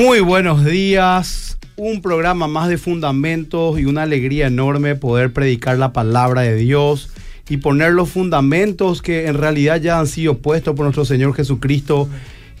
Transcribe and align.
Muy 0.00 0.20
buenos 0.20 0.64
días. 0.64 1.58
Un 1.76 2.00
programa 2.00 2.48
más 2.48 2.70
de 2.70 2.78
fundamentos 2.78 3.78
y 3.78 3.84
una 3.84 4.04
alegría 4.04 4.46
enorme 4.46 4.94
poder 4.94 5.30
predicar 5.30 5.76
la 5.76 5.92
palabra 5.92 6.40
de 6.40 6.54
Dios 6.56 7.10
y 7.50 7.58
poner 7.58 7.92
los 7.92 8.08
fundamentos 8.08 9.02
que 9.02 9.26
en 9.26 9.34
realidad 9.34 9.78
ya 9.78 10.00
han 10.00 10.06
sido 10.06 10.38
puestos 10.38 10.74
por 10.74 10.84
nuestro 10.86 11.04
Señor 11.04 11.34
Jesucristo 11.34 12.08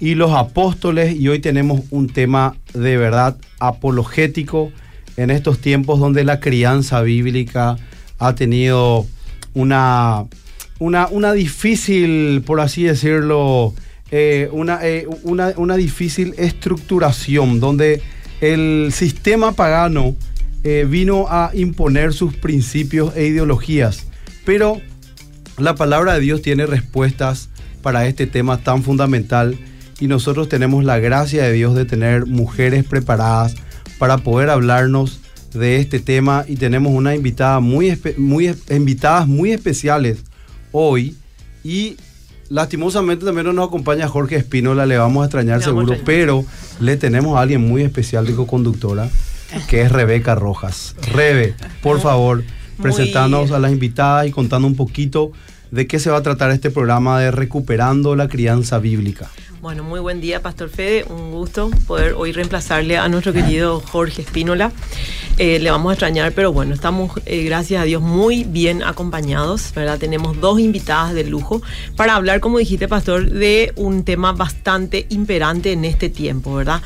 y 0.00 0.16
los 0.16 0.32
apóstoles. 0.32 1.18
Y 1.18 1.28
hoy 1.28 1.38
tenemos 1.38 1.80
un 1.88 2.10
tema 2.10 2.56
de 2.74 2.98
verdad 2.98 3.38
apologético 3.58 4.70
en 5.16 5.30
estos 5.30 5.60
tiempos 5.60 5.98
donde 5.98 6.24
la 6.24 6.40
crianza 6.40 7.00
bíblica 7.00 7.78
ha 8.18 8.34
tenido 8.34 9.06
una, 9.54 10.26
una, 10.78 11.08
una 11.08 11.32
difícil, 11.32 12.42
por 12.44 12.60
así 12.60 12.82
decirlo, 12.82 13.72
eh, 14.10 14.48
una, 14.52 14.80
eh, 14.86 15.06
una, 15.22 15.52
una, 15.56 15.76
difícil 15.76 16.34
estructuración 16.36 17.60
donde 17.60 18.02
el 18.40 18.90
sistema 18.92 19.52
pagano 19.52 20.16
eh, 20.64 20.86
vino 20.88 21.26
a 21.28 21.50
imponer 21.54 22.12
sus 22.12 22.34
principios 22.34 23.16
e 23.16 23.26
ideologías. 23.26 24.06
Pero 24.44 24.80
la 25.58 25.74
palabra 25.74 26.14
de 26.14 26.20
Dios 26.20 26.42
tiene 26.42 26.66
respuestas 26.66 27.50
para 27.82 28.06
este 28.06 28.26
tema 28.26 28.58
tan 28.58 28.82
fundamental 28.82 29.56
y 30.00 30.06
nosotros 30.06 30.48
tenemos 30.48 30.84
la 30.84 30.98
gracia 30.98 31.44
de 31.44 31.52
Dios 31.52 31.74
de 31.74 31.84
tener 31.84 32.26
mujeres 32.26 32.84
preparadas 32.84 33.54
para 33.98 34.18
poder 34.18 34.50
hablarnos 34.50 35.20
de 35.54 35.76
este 35.76 36.00
tema 36.00 36.44
y 36.48 36.56
tenemos 36.56 36.92
una 36.92 37.14
invitada 37.14 37.60
muy, 37.60 37.98
muy 38.16 38.54
invitadas 38.70 39.26
muy 39.26 39.52
especiales 39.52 40.18
hoy 40.72 41.16
y 41.64 41.96
lastimosamente 42.50 43.24
también 43.24 43.46
no 43.46 43.52
nos 43.54 43.68
acompaña 43.68 44.06
Jorge 44.08 44.36
Espínola, 44.36 44.84
le 44.84 44.98
vamos 44.98 45.22
a 45.22 45.26
extrañar 45.26 45.62
seguro, 45.62 45.96
pero 46.04 46.44
le 46.80 46.98
tenemos 46.98 47.38
a 47.38 47.40
alguien 47.40 47.62
muy 47.62 47.82
especial 47.82 48.26
de 48.26 48.34
co-conductora, 48.34 49.08
que 49.68 49.82
es 49.82 49.90
Rebeca 49.90 50.34
Rojas. 50.34 50.94
Rebe, 51.14 51.54
por 51.82 52.00
favor, 52.00 52.44
presentarnos 52.82 53.52
a 53.52 53.58
las 53.58 53.72
invitadas 53.72 54.26
y 54.26 54.32
contando 54.32 54.66
un 54.66 54.76
poquito 54.76 55.32
de 55.70 55.86
qué 55.86 55.98
se 55.98 56.10
va 56.10 56.18
a 56.18 56.22
tratar 56.22 56.50
este 56.50 56.70
programa 56.70 57.20
de 57.20 57.30
Recuperando 57.30 58.16
la 58.16 58.28
Crianza 58.28 58.78
Bíblica. 58.78 59.30
Bueno, 59.60 59.84
muy 59.84 60.00
buen 60.00 60.22
día, 60.22 60.40
Pastor 60.40 60.70
Fede. 60.70 61.04
Un 61.04 61.32
gusto 61.32 61.70
poder 61.86 62.14
hoy 62.14 62.32
reemplazarle 62.32 62.96
a 62.96 63.08
nuestro 63.08 63.34
querido 63.34 63.80
Jorge 63.80 64.22
Espínola. 64.22 64.72
Eh, 65.36 65.58
le 65.58 65.70
vamos 65.70 65.90
a 65.90 65.92
extrañar, 65.94 66.32
pero 66.32 66.52
bueno, 66.52 66.74
estamos, 66.74 67.12
eh, 67.26 67.44
gracias 67.44 67.82
a 67.82 67.84
Dios, 67.84 68.02
muy 68.02 68.44
bien 68.44 68.82
acompañados, 68.82 69.72
¿verdad? 69.74 69.98
Tenemos 69.98 70.40
dos 70.40 70.60
invitadas 70.60 71.12
de 71.14 71.24
lujo 71.24 71.62
para 71.96 72.14
hablar, 72.14 72.40
como 72.40 72.58
dijiste, 72.58 72.88
Pastor, 72.88 73.30
de 73.30 73.72
un 73.76 74.04
tema 74.04 74.32
bastante 74.32 75.06
imperante 75.10 75.72
en 75.72 75.84
este 75.84 76.08
tiempo, 76.08 76.54
¿verdad? 76.54 76.82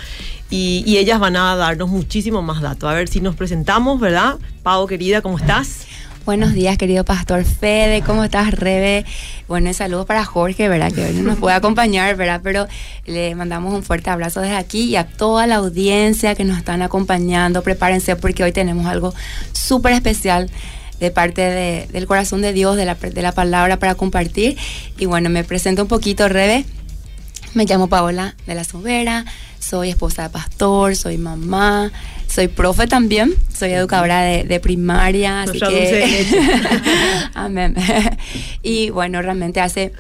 Y, 0.51 0.99
ellas 0.99 1.19
van 1.19 1.37
a 1.37 1.57
darnos 1.57 1.89
muchísimo 1.89 2.43
más 2.43 2.61
datos. 2.61 2.89
A 2.89 2.95
ver 2.95 3.09
si 3.09 3.21
nos 3.21 3.35
presentamos, 3.35 3.99
¿verdad? 3.99 4.39
Pau, 4.63 4.87
querida, 4.87 5.21
¿cómo 5.21 5.39
estás? 5.39 5.87
Buenos 6.25 6.55
días, 6.55 6.79
querido 6.79 7.05
Pastor 7.05 7.45
Fede. 7.45 8.01
¿Cómo 8.01 8.25
estás, 8.25 8.55
Rebe? 8.55 9.05
Bueno, 9.47 9.71
saludos 9.75 10.07
para 10.07 10.25
Jorge, 10.25 10.71
¿verdad? 10.71 10.91
Que 10.91 11.05
hoy 11.05 11.13
no 11.13 11.23
nos 11.23 11.39
puede 11.39 11.55
acompañar, 11.55 12.17
¿verdad? 12.17 12.41
Pero 12.43 12.67
le 13.05 13.35
mandamos 13.35 13.75
un 13.75 13.83
fuerte 13.83 14.09
abrazo 14.09 14.41
desde 14.41 14.57
aquí 14.57 14.85
y 14.85 14.97
a 14.97 15.07
toda 15.07 15.47
la 15.47 15.57
audiencia 15.57 16.35
que 16.35 16.45
nos 16.45 16.57
están 16.57 16.81
acompañando. 16.81 17.63
Prepárense 17.63 18.17
porque 18.17 18.43
hoy 18.43 18.53
tenemos 18.53 18.87
algo 18.87 19.13
súper 19.53 19.93
especial 19.93 20.49
de 20.99 21.11
parte 21.11 21.43
del 21.93 22.07
corazón 22.07 22.41
de 22.41 22.55
Dios, 22.55 22.79
de 22.79 22.87
la, 22.87 22.95
de 22.95 23.21
la 23.21 23.33
palabra 23.33 23.79
para 23.79 23.95
compartir. 23.95 24.57
Y 24.97 25.05
bueno, 25.05 25.29
me 25.29 25.45
presento 25.45 25.83
un 25.83 25.89
poquito, 25.89 26.27
Rebe. 26.31 26.65
Me 27.55 27.67
llamo 27.67 27.89
Paola 27.89 28.35
de 28.47 28.55
la 28.57 28.65
Sobera, 28.65 29.25
soy 29.61 29.91
esposa 29.91 30.25
de 30.25 30.31
pastor, 30.31 30.97
soy 30.97 31.19
mamá, 31.19 31.93
soy 32.27 32.49
profe 32.49 32.89
también, 32.89 33.33
soy 33.57 33.71
educadora 33.71 34.23
de, 34.23 34.61
primaria, 34.61 35.43
así 35.43 35.61
que... 35.61 36.27
Amén. 37.35 37.77
y 38.63 38.91
bueno, 38.91 39.23
realmente 39.23 39.61
hace 39.61 39.93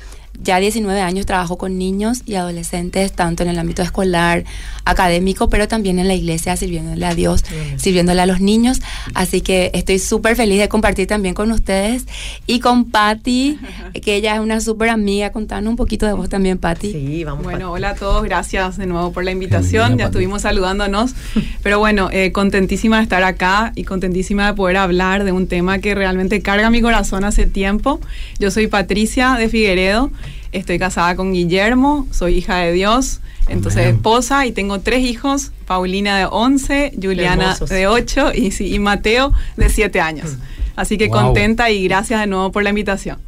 ya 0.42 0.58
19 0.58 1.00
años 1.00 1.26
trabajo 1.26 1.56
con 1.56 1.78
niños 1.78 2.22
y 2.26 2.34
adolescentes, 2.34 3.12
tanto 3.12 3.42
en 3.42 3.48
el 3.48 3.58
ámbito 3.58 3.82
escolar, 3.82 4.44
académico, 4.84 5.48
pero 5.48 5.68
también 5.68 5.98
en 5.98 6.08
la 6.08 6.14
iglesia, 6.14 6.56
sirviéndole 6.56 7.06
a 7.06 7.14
Dios, 7.14 7.44
sirviéndole 7.76 8.20
a 8.20 8.26
los 8.26 8.40
niños. 8.40 8.80
Así 9.14 9.40
que 9.40 9.70
estoy 9.74 9.98
súper 9.98 10.36
feliz 10.36 10.58
de 10.58 10.68
compartir 10.68 11.06
también 11.06 11.34
con 11.34 11.50
ustedes 11.52 12.04
y 12.46 12.60
con 12.60 12.84
Patti, 12.86 13.58
que 14.02 14.16
ella 14.16 14.34
es 14.34 14.40
una 14.40 14.60
súper 14.60 14.90
amiga. 14.90 15.32
Contanos 15.32 15.70
un 15.70 15.76
poquito 15.76 16.06
de 16.06 16.12
vos 16.12 16.28
también, 16.28 16.58
Patti. 16.58 16.92
Sí, 16.92 17.24
vamos. 17.24 17.44
Bueno, 17.44 17.72
hola 17.72 17.90
a 17.90 17.94
todos, 17.94 18.22
gracias 18.24 18.76
de 18.76 18.86
nuevo 18.86 19.12
por 19.12 19.24
la 19.24 19.30
invitación. 19.30 19.98
ya 19.98 20.06
estuvimos 20.06 20.42
saludándonos, 20.42 21.14
pero 21.62 21.78
bueno, 21.78 22.08
eh, 22.12 22.32
contentísima 22.32 22.98
de 22.98 23.04
estar 23.04 23.22
acá 23.22 23.72
y 23.74 23.84
contentísima 23.84 24.46
de 24.46 24.54
poder 24.54 24.76
hablar 24.76 25.24
de 25.24 25.32
un 25.32 25.46
tema 25.46 25.78
que 25.78 25.94
realmente 25.94 26.42
carga 26.42 26.70
mi 26.70 26.82
corazón 26.82 27.24
hace 27.24 27.46
tiempo. 27.46 28.00
Yo 28.38 28.50
soy 28.50 28.66
Patricia 28.66 29.34
de 29.34 29.48
Figueredo. 29.48 30.10
Estoy 30.54 30.78
casada 30.78 31.16
con 31.16 31.32
Guillermo, 31.32 32.06
soy 32.12 32.36
hija 32.36 32.58
de 32.58 32.70
Dios, 32.70 33.20
entonces 33.48 33.86
esposa 33.86 34.46
y 34.46 34.52
tengo 34.52 34.78
tres 34.78 35.00
hijos, 35.00 35.50
Paulina 35.66 36.16
de 36.16 36.26
11, 36.30 36.92
Juliana 37.02 37.56
de 37.68 37.88
8 37.88 38.30
y, 38.34 38.78
Mateo 38.78 39.32
de 39.56 39.68
7 39.68 40.00
años. 40.00 40.30
Mm. 40.30 40.40
Así 40.76 40.96
que 40.96 41.08
contenta 41.08 41.72
y 41.72 41.88
gracias 41.88 42.20
de 42.20 42.28
nuevo 42.28 42.52
por 42.52 42.62
la 42.62 42.70
invitación. 42.70 43.18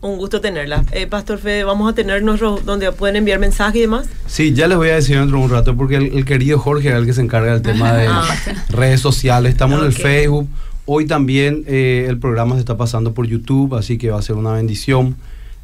Un 0.00 0.16
gusto 0.16 0.40
tenerla. 0.40 0.84
Eh, 0.92 1.08
Pastor 1.08 1.38
Fede, 1.38 1.64
¿vamos 1.64 1.90
a 1.90 1.94
tener 1.96 2.22
nuestro, 2.22 2.60
donde 2.64 2.92
pueden 2.92 3.16
enviar 3.16 3.40
mensajes 3.40 3.76
y 3.76 3.80
demás? 3.80 4.06
Sí, 4.28 4.54
ya 4.54 4.68
les 4.68 4.78
voy 4.78 4.90
a 4.90 4.94
decir 4.94 5.18
dentro 5.18 5.38
de 5.38 5.44
un 5.44 5.50
rato, 5.50 5.76
porque 5.76 5.96
el, 5.96 6.24
querido 6.24 6.60
Jorge 6.60 6.90
es 6.90 6.94
el 6.94 7.04
que 7.04 7.14
se 7.14 7.20
encarga 7.20 7.50
del 7.50 7.62
tema 7.62 7.94
de 7.94 8.06
ah, 8.10 8.24
redes 8.68 9.00
sociales. 9.00 9.50
Estamos 9.50 9.80
en 9.80 9.86
el 9.86 9.92
Facebook. 9.92 10.48
Hoy 10.84 11.06
también 11.06 11.64
eh, 11.66 12.06
el 12.08 12.20
programa 12.20 12.54
se 12.54 12.60
está 12.60 12.76
pasando 12.76 13.12
por 13.12 13.26
YouTube, 13.26 13.74
así 13.74 13.98
que 13.98 14.10
va 14.10 14.20
a 14.20 14.22
ser 14.22 14.36
una 14.36 14.52
bendición. 14.52 15.16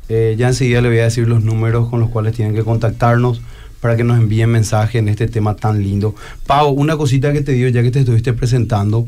Eh, 0.09 0.35
ya 0.39 0.49
enseguida 0.49 0.81
le 0.81 0.89
voy 0.89 0.99
a 0.99 1.05
decir 1.05 1.29
los 1.29 1.43
números 1.43 1.89
con 1.89 2.01
los 2.01 2.11
cuales 2.11 2.35
tienen 2.35 2.55
que 2.55 2.63
contactarnos 2.63 3.41
para 3.81 3.97
que 3.97 4.05
nos 4.05 4.19
envíen 4.19 4.51
mensajes 4.51 4.97
en 4.97 5.09
este 5.09 5.27
tema 5.27 5.57
tan 5.57 5.83
lindo. 5.83 6.15
Pau, 6.47 6.71
una 6.71 6.97
cosita 6.97 7.33
que 7.33 7.41
te 7.41 7.53
digo 7.53 7.69
ya 7.69 7.83
que 7.83 7.91
te 7.91 8.01
estuviste 8.01 8.33
presentando, 8.33 9.07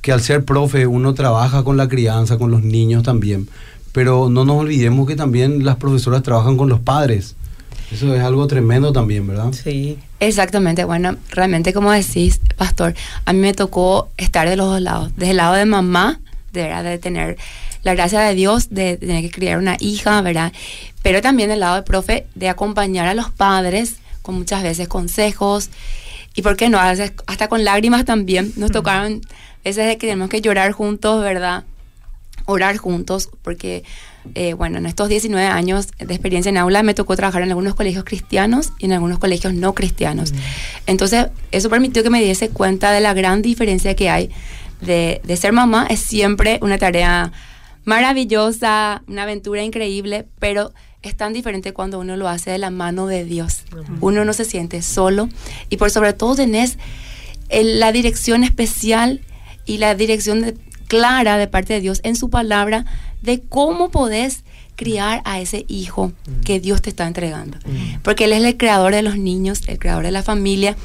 que 0.00 0.12
al 0.12 0.20
ser 0.20 0.44
profe 0.44 0.86
uno 0.86 1.14
trabaja 1.14 1.62
con 1.62 1.76
la 1.76 1.88
crianza, 1.88 2.38
con 2.38 2.50
los 2.50 2.62
niños 2.62 3.02
también, 3.02 3.48
pero 3.92 4.28
no 4.28 4.44
nos 4.44 4.56
olvidemos 4.56 5.06
que 5.06 5.16
también 5.16 5.64
las 5.64 5.76
profesoras 5.76 6.22
trabajan 6.22 6.56
con 6.56 6.68
los 6.68 6.80
padres. 6.80 7.36
Eso 7.92 8.14
es 8.14 8.22
algo 8.22 8.46
tremendo 8.48 8.92
también, 8.92 9.26
¿verdad? 9.26 9.52
Sí. 9.52 9.98
Exactamente, 10.18 10.84
bueno, 10.84 11.16
realmente 11.30 11.72
como 11.72 11.92
decís, 11.92 12.40
pastor, 12.56 12.94
a 13.24 13.32
mí 13.32 13.38
me 13.38 13.54
tocó 13.54 14.08
estar 14.16 14.48
de 14.48 14.56
los 14.56 14.66
dos 14.66 14.80
lados, 14.80 15.12
desde 15.16 15.30
el 15.32 15.36
lado 15.36 15.54
de 15.54 15.66
mamá, 15.66 16.18
de, 16.52 16.98
tener 16.98 17.36
la 17.86 17.94
gracia 17.94 18.20
de 18.20 18.34
Dios 18.34 18.68
de 18.70 18.96
tener 18.96 19.22
que 19.22 19.30
criar 19.30 19.58
una 19.58 19.76
hija, 19.78 20.20
¿verdad? 20.20 20.52
Pero 21.02 21.22
también 21.22 21.48
del 21.48 21.60
lado 21.60 21.76
del 21.76 21.84
profe 21.84 22.26
de 22.34 22.48
acompañar 22.48 23.06
a 23.06 23.14
los 23.14 23.30
padres 23.30 23.96
con 24.22 24.34
muchas 24.34 24.64
veces 24.64 24.88
consejos 24.88 25.70
y, 26.34 26.42
¿por 26.42 26.56
qué 26.56 26.68
no? 26.68 26.80
Hasta 26.80 27.48
con 27.48 27.64
lágrimas 27.64 28.04
también. 28.04 28.52
Nos 28.56 28.72
tocaron 28.72 29.22
veces 29.64 29.86
de 29.86 29.98
que 29.98 30.08
tenemos 30.08 30.28
que 30.28 30.40
llorar 30.40 30.72
juntos, 30.72 31.22
¿verdad? 31.22 31.62
Orar 32.44 32.76
juntos, 32.76 33.30
porque, 33.42 33.84
eh, 34.34 34.54
bueno, 34.54 34.78
en 34.78 34.86
estos 34.86 35.08
19 35.08 35.46
años 35.46 35.86
de 35.96 36.12
experiencia 36.12 36.50
en 36.50 36.56
aula 36.56 36.82
me 36.82 36.92
tocó 36.92 37.14
trabajar 37.14 37.42
en 37.42 37.50
algunos 37.50 37.76
colegios 37.76 38.04
cristianos 38.04 38.72
y 38.80 38.86
en 38.86 38.94
algunos 38.94 39.20
colegios 39.20 39.54
no 39.54 39.74
cristianos. 39.74 40.34
Entonces, 40.86 41.28
eso 41.52 41.70
permitió 41.70 42.02
que 42.02 42.10
me 42.10 42.20
diese 42.20 42.48
cuenta 42.48 42.90
de 42.90 43.00
la 43.00 43.14
gran 43.14 43.42
diferencia 43.42 43.94
que 43.94 44.10
hay 44.10 44.30
de, 44.80 45.20
de 45.22 45.36
ser 45.36 45.52
mamá. 45.52 45.86
Es 45.88 46.00
siempre 46.00 46.58
una 46.62 46.78
tarea 46.78 47.32
maravillosa, 47.86 49.02
una 49.06 49.22
aventura 49.22 49.62
increíble, 49.62 50.26
pero 50.38 50.74
es 51.02 51.16
tan 51.16 51.32
diferente 51.32 51.72
cuando 51.72 51.98
uno 52.00 52.16
lo 52.16 52.28
hace 52.28 52.50
de 52.50 52.58
la 52.58 52.70
mano 52.70 53.06
de 53.06 53.24
Dios. 53.24 53.62
Uno 54.00 54.24
no 54.24 54.32
se 54.32 54.44
siente 54.44 54.82
solo 54.82 55.28
y 55.70 55.78
por 55.78 55.90
sobre 55.90 56.12
todo 56.12 56.34
tenés 56.34 56.78
la 57.48 57.92
dirección 57.92 58.44
especial 58.44 59.22
y 59.64 59.78
la 59.78 59.94
dirección 59.94 60.58
clara 60.88 61.38
de 61.38 61.46
parte 61.46 61.74
de 61.74 61.80
Dios 61.80 62.00
en 62.02 62.16
su 62.16 62.28
palabra 62.28 62.84
de 63.22 63.40
cómo 63.40 63.90
podés 63.90 64.42
criar 64.74 65.22
a 65.24 65.40
ese 65.40 65.64
hijo 65.68 66.12
que 66.44 66.58
Dios 66.58 66.82
te 66.82 66.90
está 66.90 67.06
entregando. 67.06 67.58
Porque 68.02 68.24
Él 68.24 68.32
es 68.32 68.42
el 68.42 68.56
creador 68.56 68.92
de 68.94 69.02
los 69.02 69.16
niños, 69.16 69.62
el 69.68 69.78
creador 69.78 70.04
de 70.04 70.10
la 70.10 70.24
familia. 70.24 70.76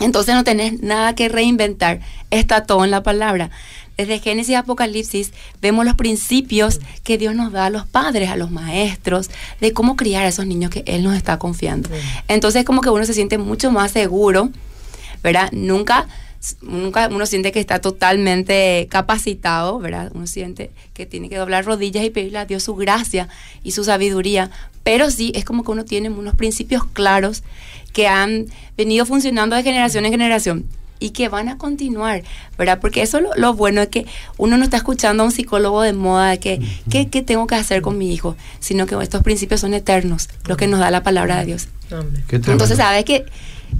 Entonces 0.00 0.34
no 0.34 0.44
tenés 0.44 0.80
nada 0.80 1.14
que 1.14 1.28
reinventar. 1.28 2.00
Está 2.30 2.64
todo 2.64 2.84
en 2.84 2.90
la 2.90 3.02
palabra. 3.02 3.50
Desde 3.96 4.18
Génesis 4.18 4.50
y 4.50 4.54
Apocalipsis 4.54 5.32
vemos 5.60 5.84
los 5.84 5.94
principios 5.94 6.80
que 7.04 7.18
Dios 7.18 7.34
nos 7.34 7.52
da 7.52 7.66
a 7.66 7.70
los 7.70 7.86
padres, 7.86 8.30
a 8.30 8.36
los 8.36 8.50
maestros, 8.50 9.30
de 9.60 9.72
cómo 9.72 9.96
criar 9.96 10.24
a 10.24 10.28
esos 10.28 10.46
niños 10.46 10.70
que 10.70 10.82
Él 10.86 11.02
nos 11.02 11.16
está 11.16 11.38
confiando. 11.38 11.88
Entonces 12.28 12.64
como 12.64 12.80
que 12.80 12.90
uno 12.90 13.04
se 13.04 13.14
siente 13.14 13.38
mucho 13.38 13.70
más 13.70 13.92
seguro, 13.92 14.50
¿verdad? 15.22 15.50
Nunca 15.52 16.06
nunca 16.60 17.08
uno 17.08 17.24
siente 17.26 17.52
que 17.52 17.60
está 17.60 17.80
totalmente 17.80 18.88
capacitado, 18.90 19.78
¿verdad? 19.78 20.10
Uno 20.14 20.26
siente 20.26 20.70
que 20.92 21.06
tiene 21.06 21.28
que 21.28 21.36
doblar 21.36 21.64
rodillas 21.64 22.04
y 22.04 22.10
pedirle 22.10 22.38
a 22.38 22.46
Dios 22.46 22.64
su 22.64 22.74
gracia 22.74 23.28
y 23.62 23.72
su 23.72 23.84
sabiduría, 23.84 24.50
pero 24.82 25.10
sí 25.10 25.32
es 25.36 25.44
como 25.44 25.62
que 25.62 25.70
uno 25.70 25.84
tiene 25.84 26.10
unos 26.10 26.34
principios 26.34 26.84
claros 26.84 27.42
que 27.92 28.08
han 28.08 28.46
venido 28.76 29.06
funcionando 29.06 29.54
de 29.54 29.62
generación 29.62 30.04
en 30.04 30.12
generación 30.12 30.66
y 31.02 31.10
que 31.10 31.28
van 31.28 31.48
a 31.48 31.58
continuar, 31.58 32.22
¿verdad? 32.56 32.78
Porque 32.80 33.02
eso 33.02 33.20
lo, 33.20 33.30
lo 33.34 33.54
bueno 33.54 33.82
es 33.82 33.88
que 33.88 34.06
uno 34.38 34.56
no 34.56 34.64
está 34.64 34.76
escuchando 34.76 35.22
a 35.22 35.26
un 35.26 35.32
psicólogo 35.32 35.82
de 35.82 35.92
moda 35.92 36.30
de 36.30 36.38
que, 36.38 36.60
¿qué, 36.90 37.08
¿qué, 37.08 37.22
tengo 37.22 37.46
que 37.46 37.56
hacer 37.56 37.82
con 37.82 37.98
mi 37.98 38.12
hijo? 38.12 38.36
Sino 38.60 38.86
que 38.86 38.96
estos 39.02 39.22
principios 39.22 39.60
son 39.60 39.74
eternos, 39.74 40.28
lo 40.46 40.56
que 40.56 40.68
nos 40.68 40.80
da 40.80 40.90
la 40.90 41.02
palabra 41.02 41.38
de 41.38 41.46
Dios. 41.46 41.68
Entonces, 42.30 42.76
sabes 42.76 43.04
que 43.04 43.24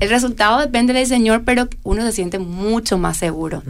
el 0.01 0.11
resultado 0.11 0.59
depende 0.59 0.93
del 0.93 1.07
Señor, 1.07 1.43
pero 1.45 1.69
uno 1.83 2.03
se 2.03 2.13
siente 2.13 2.39
mucho 2.39 2.99
más 2.99 3.17
seguro, 3.17 3.63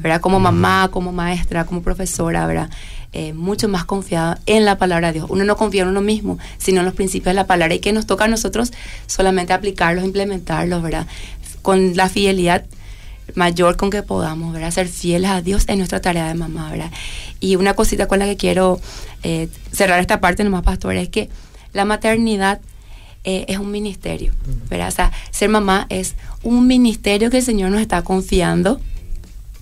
¿verdad? 0.00 0.20
Como 0.20 0.40
mamá, 0.40 0.88
como 0.90 1.12
maestra, 1.12 1.64
como 1.64 1.82
profesora, 1.82 2.46
¿verdad? 2.46 2.70
Eh, 3.12 3.32
mucho 3.32 3.68
más 3.68 3.84
confiado 3.84 4.36
en 4.46 4.64
la 4.64 4.78
palabra 4.78 5.08
de 5.08 5.14
Dios. 5.14 5.26
Uno 5.30 5.44
no 5.44 5.56
confía 5.56 5.82
en 5.82 5.88
uno 5.88 6.00
mismo, 6.00 6.38
sino 6.58 6.80
en 6.80 6.86
los 6.86 6.94
principios 6.94 7.26
de 7.26 7.34
la 7.34 7.46
palabra 7.46 7.74
y 7.74 7.78
que 7.78 7.92
nos 7.92 8.06
toca 8.06 8.24
a 8.24 8.28
nosotros 8.28 8.72
solamente 9.06 9.52
aplicarlos, 9.52 10.04
implementarlos, 10.04 10.82
¿verdad? 10.82 11.06
Con 11.62 11.96
la 11.96 12.08
fidelidad 12.08 12.64
mayor 13.34 13.76
con 13.76 13.90
que 13.90 14.02
podamos, 14.02 14.52
¿verdad? 14.52 14.70
Ser 14.70 14.88
fieles 14.88 15.30
a 15.30 15.40
Dios 15.40 15.64
en 15.68 15.78
nuestra 15.78 16.00
tarea 16.00 16.28
de 16.28 16.34
mamá, 16.34 16.70
¿verdad? 16.70 16.90
Y 17.40 17.56
una 17.56 17.74
cosita 17.74 18.06
con 18.06 18.18
la 18.18 18.26
que 18.26 18.36
quiero 18.36 18.80
eh, 19.22 19.48
cerrar 19.72 20.00
esta 20.00 20.20
parte 20.20 20.44
nomás, 20.44 20.62
pastor, 20.62 20.94
es 20.96 21.08
que 21.08 21.28
la 21.72 21.84
maternidad 21.84 22.60
eh, 23.24 23.46
es 23.48 23.58
un 23.58 23.70
ministerio, 23.70 24.32
¿verdad? 24.68 24.88
O 24.88 24.92
sea, 24.92 25.12
ser 25.30 25.48
mamá 25.48 25.86
es 25.88 26.14
un 26.42 26.66
ministerio 26.66 27.30
que 27.30 27.38
el 27.38 27.42
Señor 27.42 27.70
nos 27.70 27.80
está 27.80 28.02
confiando, 28.02 28.80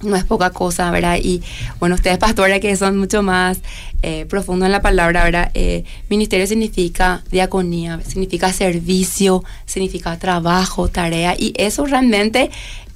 no 0.03 0.17
es 0.17 0.25
poca 0.25 0.51
cosa, 0.51 0.91
¿verdad? 0.91 1.19
Y 1.23 1.43
bueno, 1.79 1.95
ustedes, 1.95 2.19
pastores, 2.19 2.61
que 2.61 2.75
son 2.75 2.99
mucho 2.99 3.23
más 3.23 3.61
eh, 4.03 4.27
profundos 4.29 4.67
en 4.67 4.73
la 4.73 4.83
palabra, 4.83 5.23
¿verdad? 5.23 5.53
ministerio 6.09 6.49
significa 6.49 7.23
diaconía, 7.31 8.01
significa 8.05 8.53
servicio, 8.53 9.45
significa 9.65 10.19
trabajo, 10.19 10.89
tarea, 10.89 11.37
y 11.39 11.55
eso 11.57 11.87
realmente 11.87 12.51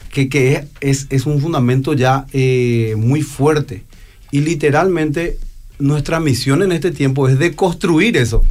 que, 0.09 0.29
que 0.29 0.67
es, 0.79 1.07
es, 1.09 1.25
un 1.25 1.41
fundamento 1.41 1.91
ya 1.91 2.25
eh, 2.31 2.95
muy 2.97 3.23
fuerte. 3.23 3.83
Y 4.31 4.39
literalmente 4.39 5.37
nuestra 5.79 6.21
misión 6.21 6.63
en 6.63 6.71
este 6.71 6.91
tiempo 6.91 7.27
es 7.27 7.37
de 7.37 7.55
construir 7.55 8.15
eso. 8.15 8.45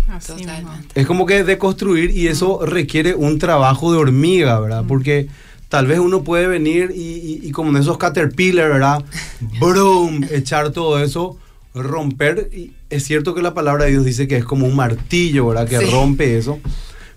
Es 0.95 1.07
como 1.07 1.25
que 1.25 1.45
de 1.45 1.57
construir 1.57 2.11
y 2.11 2.27
eso 2.27 2.61
requiere 2.67 3.15
un 3.15 3.39
trabajo 3.39 3.91
de 3.91 3.97
hormiga, 3.97 4.61
¿verdad? 4.61 4.85
Porque 4.87 5.29
tal 5.69 5.87
vez 5.87 5.99
uno 5.99 6.23
puede 6.23 6.47
venir 6.47 6.93
y, 6.95 7.51
como 7.53 7.71
en 7.71 7.77
esos 7.77 7.99
caterpillar, 7.99 8.71
¿verdad? 8.71 9.05
Brum, 9.61 10.25
echar 10.31 10.71
todo 10.71 11.03
eso, 11.03 11.39
romper. 11.75 12.51
Y 12.53 12.73
es 12.91 13.05
cierto 13.05 13.35
que 13.35 13.43
la 13.43 13.55
palabra 13.55 13.85
de 13.85 13.93
Dios 13.93 14.05
dice 14.05 14.29
que 14.29 14.37
es 14.37 14.45
como 14.45 14.67
un 14.67 14.77
martillo, 14.77 15.49
¿verdad? 15.49 15.69
Que 15.69 15.81
rompe 15.81 16.37
eso. 16.37 16.59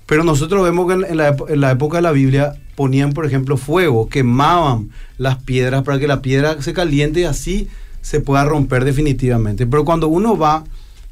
Pero 0.05 0.23
nosotros 0.23 0.63
vemos 0.63 0.87
que 0.87 0.93
en 0.93 1.17
la, 1.17 1.35
en 1.47 1.61
la 1.61 1.71
época 1.71 1.97
de 1.97 2.01
la 2.01 2.11
Biblia 2.11 2.53
ponían, 2.75 3.13
por 3.13 3.25
ejemplo, 3.25 3.57
fuego, 3.57 4.09
quemaban 4.09 4.89
las 5.17 5.37
piedras 5.37 5.83
para 5.83 5.99
que 5.99 6.07
la 6.07 6.21
piedra 6.21 6.61
se 6.61 6.73
caliente 6.73 7.19
y 7.19 7.23
así 7.25 7.67
se 8.01 8.21
pueda 8.21 8.45
romper 8.45 8.85
definitivamente. 8.85 9.67
Pero 9.67 9.85
cuando 9.85 10.07
uno 10.07 10.37
va, 10.37 10.63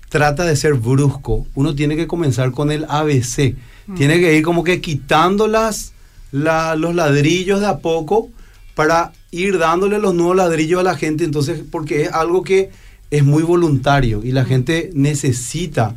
trata 0.09 0.45
de 0.45 0.55
ser 0.55 0.73
brusco, 0.75 1.45
uno 1.55 1.75
tiene 1.75 1.95
que 1.95 2.07
comenzar 2.07 2.51
con 2.51 2.71
el 2.71 2.85
ABC. 2.89 3.55
Mm. 3.87 3.95
Tiene 3.95 4.19
que 4.19 4.35
ir 4.35 4.43
como 4.43 4.63
que 4.63 4.81
quitando 4.81 5.47
las, 5.47 5.93
los 6.31 6.95
ladrillos 6.95 7.61
de 7.61 7.67
a 7.67 7.77
poco 7.79 8.29
para 8.75 9.11
ir 9.31 9.57
dándole 9.57 9.99
los 9.99 10.13
nuevos 10.13 10.35
ladrillos 10.35 10.79
a 10.79 10.83
la 10.83 10.95
gente. 10.95 11.23
Entonces, 11.23 11.61
porque 11.69 12.03
es 12.03 12.11
algo 12.11 12.43
que 12.43 12.69
es 13.09 13.23
muy 13.23 13.43
voluntario 13.43 14.21
y 14.23 14.31
la 14.31 14.43
mm. 14.43 14.47
gente 14.47 14.89
necesita 14.93 15.95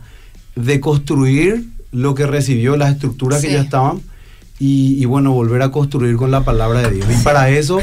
de 0.57 0.81
construir 0.81 1.65
lo 1.93 2.15
que 2.15 2.27
recibió, 2.27 2.77
las 2.77 2.93
estructuras 2.93 3.43
que 3.43 3.53
ya 3.53 3.61
estaban, 3.61 4.01
y, 4.63 5.03
bueno, 5.07 5.33
volver 5.33 5.63
a 5.63 5.71
construir 5.71 6.17
con 6.17 6.31
la 6.31 6.45
palabra 6.45 6.83
de 6.83 6.97
Dios. 6.97 7.09
Y 7.11 7.25
para 7.25 7.49
eso 7.49 7.81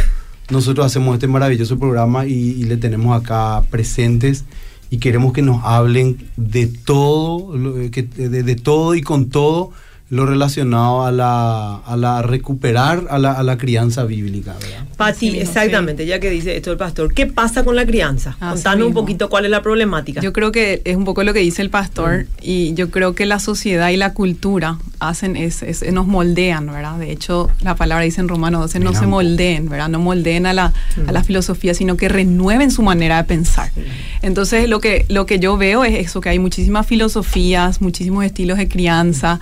nosotros 0.51 0.85
hacemos 0.85 1.15
este 1.15 1.27
maravilloso 1.27 1.79
programa 1.79 2.27
y, 2.27 2.63
le 2.65 2.77
tenemos 2.77 3.19
acá 3.19 3.63
presentes 3.71 4.45
y 4.91 4.99
queremos 4.99 5.33
que 5.33 5.41
nos 5.41 5.63
hablen 5.63 6.29
de 6.37 6.67
todo, 6.67 7.51
de 7.53 8.55
todo 8.55 8.93
y 8.93 9.01
con 9.01 9.29
todo 9.29 9.71
lo 10.09 10.25
relacionado 10.25 11.05
a 11.05 11.11
la, 11.11 11.75
a 11.75 11.97
la 11.97 12.21
recuperar 12.21 13.07
a 13.09 13.19
la, 13.19 13.33
a 13.33 13.43
la 13.43 13.57
crianza 13.57 14.05
bíblica. 14.05 14.55
¿verdad? 14.59 14.85
Pati, 14.95 15.39
exactamente, 15.39 16.05
ya 16.05 16.19
que 16.19 16.29
dice 16.29 16.55
esto 16.55 16.71
el 16.71 16.77
pastor, 16.77 17.13
¿qué 17.13 17.27
pasa 17.27 17.63
con 17.63 17.75
la 17.75 17.85
crianza? 17.85 18.37
Contanos 18.39 18.87
un 18.87 18.93
poquito 18.93 19.29
cuál 19.29 19.45
es 19.45 19.51
la 19.51 19.61
problemática. 19.61 20.21
Yo 20.21 20.31
creo 20.31 20.51
que 20.51 20.81
es 20.85 20.95
un 20.95 21.03
poco 21.03 21.23
lo 21.23 21.33
que 21.33 21.39
dice 21.39 21.61
el 21.61 21.69
pastor 21.69 22.23
mm. 22.23 22.27
y 22.41 22.73
yo 22.73 22.89
creo 22.89 23.15
que 23.15 23.25
la 23.25 23.39
sociedad 23.39 23.89
y 23.89 23.97
la 23.97 24.13
cultura 24.13 24.79
hacen 24.99 25.35
es, 25.35 25.63
nos 25.91 26.07
moldean, 26.07 26.67
¿verdad? 26.67 26.97
De 26.97 27.11
hecho, 27.11 27.49
la 27.61 27.75
palabra 27.75 28.05
dice 28.05 28.21
en 28.21 28.29
Romanos 28.29 28.61
12, 28.61 28.79
no 28.79 28.93
se 28.93 29.05
moldeen, 29.05 29.69
¿verdad? 29.69 29.89
No 29.89 29.99
moldeen 29.99 30.45
a 30.45 30.53
la, 30.53 30.73
a 31.05 31.11
la 31.11 31.19
mm. 31.19 31.25
filosofía, 31.25 31.73
sino 31.73 31.97
que 31.97 32.09
renueven 32.09 32.71
su 32.71 32.81
manera 32.81 33.17
de 33.17 33.25
pensar. 33.25 33.71
Entonces, 34.21 34.69
lo 34.69 34.79
que, 34.79 35.05
lo 35.09 35.25
que 35.25 35.37
yo 35.37 35.57
veo 35.57 35.83
es 35.83 35.95
eso, 35.95 36.21
que 36.21 36.29
hay 36.29 36.39
muchísimas 36.39 36.87
filosofías, 36.87 37.81
muchísimos 37.81 38.25
estilos 38.25 38.57
de 38.57 38.67
crianza, 38.67 39.39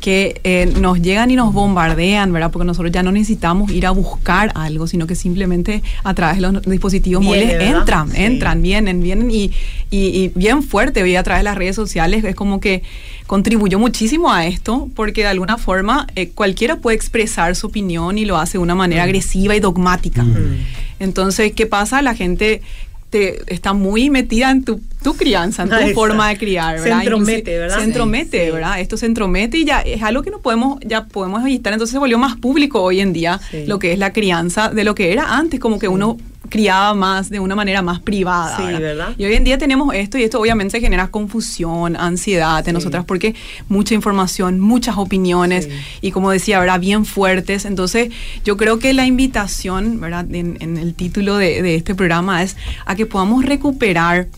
que 0.00 0.07
eh, 0.10 0.72
nos 0.80 1.00
llegan 1.00 1.30
y 1.30 1.36
nos 1.36 1.52
bombardean, 1.52 2.32
¿verdad? 2.32 2.50
Porque 2.50 2.66
nosotros 2.66 2.92
ya 2.92 3.02
no 3.02 3.12
necesitamos 3.12 3.70
ir 3.70 3.86
a 3.86 3.90
buscar 3.90 4.52
algo, 4.54 4.86
sino 4.86 5.06
que 5.06 5.14
simplemente 5.14 5.82
a 6.04 6.14
través 6.14 6.36
de 6.36 6.42
los 6.42 6.62
dispositivos 6.62 7.22
móviles 7.22 7.60
entran, 7.60 8.14
entran, 8.14 8.62
vienen, 8.62 9.02
vienen 9.02 9.30
y, 9.30 9.50
y, 9.90 10.30
bien 10.34 10.62
fuerte. 10.62 11.02
Hoy 11.02 11.16
a 11.16 11.22
través 11.22 11.40
de 11.40 11.44
las 11.44 11.56
redes 11.56 11.76
sociales 11.76 12.24
es 12.24 12.34
como 12.34 12.60
que 12.60 12.82
contribuyó 13.26 13.78
muchísimo 13.78 14.32
a 14.32 14.46
esto, 14.46 14.88
porque 14.94 15.22
de 15.22 15.28
alguna 15.28 15.58
forma 15.58 16.06
eh, 16.16 16.30
cualquiera 16.30 16.76
puede 16.76 16.96
expresar 16.96 17.54
su 17.54 17.66
opinión 17.66 18.18
y 18.18 18.24
lo 18.24 18.38
hace 18.38 18.52
de 18.52 18.62
una 18.62 18.74
manera 18.74 19.02
mm. 19.02 19.04
agresiva 19.04 19.56
y 19.56 19.60
dogmática. 19.60 20.22
Mm. 20.22 20.64
Entonces, 21.00 21.52
¿qué 21.52 21.66
pasa? 21.66 22.02
La 22.02 22.14
gente 22.14 22.62
te, 23.10 23.42
está 23.52 23.72
muy 23.72 24.10
metida 24.10 24.50
en 24.50 24.64
tu, 24.64 24.80
tu 25.02 25.14
crianza, 25.14 25.62
en 25.62 25.70
tu 25.70 25.94
forma 25.94 26.28
de 26.28 26.36
criar, 26.36 26.80
¿verdad? 26.80 26.98
Se 26.98 27.04
entromete, 27.04 27.58
¿verdad? 27.58 27.78
Se 27.78 27.84
entromete, 27.84 28.50
¿verdad? 28.50 28.80
Esto 28.80 28.96
se 28.96 29.06
entromete 29.06 29.58
y 29.58 29.64
ya 29.64 29.80
es 29.80 30.02
algo 30.02 30.22
que 30.22 30.30
no 30.30 30.40
podemos, 30.40 30.78
ya 30.84 31.06
podemos 31.06 31.42
evitar. 31.42 31.72
Entonces 31.72 31.92
se 31.92 31.98
volvió 31.98 32.18
más 32.18 32.36
público 32.36 32.82
hoy 32.82 33.00
en 33.00 33.12
día 33.12 33.40
lo 33.66 33.78
que 33.78 33.92
es 33.92 33.98
la 33.98 34.12
crianza 34.12 34.68
de 34.68 34.84
lo 34.84 34.94
que 34.94 35.12
era 35.12 35.36
antes, 35.36 35.60
como 35.60 35.78
que 35.78 35.88
uno 35.88 36.16
criaba 36.48 36.94
más 36.94 37.30
de 37.30 37.40
una 37.40 37.54
manera 37.54 37.82
más 37.82 38.00
privada. 38.00 38.56
Sí, 38.56 38.62
¿verdad? 38.64 38.80
¿verdad? 38.80 39.08
Y 39.18 39.24
hoy 39.24 39.34
en 39.34 39.44
día 39.44 39.58
tenemos 39.58 39.94
esto 39.94 40.18
y 40.18 40.22
esto 40.24 40.40
obviamente 40.40 40.80
genera 40.80 41.08
confusión, 41.08 41.96
ansiedad 41.96 42.66
en 42.66 42.74
nosotras 42.74 43.04
porque 43.04 43.34
mucha 43.68 43.94
información, 43.94 44.60
muchas 44.60 44.96
opiniones 44.96 45.64
Sí. 45.64 45.70
y 46.00 46.10
como 46.10 46.30
decía, 46.30 46.58
¿verdad? 46.60 46.80
Bien 46.80 47.04
fuertes. 47.04 47.64
Entonces 47.64 48.10
yo 48.44 48.56
creo 48.56 48.78
que 48.78 48.92
la 48.92 49.06
invitación, 49.06 50.00
¿verdad? 50.00 50.26
En, 50.34 50.56
en 50.60 50.76
el 50.76 50.94
título 50.94 51.36
de, 51.36 51.62
de 51.62 51.74
este 51.74 51.94
programa 51.94 52.42
es 52.42 52.56
a 52.86 52.94
que 52.94 53.06
podamos 53.06 53.44
recuperar 53.44 54.28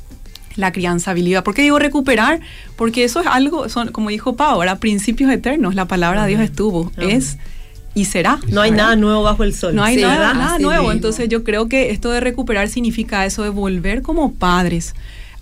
la 0.57 0.73
crianza 0.73 1.12
habilidad. 1.12 1.45
¿Por 1.45 1.55
qué 1.55 1.62
digo 1.62 1.79
recuperar? 1.79 2.40
Porque 2.76 3.05
eso 3.05 3.21
es 3.21 3.26
algo, 3.26 3.69
son, 3.69 3.93
como 3.93 4.11
dijo 4.11 4.37
Pau, 4.37 4.61
principios 4.79 5.31
eternos. 5.31 5.75
La 5.75 5.87
palabra 5.87 6.23
de 6.25 6.31
Dios 6.31 6.40
estuvo, 6.43 6.90
Amén. 6.97 7.11
es 7.11 7.38
y 7.95 8.05
será. 8.05 8.39
No 8.49 8.61
hay 8.61 8.71
nada 8.71 8.95
nuevo 8.97 9.23
bajo 9.23 9.43
el 9.45 9.55
sol. 9.55 9.75
No 9.75 9.83
hay 9.83 9.97
Sí, 9.97 10.03
nada, 10.03 10.33
nada 10.35 10.59
nuevo. 10.59 10.83
mismo. 10.83 10.93
Entonces 10.93 11.29
yo 11.29 11.43
creo 11.45 11.69
que 11.69 11.91
esto 11.91 12.11
de 12.11 12.21
recuperar 12.21 12.69
significa 12.69 13.25
eso 13.27 13.43
de 13.43 13.49
volver 13.49 14.03
como 14.03 14.33
padres 14.33 14.95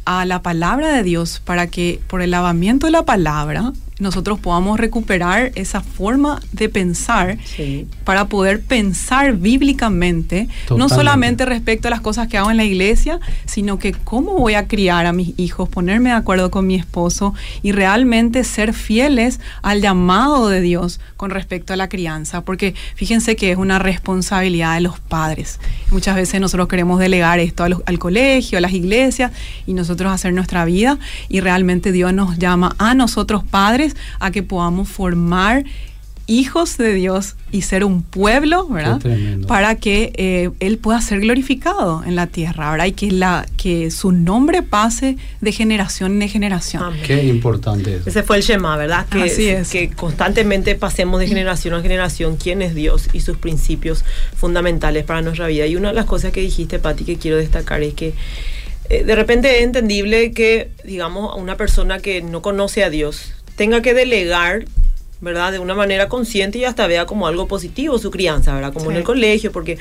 a 0.04 0.24
la 0.24 0.40
palabra 0.42 0.88
de 0.94 1.02
Dios 1.02 1.40
para 1.44 1.66
que 1.66 2.00
por 2.08 2.22
el 2.22 2.30
lavamiento 2.30 2.86
de 2.86 2.92
la 2.92 3.04
palabra 3.04 3.72
nosotros 3.98 4.38
podamos 4.38 4.78
recuperar 4.78 5.52
esa 5.54 5.80
forma 5.80 6.40
de 6.52 6.68
pensar 6.68 7.38
Sí. 7.44 7.86
para 8.04 8.26
poder 8.28 8.60
pensar 8.62 9.34
bíblicamente, 9.34 10.48
no 10.76 10.88
solamente 10.88 11.44
respecto 11.44 11.88
a 11.88 11.90
las 11.90 12.00
cosas 12.00 12.28
que 12.28 12.38
hago 12.38 12.50
en 12.50 12.56
la 12.56 12.64
iglesia, 12.64 13.18
sino 13.46 13.78
que 13.78 13.92
cómo 13.92 14.34
voy 14.38 14.54
a 14.54 14.66
criar 14.68 15.06
a 15.06 15.12
mis 15.12 15.38
hijos, 15.38 15.68
ponerme 15.68 16.10
de 16.10 16.16
acuerdo 16.16 16.50
con 16.50 16.66
mi 16.66 16.74
esposo 16.74 17.34
y 17.62 17.72
realmente 17.72 18.44
ser 18.44 18.72
fieles 18.72 19.40
al 19.62 19.80
llamado 19.80 20.48
de 20.48 20.60
Dios 20.60 21.00
con 21.16 21.30
respecto 21.30 21.72
a 21.72 21.76
la 21.76 21.88
crianza, 21.88 22.42
porque 22.42 22.74
fíjense 22.94 23.36
que 23.36 23.50
es 23.50 23.58
una 23.58 23.78
responsabilidad 23.78 24.74
de 24.74 24.80
los 24.80 25.00
padres. 25.00 25.58
Muchas 25.90 26.16
veces 26.16 26.40
nosotros 26.40 26.68
queremos 26.68 27.00
delegar 27.00 27.40
esto 27.40 27.64
a 27.64 27.68
los- 27.68 27.82
al 27.86 27.98
colegio, 27.98 28.58
a 28.58 28.60
las 28.60 28.72
iglesias 28.72 29.32
y 29.66 29.74
nosotros 29.74 30.12
hacer 30.12 30.32
nuestra 30.32 30.64
vida 30.64 30.98
y 31.28 31.40
realmente 31.40 31.92
Dios 31.92 32.12
nos 32.14 32.38
llama 32.38 32.74
a 32.78 32.94
nosotros 32.94 33.42
padres 33.44 33.87
a 34.20 34.30
que 34.30 34.42
podamos 34.42 34.88
formar 34.88 35.64
hijos 36.28 36.76
de 36.76 36.92
Dios 36.92 37.36
y 37.50 37.62
ser 37.62 37.84
un 37.84 38.02
pueblo, 38.02 38.68
¿verdad? 38.68 39.00
Para 39.48 39.76
que 39.76 40.12
eh, 40.14 40.50
Él 40.60 40.76
pueda 40.76 41.00
ser 41.00 41.20
glorificado 41.20 42.04
en 42.04 42.16
la 42.16 42.26
tierra, 42.26 42.70
¿verdad? 42.70 42.84
Y 42.84 42.92
que, 42.92 43.10
la, 43.10 43.46
que 43.56 43.90
su 43.90 44.12
nombre 44.12 44.62
pase 44.62 45.16
de 45.40 45.52
generación 45.52 46.20
en 46.20 46.28
generación. 46.28 46.82
Amén. 46.82 47.00
Qué 47.04 47.24
importante 47.24 47.96
es. 47.96 48.06
Ese 48.06 48.22
fue 48.22 48.36
el 48.36 48.42
Shema, 48.42 48.76
¿verdad? 48.76 49.06
Que, 49.08 49.22
Así 49.22 49.48
es. 49.48 49.70
que 49.70 49.88
constantemente 49.88 50.74
pasemos 50.74 51.18
de 51.18 51.26
generación 51.26 51.72
a 51.74 51.80
generación 51.80 52.36
quién 52.36 52.60
es 52.60 52.74
Dios 52.74 53.08
y 53.14 53.20
sus 53.20 53.38
principios 53.38 54.04
fundamentales 54.36 55.04
para 55.04 55.22
nuestra 55.22 55.46
vida. 55.46 55.66
Y 55.66 55.76
una 55.76 55.88
de 55.88 55.94
las 55.94 56.04
cosas 56.04 56.30
que 56.30 56.42
dijiste, 56.42 56.78
Pati, 56.78 57.04
que 57.04 57.16
quiero 57.16 57.38
destacar 57.38 57.82
es 57.82 57.94
que 57.94 58.12
eh, 58.90 59.02
de 59.02 59.14
repente 59.16 59.58
es 59.58 59.64
entendible 59.64 60.32
que, 60.32 60.72
digamos, 60.84 61.32
a 61.32 61.36
una 61.36 61.56
persona 61.56 62.00
que 62.00 62.20
no 62.20 62.42
conoce 62.42 62.84
a 62.84 62.90
Dios 62.90 63.32
tenga 63.58 63.82
que 63.82 63.92
delegar, 63.92 64.64
¿verdad? 65.20 65.50
De 65.52 65.58
una 65.58 65.74
manera 65.74 66.08
consciente 66.08 66.58
y 66.58 66.64
hasta 66.64 66.86
vea 66.86 67.04
como 67.04 67.26
algo 67.26 67.46
positivo 67.48 67.98
su 67.98 68.10
crianza, 68.10 68.54
¿verdad? 68.54 68.72
Como 68.72 68.90
en 68.92 68.96
el 68.98 69.02
colegio, 69.02 69.50
porque 69.52 69.76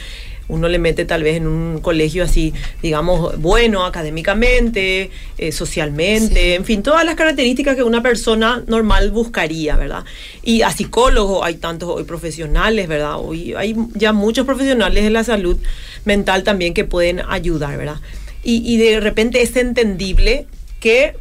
uno 0.49 0.67
le 0.67 0.79
mete 0.79 1.05
tal 1.05 1.21
vez 1.23 1.35
en 1.37 1.45
un 1.45 1.79
colegio 1.79 2.23
así, 2.23 2.53
digamos, 2.81 3.39
bueno 3.39 3.85
académicamente, 3.85 5.11
eh, 5.37 5.51
socialmente, 5.51 6.41
Sí. 6.41 6.53
en 6.53 6.65
fin, 6.65 6.81
todas 6.81 7.05
las 7.05 7.15
características 7.15 7.75
que 7.75 7.83
una 7.83 8.01
persona 8.01 8.63
normal 8.65 9.11
buscaría, 9.11 9.75
¿verdad? 9.75 10.05
Y 10.41 10.63
a 10.63 10.71
psicólogos 10.71 11.45
hay 11.45 11.55
tantos 11.55 11.89
hoy 11.89 12.03
profesionales, 12.03 12.87
¿verdad? 12.87 13.17
Hoy 13.19 13.53
hay 13.55 13.75
ya 13.93 14.13
muchos 14.13 14.45
profesionales 14.45 15.03
de 15.03 15.09
la 15.11 15.23
salud 15.23 15.57
mental 16.03 16.43
también 16.43 16.73
que 16.73 16.83
pueden 16.83 17.21
ayudar, 17.29 17.77
¿verdad? 17.77 17.97
Y, 18.43 18.63
y 18.65 18.77
de 18.77 18.99
repente 19.01 19.41
es 19.43 19.55
entendible 19.55 20.47
que 20.79 21.15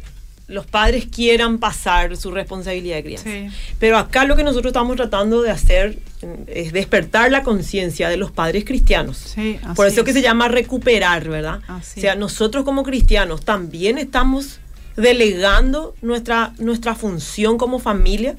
los 0.47 0.65
padres 0.65 1.07
quieran 1.13 1.57
pasar 1.57 2.15
su 2.15 2.31
responsabilidad 2.31 2.95
de 2.95 3.03
crianza. 3.03 3.29
Sí. 3.29 3.49
Pero 3.79 3.97
acá 3.97 4.23
lo 4.23 4.35
que 4.35 4.43
nosotros 4.43 4.71
estamos 4.71 4.95
tratando 4.95 5.41
de 5.41 5.51
hacer 5.51 5.99
mm, 6.21 6.43
es 6.47 6.71
despertar 6.71 7.31
la 7.31 7.43
conciencia 7.43 8.07
de 8.07 8.17
los 8.17 8.31
padres 8.31 8.63
cristianos. 8.63 9.17
Sí, 9.17 9.59
así 9.61 9.75
Por 9.75 9.87
eso 9.87 10.01
es. 10.01 10.05
que 10.05 10.13
se 10.13 10.21
llama 10.21 10.47
recuperar, 10.47 11.27
¿verdad? 11.27 11.59
Así 11.67 11.99
o 11.99 12.01
sea, 12.01 12.15
nosotros 12.15 12.63
como 12.63 12.83
cristianos 12.83 13.43
también 13.43 13.97
estamos 13.97 14.59
delegando 14.95 15.93
nuestra, 16.01 16.53
nuestra 16.59 16.95
función 16.95 17.57
como 17.57 17.77
familia 17.79 18.35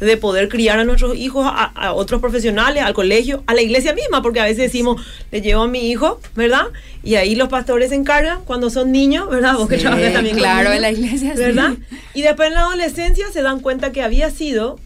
de 0.00 0.16
poder 0.16 0.48
criar 0.48 0.78
a 0.78 0.84
nuestros 0.84 1.16
hijos, 1.16 1.46
a, 1.46 1.64
a 1.64 1.92
otros 1.92 2.20
profesionales, 2.20 2.82
al 2.82 2.94
colegio, 2.94 3.42
a 3.46 3.54
la 3.54 3.62
iglesia 3.62 3.92
misma, 3.94 4.22
porque 4.22 4.40
a 4.40 4.44
veces 4.44 4.58
decimos, 4.58 5.02
le 5.30 5.40
llevo 5.40 5.62
a 5.62 5.68
mi 5.68 5.90
hijo, 5.90 6.20
¿verdad? 6.34 6.66
Y 7.02 7.16
ahí 7.16 7.34
los 7.34 7.48
pastores 7.48 7.90
se 7.90 7.96
encargan 7.96 8.44
cuando 8.44 8.70
son 8.70 8.92
niños, 8.92 9.28
¿verdad? 9.28 9.56
Vos 9.56 9.68
que 9.68 9.78
trabajas 9.78 10.12
también 10.12 10.36
claro, 10.36 10.72
en 10.72 10.82
la 10.82 10.90
iglesia, 10.90 11.32
sí. 11.34 11.38
¿verdad? 11.38 11.74
Y 12.14 12.22
después 12.22 12.48
en 12.48 12.54
la 12.54 12.60
adolescencia 12.60 13.26
se 13.32 13.42
dan 13.42 13.60
cuenta 13.60 13.92
que 13.92 14.02
había 14.02 14.30
sido, 14.30 14.78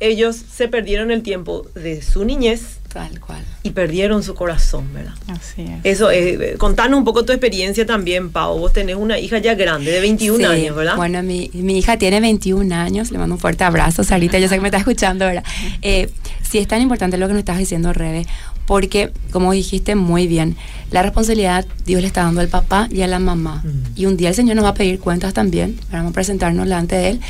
ellos 0.00 0.36
se 0.36 0.68
perdieron 0.68 1.10
el 1.10 1.22
tiempo 1.22 1.66
de 1.74 2.02
su 2.02 2.24
niñez 2.24 2.78
Tal 2.98 3.20
cual. 3.20 3.44
y 3.62 3.70
perdieron 3.70 4.22
su 4.22 4.34
corazón, 4.34 4.92
¿verdad? 4.92 5.12
Así 5.28 5.62
es. 5.62 5.80
Eso, 5.84 6.10
eh, 6.10 6.56
contanos 6.58 6.98
un 6.98 7.04
poco 7.04 7.24
tu 7.24 7.32
experiencia 7.32 7.86
también, 7.86 8.30
Pau. 8.30 8.58
Vos 8.58 8.72
tenés 8.72 8.96
una 8.96 9.18
hija 9.18 9.38
ya 9.38 9.54
grande, 9.54 9.90
de 9.92 10.00
21 10.00 10.38
Sí, 10.38 10.44
años, 10.44 10.74
¿verdad? 10.76 10.96
Bueno, 10.96 11.22
mi, 11.22 11.50
mi 11.54 11.78
hija 11.78 11.96
tiene 11.96 12.20
21 12.20 12.74
años, 12.74 13.10
le 13.12 13.18
mando 13.18 13.34
un 13.36 13.40
fuerte 13.40 13.62
abrazo, 13.64 14.02
Sarita, 14.04 14.38
yo 14.38 14.48
sé 14.48 14.56
que 14.56 14.60
me 14.60 14.68
está 14.68 14.78
escuchando, 14.78 15.26
¿verdad? 15.26 15.44
Eh, 15.82 16.10
sí, 16.42 16.58
es 16.58 16.66
tan 16.66 16.80
importante 16.82 17.18
lo 17.18 17.26
que 17.28 17.34
nos 17.34 17.40
estás 17.40 17.58
diciendo, 17.58 17.92
Rebe, 17.92 18.26
porque, 18.68 19.12
como 19.30 19.52
dijiste 19.52 19.94
muy 19.94 20.26
bien, 20.26 20.54
la 20.90 21.02
responsabilidad 21.02 21.64
Dios 21.86 22.02
le 22.02 22.06
está 22.06 22.24
dando 22.24 22.42
al 22.42 22.48
papá 22.48 22.86
y 22.90 23.00
a 23.00 23.06
la 23.06 23.18
mamá. 23.18 23.64
Y 23.96 24.04
un 24.04 24.18
día 24.18 24.28
el 24.28 24.34
Señor 24.34 24.56
nos 24.56 24.66
va 24.66 24.68
a 24.68 24.74
pedir 24.74 25.00
cuentas 25.00 25.32
también, 25.32 25.80
vamos 25.90 26.10
a 26.10 26.12
presentarnos 26.12 26.66
delante 26.66 26.94
de 26.94 27.08
Él, 27.08 27.20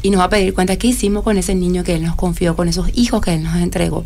y 0.00 0.08
nos 0.08 0.20
va 0.20 0.24
a 0.24 0.28
pedir 0.30 0.54
cuentas 0.54 0.78
qué 0.78 0.86
hicimos 0.86 1.22
con 1.22 1.36
ese 1.36 1.54
niño 1.54 1.84
que 1.84 1.96
Él 1.96 2.02
nos 2.02 2.16
confió, 2.16 2.56
con 2.56 2.66
esos 2.66 2.88
hijos 2.94 3.20
que 3.20 3.34
Él 3.34 3.42
nos 3.42 3.56
entregó. 3.56 4.04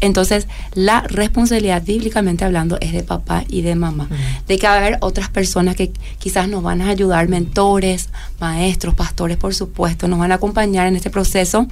Entonces, 0.00 0.46
la 0.74 1.00
responsabilidad, 1.00 1.82
bíblicamente 1.82 2.44
hablando, 2.44 2.78
es 2.80 2.92
de 2.92 3.02
papá 3.02 3.42
y 3.48 3.62
de 3.62 3.74
mamá. 3.74 4.08
De 4.46 4.56
que 4.56 4.68
va 4.68 4.74
a 4.74 4.78
haber 4.78 4.98
otras 5.00 5.30
personas 5.30 5.74
que 5.74 5.90
quizás 6.20 6.48
nos 6.48 6.62
van 6.62 6.80
a 6.80 6.90
ayudar, 6.90 7.26
mentores, 7.26 8.08
maestros, 8.38 8.94
pastores, 8.94 9.36
por 9.36 9.52
supuesto, 9.52 10.06
nos 10.06 10.20
van 10.20 10.30
a 10.30 10.36
acompañar 10.36 10.86
en 10.86 10.94
este 10.94 11.10
proceso. 11.10 11.66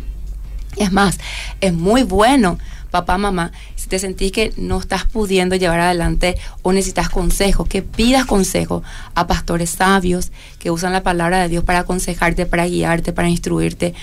Es 0.77 0.91
más, 0.91 1.19
es 1.61 1.73
muy 1.73 2.03
bueno, 2.03 2.59
papá, 2.91 3.19
mamá, 3.19 3.53
si 3.77 3.89
te 3.89 3.99
sentís 3.99 4.33
que 4.33 4.53
no 4.57 4.79
estás 4.79 5.05
pudiendo 5.05 5.57
llevar 5.57 5.81
adelante 5.81 6.37
o 6.63 6.73
necesitas 6.73 7.09
consejo, 7.09 7.65
que 7.65 7.83
pidas 7.83 8.27
consejo 8.27 8.83
a 9.15 9.27
pastores 9.27 9.71
sabios 9.71 10.33
que 10.59 10.71
usan 10.71 10.93
la 10.93 11.03
palabra 11.03 11.43
de 11.43 11.49
Dios 11.49 11.65
para 11.65 11.81
aconsejarte, 11.81 12.47
para 12.47 12.67
guiarte, 12.67 13.13
para 13.13 13.29
instruirte. 13.29 13.95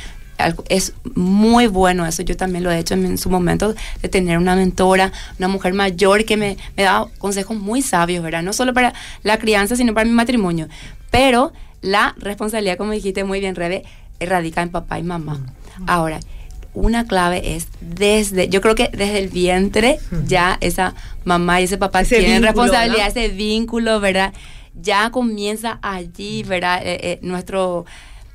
Es 0.68 0.94
muy 1.16 1.68
bueno 1.68 2.06
eso, 2.06 2.22
yo 2.22 2.36
también 2.36 2.64
lo 2.64 2.72
he 2.72 2.78
hecho 2.78 2.94
en, 2.94 3.06
en 3.06 3.18
su 3.18 3.30
momento, 3.30 3.74
de 4.02 4.10
tener 4.10 4.38
una 4.38 4.56
mentora, 4.56 5.14
una 5.40 5.48
mujer 5.48 5.74
mayor 5.74 6.26
que 6.26 6.36
me, 6.36 6.58
me 6.76 6.84
da 6.84 7.08
consejos 7.20 7.56
muy 7.56 7.82
sabios, 7.82 8.22
¿verdad? 8.22 8.44
No 8.44 8.52
solo 8.52 8.74
para 8.74 8.94
la 9.24 9.40
crianza, 9.40 9.78
sino 9.78 9.94
para 9.94 10.06
mi 10.06 10.12
matrimonio. 10.12 10.68
Pero 11.10 11.54
la 11.82 12.16
responsabilidad, 12.18 12.78
como 12.78 12.92
dijiste 12.92 13.24
muy 13.24 13.40
bien, 13.40 13.56
Rebe, 13.56 13.84
radica 14.20 14.62
en 14.62 14.70
papá 14.70 15.00
y 15.00 15.04
mamá. 15.04 15.40
Ahora, 15.88 16.20
una 16.76 17.06
clave 17.08 17.56
es 17.56 17.68
desde, 17.82 18.50
yo 18.50 18.62
creo 18.62 18.76
que 18.76 18.90
desde 18.90 19.20
el 19.20 19.30
vientre 19.30 20.00
ya 20.28 20.58
esa 20.62 20.94
mamá 21.24 21.62
y 21.62 21.64
ese 21.64 21.78
papá 21.78 22.02
Ese 22.02 22.20
tienen 22.20 22.42
vínculo, 22.42 22.64
responsabilidad, 22.64 23.08
ese 23.08 23.30
vínculo, 23.30 24.00
¿verdad? 24.00 24.34
Ya 24.80 25.10
comienza 25.10 25.80
allí, 25.82 26.44
¿verdad? 26.44 26.82
Eh, 26.86 27.00
eh, 27.02 27.20
nuestro 27.22 27.86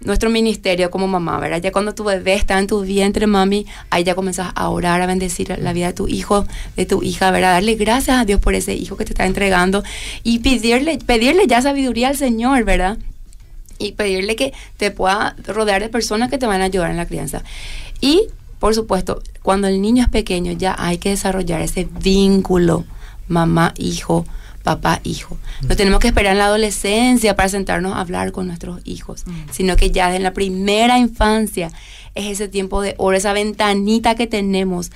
nuestro 0.02 0.30
ministerio 0.30 0.90
como 0.90 1.06
mamá, 1.06 1.38
¿verdad? 1.38 1.60
Ya 1.60 1.72
cuando 1.72 1.94
tu 1.94 2.04
bebé 2.04 2.32
está 2.32 2.58
en 2.58 2.66
tu 2.66 2.80
vientre, 2.80 3.26
mami, 3.26 3.66
ahí 3.90 4.02
ya 4.02 4.14
comienzas 4.14 4.50
a 4.54 4.68
orar, 4.70 5.02
a 5.02 5.06
bendecir 5.06 5.54
la 5.58 5.74
vida 5.74 5.88
de 5.88 5.92
tu 5.92 6.08
hijo, 6.08 6.46
de 6.74 6.86
tu 6.86 7.02
hija, 7.02 7.30
¿verdad? 7.30 7.52
Darle 7.52 7.74
gracias 7.74 8.16
a 8.16 8.24
Dios 8.24 8.40
por 8.40 8.54
ese 8.54 8.72
hijo 8.74 8.96
que 8.96 9.04
te 9.04 9.12
está 9.12 9.26
entregando 9.26 9.82
y 10.22 10.38
pedirle, 10.38 10.98
pedirle 11.04 11.46
ya 11.46 11.60
sabiduría 11.60 12.08
al 12.08 12.16
Señor, 12.16 12.64
¿verdad? 12.64 12.96
y 13.80 13.92
pedirle 13.92 14.36
que 14.36 14.52
te 14.76 14.90
pueda 14.90 15.34
rodear 15.46 15.80
de 15.82 15.88
personas 15.88 16.28
que 16.28 16.38
te 16.38 16.46
van 16.46 16.60
a 16.60 16.64
ayudar 16.64 16.90
en 16.90 16.98
la 16.98 17.06
crianza. 17.06 17.42
Y, 18.00 18.28
por 18.58 18.74
supuesto, 18.74 19.22
cuando 19.42 19.68
el 19.68 19.80
niño 19.80 20.02
es 20.02 20.08
pequeño 20.08 20.52
ya 20.52 20.74
hay 20.78 20.98
que 20.98 21.10
desarrollar 21.10 21.60
ese 21.60 21.88
vínculo 22.02 22.84
mamá-hijo, 23.28 24.26
papá-hijo. 24.62 25.38
No 25.62 25.76
tenemos 25.76 26.00
que 26.00 26.08
esperar 26.08 26.32
en 26.32 26.38
la 26.38 26.46
adolescencia 26.46 27.36
para 27.36 27.48
sentarnos 27.48 27.94
a 27.94 28.00
hablar 28.00 28.32
con 28.32 28.46
nuestros 28.46 28.80
hijos, 28.84 29.24
sino 29.50 29.76
que 29.76 29.90
ya 29.90 30.14
en 30.14 30.22
la 30.22 30.32
primera 30.32 30.98
infancia 30.98 31.70
es 32.14 32.26
ese 32.26 32.48
tiempo 32.48 32.82
de 32.82 32.94
oro, 32.98 33.16
esa 33.16 33.32
ventanita 33.32 34.14
que 34.14 34.26
tenemos 34.26 34.90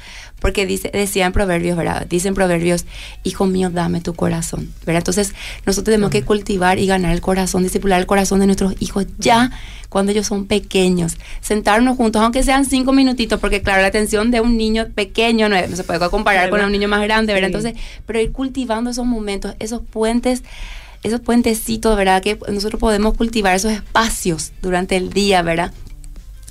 porque 0.45 0.67
dice, 0.67 0.91
decía 0.93 1.25
en 1.25 1.33
Proverbios, 1.33 1.75
¿verdad? 1.75 2.07
Dicen 2.07 2.35
Proverbios, 2.35 2.85
hijo 3.23 3.47
mío, 3.47 3.71
dame 3.71 4.03
tu 4.03 4.13
corazón, 4.13 4.75
¿verdad? 4.85 4.99
Entonces, 4.99 5.33
nosotros 5.65 5.95
tenemos 5.95 6.11
que 6.11 6.23
cultivar 6.23 6.79
y 6.79 6.87
ganar 6.87 7.15
el 7.15 7.23
corazón, 7.23 7.63
discipular 7.63 7.99
el 7.99 8.05
corazón 8.05 8.41
de 8.41 8.47
nuestros 8.47 8.75
hijos 8.79 9.07
ya 9.19 9.51
cuando 9.89 10.13
ellos 10.13 10.27
son 10.27 10.45
pequeños. 10.45 11.17
Sentarnos 11.41 11.97
juntos, 11.97 12.21
aunque 12.21 12.43
sean 12.43 12.67
cinco 12.67 12.93
minutitos, 12.93 13.41
porque 13.41 13.63
claro, 13.63 13.81
la 13.81 13.89
atención 13.89 14.31
de 14.31 14.43
un 14.43 14.59
niño 14.59 14.89
pequeño 14.95 15.49
no, 15.49 15.57
se 15.75 15.83
puede 15.83 16.11
comparar 16.11 16.51
con 16.51 16.63
un 16.63 16.73
niño 16.73 16.89
más 16.89 17.01
grande, 17.01 17.33
¿verdad? 17.33 17.47
Entonces, 17.47 17.73
pero 18.05 18.21
ir 18.21 18.31
cultivando 18.33 18.91
esos 18.91 19.07
momentos, 19.07 19.55
esos 19.61 19.81
puentes 19.81 20.43
esos 21.03 21.21
puentecitos, 21.21 21.97
¿verdad? 21.97 22.23
Que 22.23 22.39
nosotros 22.51 22.81
podemos 22.81 23.15
cultivar 23.15 23.55
esos 23.55 23.73
espacios 23.73 24.53
durante 24.63 24.97
el 24.97 25.11
día, 25.11 25.43
¿verdad? 25.43 25.73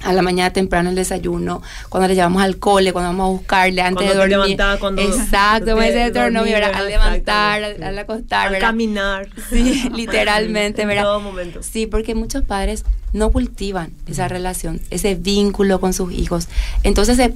A 0.04 0.14
la 0.14 0.22
mañana 0.22 0.52
temprano 0.52 0.90
el 0.90 0.96
desayuno, 0.96 1.62
cuando 1.90 2.08
le 2.08 2.16
llevamos 2.16 2.42
al 2.42 2.58
cole, 2.58 2.94
cuando 2.94 3.12
vamos 3.12 3.26
a 3.26 3.32
buscarle 3.32 3.82
antes 3.82 4.08
de 4.08 4.16
dormir. 4.16 4.58
cuando 4.80 5.02
exacto, 5.02 5.72
como 5.72 5.82
dice 5.82 6.08
el 6.08 6.34
novio, 6.34 6.58
Al 6.58 6.88
levantar, 6.88 7.64
al, 7.64 7.98
acostar, 7.98 8.54
al 8.54 8.60
caminar. 8.60 9.30
Sí, 9.50 9.90
literalmente, 9.96 10.86
¿verdad? 10.86 11.04
En 11.04 11.08
todo 11.08 11.20
momento. 11.20 11.64
Sí, 11.64 11.88
porque 11.88 12.16
muchos 12.16 12.44
padres 12.44 12.84
no 13.14 13.32
cultivan 13.32 13.92
esa 14.08 14.28
relación, 14.28 14.82
ese 14.90 15.16
vínculo 15.16 15.80
con 15.80 15.94
sus 15.94 16.12
hijos. 16.12 16.48
Entonces, 16.84 17.18
se 17.18 17.34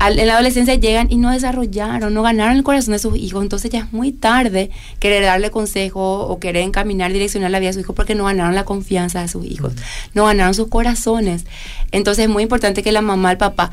en 0.00 0.26
la 0.26 0.34
adolescencia 0.34 0.74
llegan 0.74 1.08
y 1.10 1.16
no 1.16 1.30
desarrollaron, 1.30 2.14
no 2.14 2.22
ganaron 2.22 2.56
el 2.56 2.62
corazón 2.62 2.92
de 2.92 2.98
sus 2.98 3.16
hijos, 3.18 3.42
entonces 3.42 3.70
ya 3.70 3.80
es 3.80 3.92
muy 3.92 4.12
tarde 4.12 4.70
querer 4.98 5.24
darle 5.24 5.50
consejo 5.50 6.26
o 6.26 6.38
querer 6.38 6.62
encaminar, 6.62 7.12
direccionar 7.12 7.50
la 7.50 7.58
vida 7.58 7.68
de 7.68 7.74
su 7.74 7.80
hijo 7.80 7.94
porque 7.94 8.14
no 8.14 8.24
ganaron 8.24 8.54
la 8.54 8.64
confianza 8.64 9.20
de 9.20 9.28
sus 9.28 9.44
hijos, 9.44 9.74
no 10.14 10.24
ganaron 10.24 10.54
sus 10.54 10.68
corazones. 10.68 11.44
Entonces 11.92 12.24
es 12.24 12.30
muy 12.30 12.42
importante 12.42 12.82
que 12.82 12.92
la 12.92 13.02
mamá, 13.02 13.32
el 13.32 13.38
papá, 13.38 13.70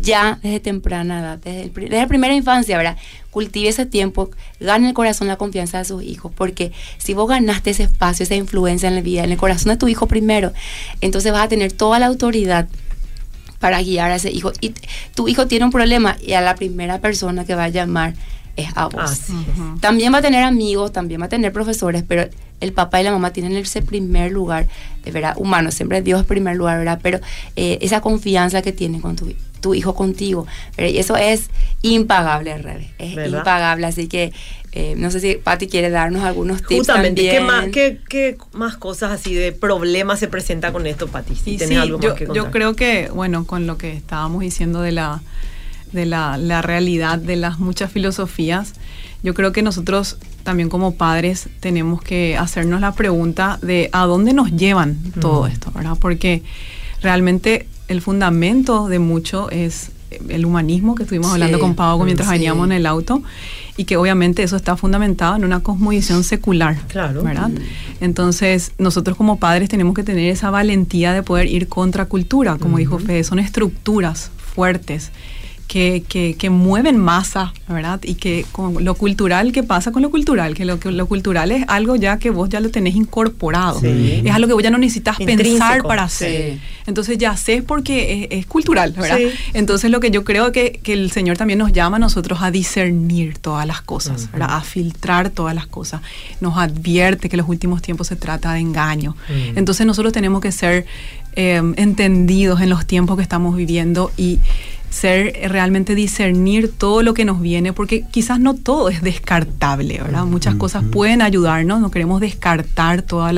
ya 0.00 0.38
desde 0.42 0.60
temprana 0.60 1.20
edad, 1.20 1.38
desde, 1.38 1.70
desde 1.70 1.96
la 1.96 2.06
primera 2.06 2.34
infancia, 2.34 2.76
¿verdad? 2.76 2.96
cultive 3.30 3.68
ese 3.68 3.86
tiempo, 3.86 4.30
gane 4.58 4.88
el 4.88 4.94
corazón, 4.94 5.28
la 5.28 5.36
confianza 5.36 5.78
de 5.78 5.84
sus 5.84 6.02
hijos, 6.02 6.32
porque 6.34 6.72
si 6.98 7.14
vos 7.14 7.28
ganaste 7.28 7.70
ese 7.70 7.84
espacio, 7.84 8.24
esa 8.24 8.34
influencia 8.34 8.88
en 8.88 8.96
la 8.96 9.00
vida, 9.00 9.24
en 9.24 9.30
el 9.30 9.38
corazón 9.38 9.70
de 9.70 9.76
tu 9.76 9.88
hijo 9.88 10.06
primero, 10.06 10.52
entonces 11.00 11.32
vas 11.32 11.44
a 11.44 11.48
tener 11.48 11.72
toda 11.72 11.98
la 11.98 12.06
autoridad 12.06 12.68
para 13.60 13.80
guiar 13.82 14.10
a 14.10 14.16
ese 14.16 14.30
hijo. 14.32 14.52
Y 14.60 14.74
tu 15.14 15.28
hijo 15.28 15.46
tiene 15.46 15.66
un 15.66 15.70
problema 15.70 16.16
y 16.20 16.32
a 16.32 16.40
la 16.40 16.56
primera 16.56 16.98
persona 17.00 17.44
que 17.44 17.54
va 17.54 17.64
a 17.64 17.68
llamar 17.68 18.14
es 18.56 18.70
a 18.74 18.86
vos. 18.88 19.20
También 19.80 20.12
va 20.12 20.18
a 20.18 20.22
tener 20.22 20.42
amigos, 20.42 20.92
también 20.92 21.20
va 21.20 21.26
a 21.26 21.28
tener 21.28 21.52
profesores, 21.52 22.02
pero 22.06 22.28
el 22.60 22.72
papá 22.72 23.00
y 23.00 23.04
la 23.04 23.12
mamá 23.12 23.32
tienen 23.32 23.56
ese 23.56 23.82
primer 23.82 24.32
lugar, 24.32 24.66
de 25.04 25.10
verdad, 25.10 25.34
humano, 25.38 25.70
siempre 25.70 26.02
Dios 26.02 26.20
es 26.20 26.26
primer 26.26 26.56
lugar, 26.56 26.78
¿verdad? 26.78 26.98
Pero 27.02 27.20
eh, 27.56 27.78
esa 27.80 28.00
confianza 28.00 28.60
que 28.60 28.72
tiene 28.72 29.00
con 29.00 29.16
tu, 29.16 29.32
tu 29.60 29.74
hijo 29.74 29.94
contigo, 29.94 30.46
y 30.76 30.98
eso 30.98 31.16
es 31.16 31.48
impagable, 31.82 32.58
Rebe, 32.58 32.90
es 32.98 33.28
impagable, 33.28 33.86
así 33.86 34.08
que 34.08 34.32
eh, 34.72 34.94
no 34.96 35.10
sé 35.10 35.18
si 35.18 35.34
Patti 35.34 35.66
quiere 35.66 35.90
darnos 35.90 36.22
algunos 36.22 36.62
tips 36.62 36.78
Justamente, 36.78 37.22
¿qué 37.22 37.40
más, 37.40 37.66
qué, 37.68 38.38
más 38.52 38.76
cosas 38.76 39.10
así 39.10 39.34
de 39.34 39.50
problemas 39.50 40.20
se 40.20 40.28
presenta 40.28 40.72
con 40.72 40.86
esto, 40.86 41.08
Patti? 41.08 41.34
sí, 41.34 41.58
yo, 42.32 42.50
creo 42.50 42.76
que, 42.76 43.10
bueno, 43.12 43.46
con 43.46 43.66
lo 43.66 43.76
que 43.78 43.92
estábamos 43.92 44.42
diciendo 44.42 44.80
de 44.80 44.92
la 44.92 45.22
de 45.92 46.06
la, 46.06 46.36
la, 46.36 46.62
realidad 46.62 47.18
de 47.18 47.34
las 47.34 47.58
muchas 47.58 47.90
filosofías, 47.90 48.74
yo 49.24 49.34
creo 49.34 49.50
que 49.50 49.60
nosotros 49.60 50.18
también 50.44 50.68
como 50.68 50.94
padres 50.94 51.48
tenemos 51.58 52.00
que 52.00 52.36
hacernos 52.36 52.80
la 52.80 52.92
pregunta 52.92 53.58
de 53.60 53.90
a 53.92 54.06
dónde 54.06 54.32
nos 54.32 54.52
llevan 54.52 54.98
todo 55.20 55.48
esto, 55.48 55.72
¿verdad? 55.74 55.96
Porque 56.00 56.44
realmente 57.02 57.66
el 57.88 58.00
fundamento 58.00 58.86
de 58.86 59.00
mucho 59.00 59.50
es 59.50 59.90
el 60.28 60.44
humanismo 60.44 60.94
que 60.94 61.04
estuvimos 61.04 61.32
hablando 61.32 61.58
con 61.58 61.74
Pau 61.74 62.02
mientras 62.04 62.28
veníamos 62.28 62.66
en 62.66 62.72
el 62.72 62.86
auto 62.86 63.22
y 63.76 63.84
que 63.84 63.96
obviamente 63.96 64.42
eso 64.42 64.56
está 64.56 64.76
fundamentado 64.76 65.36
en 65.36 65.44
una 65.44 65.60
cosmovisión 65.60 66.24
secular, 66.24 66.76
claro. 66.88 67.22
¿verdad? 67.22 67.50
Entonces, 68.00 68.72
nosotros 68.78 69.16
como 69.16 69.38
padres 69.38 69.68
tenemos 69.68 69.94
que 69.94 70.02
tener 70.02 70.30
esa 70.30 70.50
valentía 70.50 71.12
de 71.12 71.22
poder 71.22 71.46
ir 71.46 71.68
contra 71.68 72.06
cultura, 72.06 72.58
como 72.58 72.78
dijo 72.78 72.98
Fede, 72.98 73.24
son 73.24 73.38
estructuras 73.38 74.30
fuertes 74.36 75.12
que, 75.70 76.02
que, 76.08 76.34
que, 76.36 76.50
mueven 76.50 76.98
masa, 76.98 77.52
¿verdad? 77.68 78.00
Y 78.02 78.16
que 78.16 78.44
con 78.50 78.84
lo 78.84 78.96
cultural, 78.96 79.52
¿qué 79.52 79.62
pasa 79.62 79.92
con 79.92 80.02
lo 80.02 80.10
cultural? 80.10 80.54
Que 80.54 80.64
lo, 80.64 80.80
lo 80.82 81.06
cultural 81.06 81.52
es 81.52 81.64
algo 81.68 81.94
ya 81.94 82.18
que 82.18 82.30
vos 82.30 82.48
ya 82.48 82.58
lo 82.58 82.70
tenés 82.72 82.96
incorporado. 82.96 83.80
Es 83.84 84.34
algo 84.34 84.48
que 84.48 84.54
vos 84.54 84.64
ya 84.64 84.70
no 84.70 84.78
necesitas 84.78 85.16
pensar 85.18 85.84
para 85.84 86.02
hacer. 86.02 86.58
Entonces 86.88 87.18
ya 87.18 87.36
sé 87.36 87.62
porque 87.62 88.26
es, 88.32 88.46
cultural, 88.46 88.94
¿verdad? 88.98 89.20
Entonces 89.54 89.92
lo 89.92 90.00
que 90.00 90.10
yo 90.10 90.24
creo 90.24 90.50
que, 90.50 90.80
que, 90.82 90.92
el 90.92 91.12
Señor 91.12 91.36
también 91.36 91.60
nos 91.60 91.70
llama 91.70 91.98
a 91.98 92.00
nosotros 92.00 92.40
a 92.42 92.50
discernir 92.50 93.38
todas 93.38 93.64
las 93.64 93.80
cosas, 93.80 94.28
¿verdad? 94.32 94.48
A 94.50 94.62
filtrar 94.62 95.30
todas 95.30 95.54
las 95.54 95.68
cosas. 95.68 96.00
Nos 96.40 96.58
advierte 96.58 97.28
que 97.28 97.36
en 97.36 97.42
los 97.42 97.48
últimos 97.48 97.80
tiempos 97.80 98.08
se 98.08 98.16
trata 98.16 98.54
de 98.54 98.58
engaño. 98.58 99.14
Entonces 99.54 99.86
nosotros 99.86 100.12
tenemos 100.12 100.40
que 100.40 100.50
ser 100.50 100.84
eh, 101.36 101.62
entendidos 101.76 102.60
en 102.60 102.70
los 102.70 102.86
tiempos 102.86 103.16
que 103.16 103.22
estamos 103.22 103.54
viviendo 103.54 104.10
y 104.16 104.40
ser 104.90 105.48
realmente 105.48 105.94
discernir 105.94 106.70
todo 106.76 107.02
lo 107.02 107.14
que 107.14 107.24
nos 107.24 107.40
viene, 107.40 107.72
porque 107.72 108.04
quizás 108.10 108.40
no 108.40 108.54
todo 108.54 108.88
es 108.88 109.02
descartable, 109.02 109.98
¿verdad? 109.98 110.24
Muchas 110.24 110.56
cosas 110.56 110.84
pueden 110.90 111.22
ayudarnos, 111.22 111.80
no 111.80 111.90
queremos 111.92 112.20
descartar 112.20 113.02
todas 113.02 113.32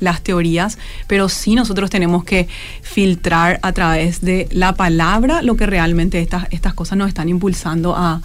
las 0.00 0.22
teorías, 0.22 0.78
pero 1.06 1.28
sí 1.28 1.54
nosotros 1.54 1.90
tenemos 1.90 2.24
que 2.24 2.48
filtrar 2.82 3.60
a 3.62 3.72
través 3.72 4.22
de 4.22 4.48
la 4.50 4.74
palabra 4.74 5.42
lo 5.42 5.56
que 5.56 5.66
realmente 5.66 6.20
estas, 6.20 6.46
estas 6.50 6.72
cosas 6.72 6.96
nos 6.96 7.08
están 7.08 7.28
impulsando 7.28 7.94
a, 7.94 8.20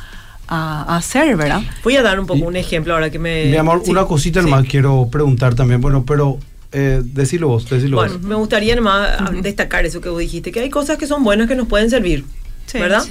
hacer, 0.51 1.35
¿verdad? 1.35 1.61
Voy 1.83 1.95
a 1.95 2.01
dar 2.01 2.19
un 2.19 2.25
poco 2.25 2.47
un 2.47 2.55
ejemplo 2.55 2.95
ahora 2.95 3.11
que 3.11 3.19
me... 3.19 3.45
Mi 3.45 3.57
amor, 3.57 3.83
una 3.85 4.05
cosita 4.05 4.41
nomás 4.41 4.65
quiero 4.65 5.07
preguntar 5.11 5.53
también, 5.53 5.79
bueno, 5.79 6.03
pero 6.07 6.39
eh, 6.71 7.03
decilo 7.03 7.49
vos, 7.49 7.69
decilo 7.69 7.97
bueno, 7.97 8.17
me 8.17 8.33
gustaría 8.33 8.75
nomás 8.75 9.11
destacar 9.43 9.85
eso 9.85 10.01
que 10.01 10.09
vos 10.09 10.17
dijiste, 10.17 10.51
que 10.51 10.61
hay 10.61 10.71
cosas 10.71 10.97
que 10.97 11.05
son 11.05 11.23
buenas 11.23 11.47
que 11.47 11.53
nos 11.53 11.67
pueden 11.67 11.91
servir. 11.91 12.25
¿Verdad? 12.73 13.05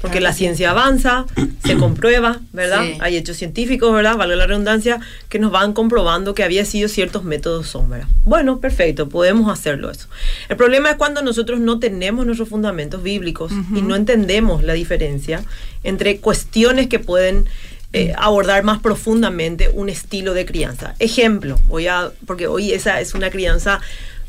Porque 0.00 0.20
la 0.20 0.32
ciencia 0.32 0.70
avanza, 0.70 1.26
se 1.64 1.76
comprueba, 1.78 2.40
¿verdad? 2.52 2.84
Hay 2.98 3.16
hechos 3.16 3.36
científicos, 3.36 3.94
¿verdad? 3.94 4.16
Vale 4.16 4.34
la 4.34 4.48
redundancia, 4.48 5.00
que 5.28 5.38
nos 5.38 5.52
van 5.52 5.72
comprobando 5.74 6.34
que 6.34 6.42
había 6.42 6.64
sido 6.64 6.88
ciertos 6.88 7.22
métodos 7.22 7.68
sombra. 7.68 8.08
Bueno, 8.24 8.58
perfecto, 8.58 9.08
podemos 9.08 9.50
hacerlo 9.52 9.90
eso. 9.90 10.08
El 10.48 10.56
problema 10.56 10.90
es 10.90 10.96
cuando 10.96 11.22
nosotros 11.22 11.60
no 11.60 11.78
tenemos 11.78 12.26
nuestros 12.26 12.48
fundamentos 12.48 13.04
bíblicos 13.04 13.52
y 13.74 13.82
no 13.82 13.94
entendemos 13.94 14.64
la 14.64 14.72
diferencia 14.72 15.44
entre 15.84 16.18
cuestiones 16.18 16.88
que 16.88 16.98
pueden 16.98 17.46
eh, 17.94 18.14
abordar 18.16 18.64
más 18.64 18.80
profundamente 18.80 19.68
un 19.72 19.90
estilo 19.90 20.32
de 20.32 20.46
crianza. 20.46 20.94
Ejemplo, 20.98 21.58
voy 21.68 21.88
a, 21.88 22.10
porque 22.26 22.46
hoy 22.46 22.72
esa 22.72 23.00
es 23.00 23.12
una 23.12 23.28
crianza 23.28 23.82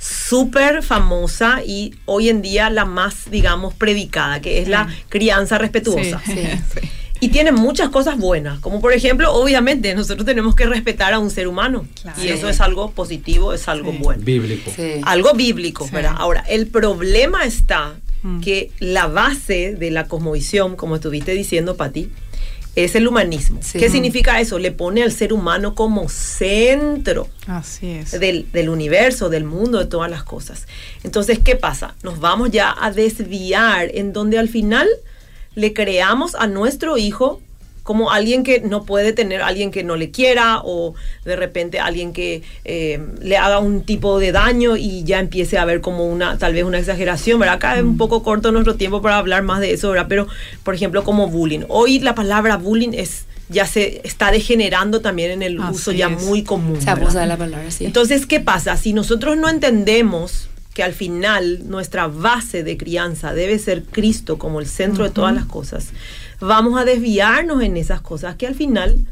súper 0.03 0.83
famosa 0.83 1.61
y 1.65 1.95
hoy 2.05 2.27
en 2.27 2.41
día 2.41 2.69
la 2.69 2.83
más, 2.83 3.31
digamos, 3.31 3.73
predicada, 3.73 4.41
que 4.41 4.61
es 4.61 4.67
la 4.67 4.87
crianza 5.09 5.57
respetuosa. 5.57 6.21
Y 7.19 7.29
tiene 7.29 7.53
muchas 7.53 7.87
cosas 7.87 8.17
buenas, 8.17 8.59
como 8.59 8.81
por 8.81 8.91
ejemplo, 8.91 9.33
obviamente, 9.33 9.95
nosotros 9.95 10.25
tenemos 10.25 10.55
que 10.55 10.65
respetar 10.65 11.13
a 11.13 11.19
un 11.19 11.29
ser 11.29 11.47
humano. 11.47 11.87
Y 12.21 12.27
eso 12.27 12.49
es 12.49 12.59
algo 12.59 12.91
positivo, 12.91 13.53
es 13.53 13.69
algo 13.69 13.93
bueno. 13.93 14.21
Bíblico. 14.25 14.71
Algo 15.03 15.33
bíblico, 15.33 15.87
¿verdad? 15.89 16.15
Ahora, 16.17 16.43
el 16.49 16.67
problema 16.67 17.45
está 17.45 17.95
mm. 18.23 18.41
que 18.41 18.71
la 18.79 19.07
base 19.07 19.73
de 19.73 19.89
la 19.89 20.09
cosmovisión, 20.09 20.75
como 20.75 20.95
estuviste 20.95 21.31
diciendo, 21.31 21.77
Pati, 21.77 22.09
es 22.75 22.95
el 22.95 23.07
humanismo. 23.07 23.59
¿Qué 23.71 23.89
significa 23.89 24.39
eso? 24.39 24.57
Le 24.57 24.71
pone 24.71 25.03
al 25.03 25.11
ser 25.11 25.31
humano 25.31 25.75
como 25.75 26.09
centro 26.09 27.27
Del, 28.19 28.51
del, 28.51 28.69
universo, 28.69 29.29
del 29.29 29.43
mundo, 29.43 29.79
de 29.79 29.85
todas 29.85 30.09
las 30.09 30.23
cosas. 30.23 30.67
Entonces, 31.03 31.39
¿qué 31.39 31.55
pasa? 31.55 31.95
Nos 32.01 32.19
vamos 32.19 32.51
ya 32.51 32.75
a 32.79 32.91
desviar 32.91 33.89
en 33.93 34.11
donde 34.11 34.39
al 34.39 34.49
final 34.49 34.87
le 35.55 35.73
creamos 35.73 36.35
a 36.35 36.47
nuestro 36.47 36.97
hijo 36.97 37.41
como 37.83 38.11
alguien 38.11 38.43
que 38.43 38.61
no 38.61 38.83
puede 38.85 39.13
tener 39.13 39.41
alguien 39.41 39.69
que 39.69 39.83
no 39.83 39.95
le 39.95 40.09
quiera 40.09 40.61
o 40.63 40.95
de 41.25 41.35
repente 41.35 41.79
alguien 41.79 42.13
que 42.13 42.41
eh, 42.65 42.99
le 43.21 43.37
haga 43.37 43.59
un 43.59 43.83
tipo 43.83 44.19
de 44.19 44.31
daño 44.31 44.77
y 44.77 45.03
ya 45.03 45.19
empiece 45.19 45.57
a 45.57 45.65
ver 45.65 45.81
como 45.81 46.05
una 46.05 46.37
tal 46.37 46.53
vez 46.53 46.63
una 46.63 46.79
exageración, 46.79 47.39
¿verdad? 47.39 47.55
Acá 47.55 47.75
es 47.75 47.83
un 47.83 47.95
mm. 47.95 47.97
poco 47.97 48.23
corto 48.23 48.51
nuestro 48.51 48.75
tiempo 48.75 49.01
para 49.01 49.17
hablar 49.17 49.43
más 49.43 49.59
de 49.59 49.73
eso, 49.73 49.91
¿verdad? 49.91 50.07
Pero 50.07 50.27
por 50.63 50.75
ejemplo 50.75 51.03
como 51.03 51.27
bullying. 51.27 51.61
Hoy 51.67 51.99
la 51.99 52.15
palabra 52.15 52.57
bullying 52.57 52.93
es 52.93 53.25
ya 53.49 53.67
se 53.67 54.01
está 54.03 54.31
degenerando 54.31 55.01
también 55.01 55.31
en 55.31 55.41
el 55.43 55.59
uso 55.59 55.91
ya 55.91 56.09
muy 56.09 56.43
común. 56.43 56.81
Se 56.81 56.89
abusa 56.89 57.19
de 57.19 57.27
la 57.27 57.37
palabra, 57.37 57.69
sí. 57.69 57.85
Entonces, 57.85 58.25
¿qué 58.25 58.39
pasa? 58.39 58.77
Si 58.77 58.93
nosotros 58.93 59.37
no 59.37 59.49
entendemos 59.49 60.49
que 60.73 60.81
al 60.81 60.93
final 60.93 61.69
nuestra 61.69 62.07
base 62.07 62.63
de 62.63 62.77
crianza 62.77 63.33
debe 63.33 63.59
ser 63.59 63.83
Cristo 63.83 64.39
como 64.39 64.59
el 64.59 64.65
centro 64.65 65.03
de 65.03 65.11
todas 65.11 65.33
las 65.33 65.45
cosas, 65.45 65.89
vamos 66.43 66.79
a 66.79 66.85
desviarnos 66.85 67.63
en 67.63 67.77
esas 67.77 68.01
cosas 68.01 68.35
que 68.35 68.47
al 68.47 68.55
final 68.55 69.05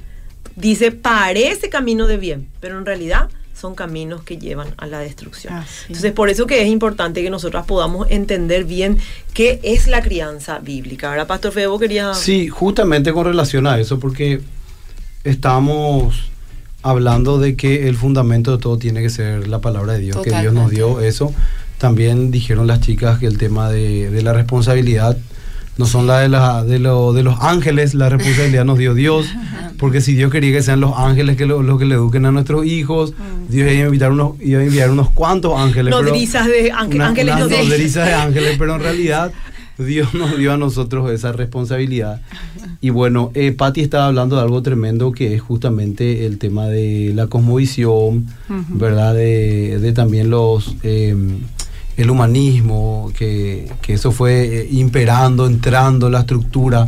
dice 0.56 0.92
parece 0.92 1.70
camino 1.70 2.08
de 2.08 2.18
bien, 2.18 2.48
pero 2.60 2.78
en 2.78 2.86
realidad 2.86 3.30
son 3.56 3.76
caminos 3.76 4.24
que 4.24 4.38
llevan 4.38 4.70
a 4.78 4.88
la 4.88 5.00
destrucción. 5.00 5.54
Entonces, 5.88 6.12
por 6.14 6.30
eso 6.30 6.48
que 6.48 6.64
es 6.64 6.68
importante 6.68 7.22
que 7.22 7.30
nosotras 7.30 7.66
podamos 7.68 8.08
entender 8.10 8.64
bien 8.64 8.98
qué 9.34 9.60
es 9.62 9.88
la 9.88 10.02
crianza 10.02 10.58
bíblica. 10.60 11.10
Ahora, 11.10 11.28
Pastor 11.28 11.52
Febo 11.52 11.78
quería... 11.78 12.16
Sí, 12.16 12.48
justamente 12.48 13.14
con 13.14 13.26
relación 13.26 13.68
a 13.68 13.80
eso, 13.80 14.00
porque 14.00 14.42
estamos 15.24 16.32
hablando 16.82 17.38
de 17.38 17.56
que 17.56 17.88
el 17.88 17.96
fundamento 17.96 18.54
de 18.54 18.58
todo 18.58 18.78
tiene 18.78 19.04
que 19.04 19.12
ser 19.12 19.48
la 19.48 19.62
palabra 19.62 19.94
de 19.94 20.00
Dios, 20.00 20.18
que 20.24 20.32
Dios 20.32 20.54
nos 20.54 20.72
dio 20.72 21.00
eso. 21.00 21.32
También 21.78 22.32
dijeron 22.32 22.66
las 22.66 22.82
chicas 22.82 23.20
que 23.20 23.28
el 23.28 23.38
tema 23.38 23.70
de, 23.70 24.10
de 24.10 24.22
la 24.24 24.34
responsabilidad 24.34 25.18
no 25.78 25.86
son 25.86 26.06
la 26.08 26.20
de, 26.20 26.30
la, 26.30 26.64
de, 26.64 26.80
lo- 26.80 27.14
de 27.14 27.24
los 27.24 27.40
ángeles, 27.42 27.94
la 27.96 28.10
responsabilidad 28.10 28.66
nos 28.66 28.78
dio 28.78 28.94
Dios, 28.94 29.26
porque 29.78 30.02
si 30.02 30.14
Dios 30.14 30.32
quería 30.32 30.52
que 30.52 30.62
sean 30.62 30.80
los 30.82 30.94
ángeles 30.98 31.38
que 31.38 31.46
lo, 31.46 31.64
los 31.64 31.80
que 31.80 31.86
le 31.86 31.96
eduquen 31.96 32.26
a 32.26 32.32
nuestros 32.32 32.66
hijos, 32.66 33.14
Dios 33.50 33.72
iba 33.72 33.82
a, 33.82 33.86
invitar 33.86 34.12
unos, 34.12 34.34
iba 34.42 34.60
a 34.60 34.64
enviar 34.64 34.92
unos 34.92 35.10
cuantos 35.10 35.60
ángeles. 35.60 35.92
Nodrizas 35.92 36.48
de 36.48 36.72
ángel- 36.72 36.96
una- 36.96 37.08
ángeles 37.08 37.36
unas 37.36 37.50
nodrizas. 37.50 37.68
nodrizas 37.70 38.08
de 38.08 38.14
ángeles, 38.28 38.56
pero 38.60 38.76
en 38.76 38.82
realidad 38.82 39.32
Dios 39.78 40.14
nos 40.14 40.38
dio 40.38 40.54
a 40.54 40.58
nosotros 40.58 41.10
esa 41.12 41.32
responsabilidad. 41.32 42.22
Y 42.82 42.90
bueno, 42.90 43.32
eh, 43.36 43.52
Patti 43.52 43.82
estaba 43.82 44.08
hablando 44.08 44.36
de 44.36 44.42
algo 44.42 44.62
tremendo 44.62 45.12
que 45.12 45.36
es 45.36 45.42
justamente 45.42 46.26
el 46.26 46.38
tema 46.40 46.68
de 46.68 47.12
la 47.16 47.28
cosmovisión, 47.28 48.26
¿verdad? 48.70 49.14
De, 49.16 49.80
de 49.80 49.94
también 49.94 50.30
los... 50.30 50.76
eh, 50.84 51.16
el 52.02 52.10
humanismo, 52.10 53.12
que, 53.18 53.72
que 53.82 53.94
eso 53.94 54.12
fue 54.12 54.62
eh, 54.62 54.68
imperando, 54.72 55.46
entrando 55.48 56.08
en 56.08 56.14
la 56.14 56.20
estructura. 56.22 56.88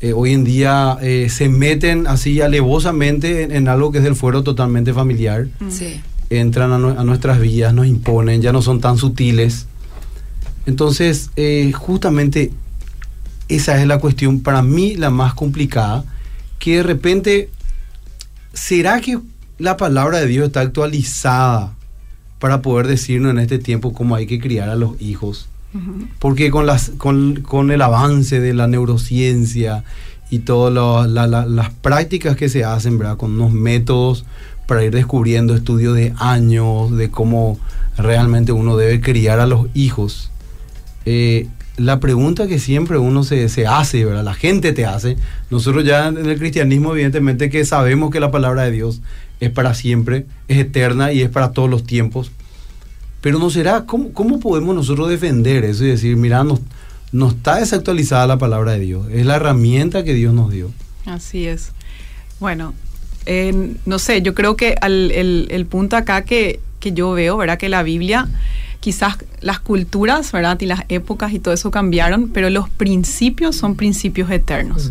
Eh, 0.00 0.12
hoy 0.12 0.32
en 0.32 0.42
día 0.44 0.98
eh, 1.00 1.28
se 1.30 1.48
meten 1.48 2.06
así 2.06 2.40
alevosamente 2.40 3.42
en, 3.42 3.52
en 3.52 3.68
algo 3.68 3.92
que 3.92 3.98
es 3.98 4.04
del 4.04 4.16
fuero 4.16 4.42
totalmente 4.42 4.92
familiar 4.92 5.46
Sí. 5.68 6.00
entran 6.30 6.72
a, 6.72 6.78
nue- 6.78 6.98
a 6.98 7.04
nuestras 7.04 7.38
vidas, 7.40 7.72
nos 7.72 7.86
imponen, 7.86 8.42
ya 8.42 8.52
no 8.52 8.62
son 8.62 8.80
tan 8.80 8.96
sutiles. 8.98 9.66
Entonces, 10.66 11.30
eh, 11.36 11.70
justamente 11.72 12.52
esa 13.48 13.80
es 13.80 13.86
la 13.86 13.98
cuestión 13.98 14.40
para 14.40 14.62
mí 14.62 14.94
la 14.96 15.10
más 15.10 15.34
complicada, 15.34 16.04
que 16.58 16.76
de 16.76 16.82
repente, 16.84 17.50
¿será 18.52 19.00
que 19.00 19.18
la 19.58 19.76
palabra 19.76 20.18
de 20.18 20.26
Dios 20.26 20.46
está 20.46 20.60
actualizada 20.60 21.74
para 22.42 22.60
poder 22.60 22.88
decirnos 22.88 23.30
en 23.30 23.38
este 23.38 23.60
tiempo 23.60 23.92
cómo 23.92 24.16
hay 24.16 24.26
que 24.26 24.40
criar 24.40 24.68
a 24.68 24.74
los 24.74 25.00
hijos? 25.00 25.48
Porque 26.18 26.50
con, 26.50 26.66
las, 26.66 26.90
con, 26.98 27.40
con 27.42 27.70
el 27.70 27.80
avance 27.80 28.40
de 28.40 28.52
la 28.52 28.66
neurociencia 28.66 29.84
y 30.28 30.40
todas 30.40 30.74
lo- 30.74 31.06
la- 31.06 31.28
la- 31.28 31.46
las 31.46 31.70
prácticas 31.70 32.36
que 32.36 32.48
se 32.48 32.64
hacen, 32.64 32.98
¿verdad? 32.98 33.16
Con 33.16 33.32
unos 33.34 33.52
métodos 33.52 34.24
para 34.66 34.82
ir 34.84 34.90
descubriendo 34.92 35.54
estudios 35.54 35.94
de 35.94 36.14
años, 36.18 36.90
de 36.96 37.10
cómo 37.10 37.58
realmente 37.96 38.50
uno 38.50 38.76
debe 38.76 39.00
criar 39.00 39.38
a 39.38 39.46
los 39.46 39.68
hijos. 39.74 40.30
Eh, 41.06 41.46
la 41.76 42.00
pregunta 42.00 42.46
que 42.48 42.58
siempre 42.58 42.98
uno 42.98 43.22
se, 43.24 43.48
se 43.48 43.66
hace, 43.66 44.04
¿verdad? 44.04 44.24
La 44.24 44.34
gente 44.34 44.72
te 44.72 44.84
hace. 44.84 45.16
Nosotros 45.50 45.84
ya 45.84 46.08
en 46.08 46.18
el 46.26 46.38
cristianismo, 46.38 46.92
evidentemente, 46.92 47.50
que 47.50 47.64
sabemos 47.64 48.10
que 48.10 48.20
la 48.20 48.30
palabra 48.30 48.64
de 48.64 48.72
Dios 48.72 49.00
es 49.44 49.50
para 49.50 49.74
siempre, 49.74 50.26
es 50.48 50.58
eterna 50.58 51.12
y 51.12 51.20
es 51.22 51.28
para 51.28 51.50
todos 51.52 51.68
los 51.68 51.84
tiempos. 51.84 52.30
Pero 53.20 53.38
no 53.38 53.50
será, 53.50 53.84
¿cómo, 53.86 54.12
cómo 54.12 54.40
podemos 54.40 54.74
nosotros 54.74 55.08
defender 55.08 55.64
eso 55.64 55.84
y 55.84 55.88
decir, 55.88 56.16
mira, 56.16 56.42
no, 56.44 56.58
no 57.12 57.28
está 57.28 57.56
desactualizada 57.56 58.26
la 58.26 58.38
palabra 58.38 58.72
de 58.72 58.80
Dios? 58.80 59.06
Es 59.12 59.26
la 59.26 59.36
herramienta 59.36 60.04
que 60.04 60.14
Dios 60.14 60.32
nos 60.34 60.50
dio. 60.50 60.70
Así 61.06 61.46
es. 61.46 61.72
Bueno, 62.40 62.74
eh, 63.26 63.74
no 63.86 63.98
sé, 63.98 64.22
yo 64.22 64.34
creo 64.34 64.56
que 64.56 64.76
al- 64.80 65.10
el, 65.12 65.48
el 65.50 65.66
punto 65.66 65.96
acá 65.96 66.22
que, 66.22 66.60
que 66.80 66.92
yo 66.92 67.12
veo, 67.12 67.36
¿verdad? 67.36 67.58
Que 67.58 67.68
la 67.68 67.82
Biblia, 67.84 68.28
quizás 68.80 69.16
las 69.40 69.60
culturas, 69.60 70.32
¿verdad? 70.32 70.60
Y 70.60 70.66
las 70.66 70.82
épocas 70.88 71.32
y 71.32 71.38
todo 71.38 71.54
eso 71.54 71.70
cambiaron, 71.70 72.28
pero 72.30 72.50
los 72.50 72.68
principios 72.70 73.54
son 73.56 73.76
principios 73.76 74.30
eternos. 74.30 74.90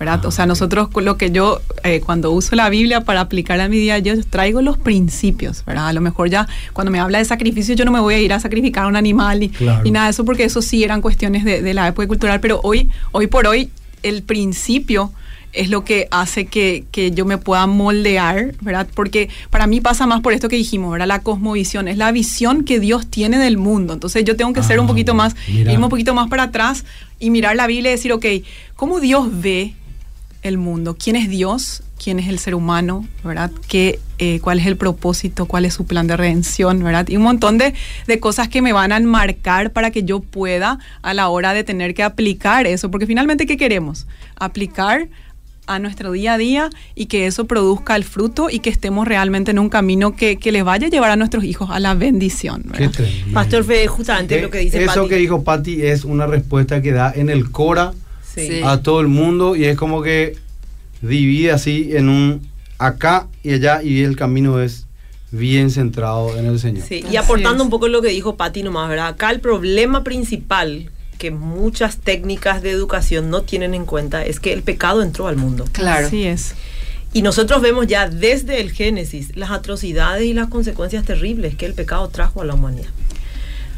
¿Verdad? 0.00 0.24
O 0.24 0.30
sea, 0.30 0.46
nosotros 0.46 0.88
lo 0.96 1.16
que 1.18 1.30
yo, 1.30 1.60
eh, 1.84 2.00
cuando 2.00 2.32
uso 2.32 2.56
la 2.56 2.68
Biblia 2.70 3.02
para 3.02 3.20
aplicar 3.20 3.60
a 3.60 3.68
mi 3.68 3.76
día, 3.76 3.98
yo 3.98 4.14
traigo 4.24 4.62
los 4.62 4.78
principios, 4.78 5.62
¿verdad? 5.66 5.88
A 5.88 5.92
lo 5.92 6.00
mejor 6.00 6.30
ya 6.30 6.48
cuando 6.72 6.90
me 6.90 6.98
habla 6.98 7.18
de 7.18 7.24
sacrificio, 7.26 7.74
yo 7.74 7.84
no 7.84 7.92
me 7.92 8.00
voy 8.00 8.14
a 8.14 8.18
ir 8.18 8.32
a 8.32 8.40
sacrificar 8.40 8.84
a 8.84 8.88
un 8.88 8.96
animal 8.96 9.42
y, 9.42 9.50
Claro. 9.50 9.82
y 9.86 9.90
nada 9.90 10.06
de 10.06 10.12
eso, 10.12 10.24
porque 10.24 10.44
eso 10.44 10.62
sí 10.62 10.82
eran 10.82 11.02
cuestiones 11.02 11.44
de, 11.44 11.60
de 11.62 11.74
la 11.74 11.86
época 11.86 12.08
cultural, 12.08 12.40
pero 12.40 12.60
hoy, 12.64 12.88
hoy 13.12 13.26
por 13.26 13.46
hoy, 13.46 13.68
el 14.02 14.22
principio 14.22 15.12
es 15.52 15.68
lo 15.68 15.84
que 15.84 16.06
hace 16.12 16.46
que, 16.46 16.84
que 16.92 17.10
yo 17.10 17.26
me 17.26 17.36
pueda 17.36 17.66
moldear, 17.66 18.54
¿verdad? 18.60 18.86
Porque 18.94 19.28
para 19.50 19.66
mí 19.66 19.80
pasa 19.80 20.06
más 20.06 20.20
por 20.20 20.32
esto 20.32 20.48
que 20.48 20.54
dijimos, 20.56 20.92
¿verdad? 20.92 21.08
La 21.08 21.18
cosmovisión, 21.22 21.88
es 21.88 21.98
la 21.98 22.12
visión 22.12 22.62
que 22.64 22.78
Dios 22.80 23.08
tiene 23.08 23.36
del 23.36 23.58
mundo. 23.58 23.92
Entonces 23.92 24.24
yo 24.24 24.36
tengo 24.36 24.52
que 24.52 24.62
ser 24.62 24.78
Ah, 24.78 24.80
un 24.82 24.86
poquito 24.86 25.12
más, 25.12 25.34
mira. 25.48 25.72
irme 25.72 25.84
un 25.84 25.90
poquito 25.90 26.14
más 26.14 26.28
para 26.30 26.44
atrás 26.44 26.84
y 27.18 27.30
mirar 27.30 27.56
la 27.56 27.66
Biblia 27.66 27.90
y 27.90 27.94
decir, 27.96 28.12
ok, 28.12 28.24
¿cómo 28.76 29.00
Dios 29.00 29.28
ve 29.42 29.74
el 30.42 30.58
mundo? 30.58 30.96
¿Quién 30.98 31.16
es 31.16 31.28
Dios? 31.28 31.82
¿Quién 32.02 32.18
es 32.18 32.28
el 32.28 32.38
ser 32.38 32.54
humano? 32.54 33.06
¿Verdad? 33.22 33.50
¿Qué, 33.68 33.98
eh, 34.18 34.40
¿Cuál 34.40 34.58
es 34.58 34.66
el 34.66 34.76
propósito? 34.76 35.46
¿Cuál 35.46 35.64
es 35.66 35.74
su 35.74 35.84
plan 35.84 36.06
de 36.06 36.16
redención? 36.16 36.82
¿Verdad? 36.82 37.08
Y 37.08 37.16
un 37.16 37.22
montón 37.22 37.58
de, 37.58 37.74
de 38.06 38.20
cosas 38.20 38.48
que 38.48 38.62
me 38.62 38.72
van 38.72 38.92
a 38.92 38.96
enmarcar 38.96 39.72
para 39.72 39.90
que 39.90 40.02
yo 40.02 40.20
pueda 40.20 40.78
a 41.02 41.14
la 41.14 41.28
hora 41.28 41.52
de 41.52 41.64
tener 41.64 41.94
que 41.94 42.02
aplicar 42.02 42.66
eso. 42.66 42.90
Porque 42.90 43.06
finalmente, 43.06 43.46
¿qué 43.46 43.56
queremos? 43.56 44.06
Aplicar 44.36 45.08
a 45.66 45.78
nuestro 45.78 46.10
día 46.12 46.34
a 46.34 46.38
día 46.38 46.70
y 46.96 47.06
que 47.06 47.26
eso 47.26 47.46
produzca 47.46 47.94
el 47.94 48.02
fruto 48.02 48.48
y 48.50 48.58
que 48.58 48.70
estemos 48.70 49.06
realmente 49.06 49.52
en 49.52 49.58
un 49.58 49.68
camino 49.68 50.16
que, 50.16 50.36
que 50.36 50.50
les 50.50 50.64
vaya 50.64 50.88
a 50.88 50.90
llevar 50.90 51.10
a 51.12 51.16
nuestros 51.16 51.44
hijos 51.44 51.70
a 51.70 51.78
la 51.78 51.94
bendición. 51.94 52.64
Qué 52.76 52.88
¿verdad? 52.88 53.04
Pastor 53.32 53.64
Fede, 53.64 53.86
justamente 53.86 54.38
Eh, 54.38 54.42
lo 54.42 54.50
que 54.50 54.58
dice 54.58 54.82
Eso 54.82 55.06
que 55.06 55.16
dijo 55.16 55.44
Patti 55.44 55.82
es 55.82 56.04
una 56.04 56.26
respuesta 56.26 56.82
que 56.82 56.90
da 56.90 57.12
en 57.14 57.30
el 57.30 57.50
Cora 57.52 57.92
Sí. 58.34 58.60
A 58.64 58.82
todo 58.82 59.00
el 59.00 59.08
mundo 59.08 59.56
y 59.56 59.64
es 59.64 59.76
como 59.76 60.02
que 60.02 60.36
divide 61.02 61.52
así 61.52 61.90
en 61.92 62.08
un 62.08 62.48
acá 62.78 63.28
y 63.42 63.52
allá 63.54 63.82
y 63.82 64.02
el 64.02 64.16
camino 64.16 64.60
es 64.60 64.86
bien 65.30 65.70
centrado 65.70 66.36
en 66.36 66.46
el 66.46 66.58
Señor. 66.58 66.84
Sí, 66.86 67.04
y 67.10 67.16
aportando 67.16 67.62
un 67.62 67.70
poco 67.70 67.88
lo 67.88 68.02
que 68.02 68.08
dijo 68.08 68.36
Patti 68.36 68.62
nomás, 68.62 68.88
¿verdad? 68.88 69.08
Acá 69.08 69.30
el 69.30 69.40
problema 69.40 70.02
principal 70.02 70.90
que 71.18 71.30
muchas 71.30 71.98
técnicas 71.98 72.62
de 72.62 72.70
educación 72.70 73.30
no 73.30 73.42
tienen 73.42 73.74
en 73.74 73.84
cuenta 73.84 74.24
es 74.24 74.40
que 74.40 74.52
el 74.52 74.62
pecado 74.62 75.02
entró 75.02 75.28
al 75.28 75.36
mundo. 75.36 75.66
Claro. 75.72 76.06
Así 76.06 76.24
es. 76.24 76.54
Y 77.12 77.22
nosotros 77.22 77.60
vemos 77.60 77.86
ya 77.86 78.08
desde 78.08 78.60
el 78.60 78.72
Génesis 78.72 79.36
las 79.36 79.50
atrocidades 79.50 80.24
y 80.24 80.32
las 80.32 80.48
consecuencias 80.48 81.04
terribles 81.04 81.56
que 81.56 81.66
el 81.66 81.74
pecado 81.74 82.08
trajo 82.08 82.40
a 82.40 82.44
la 82.44 82.54
humanidad. 82.54 82.88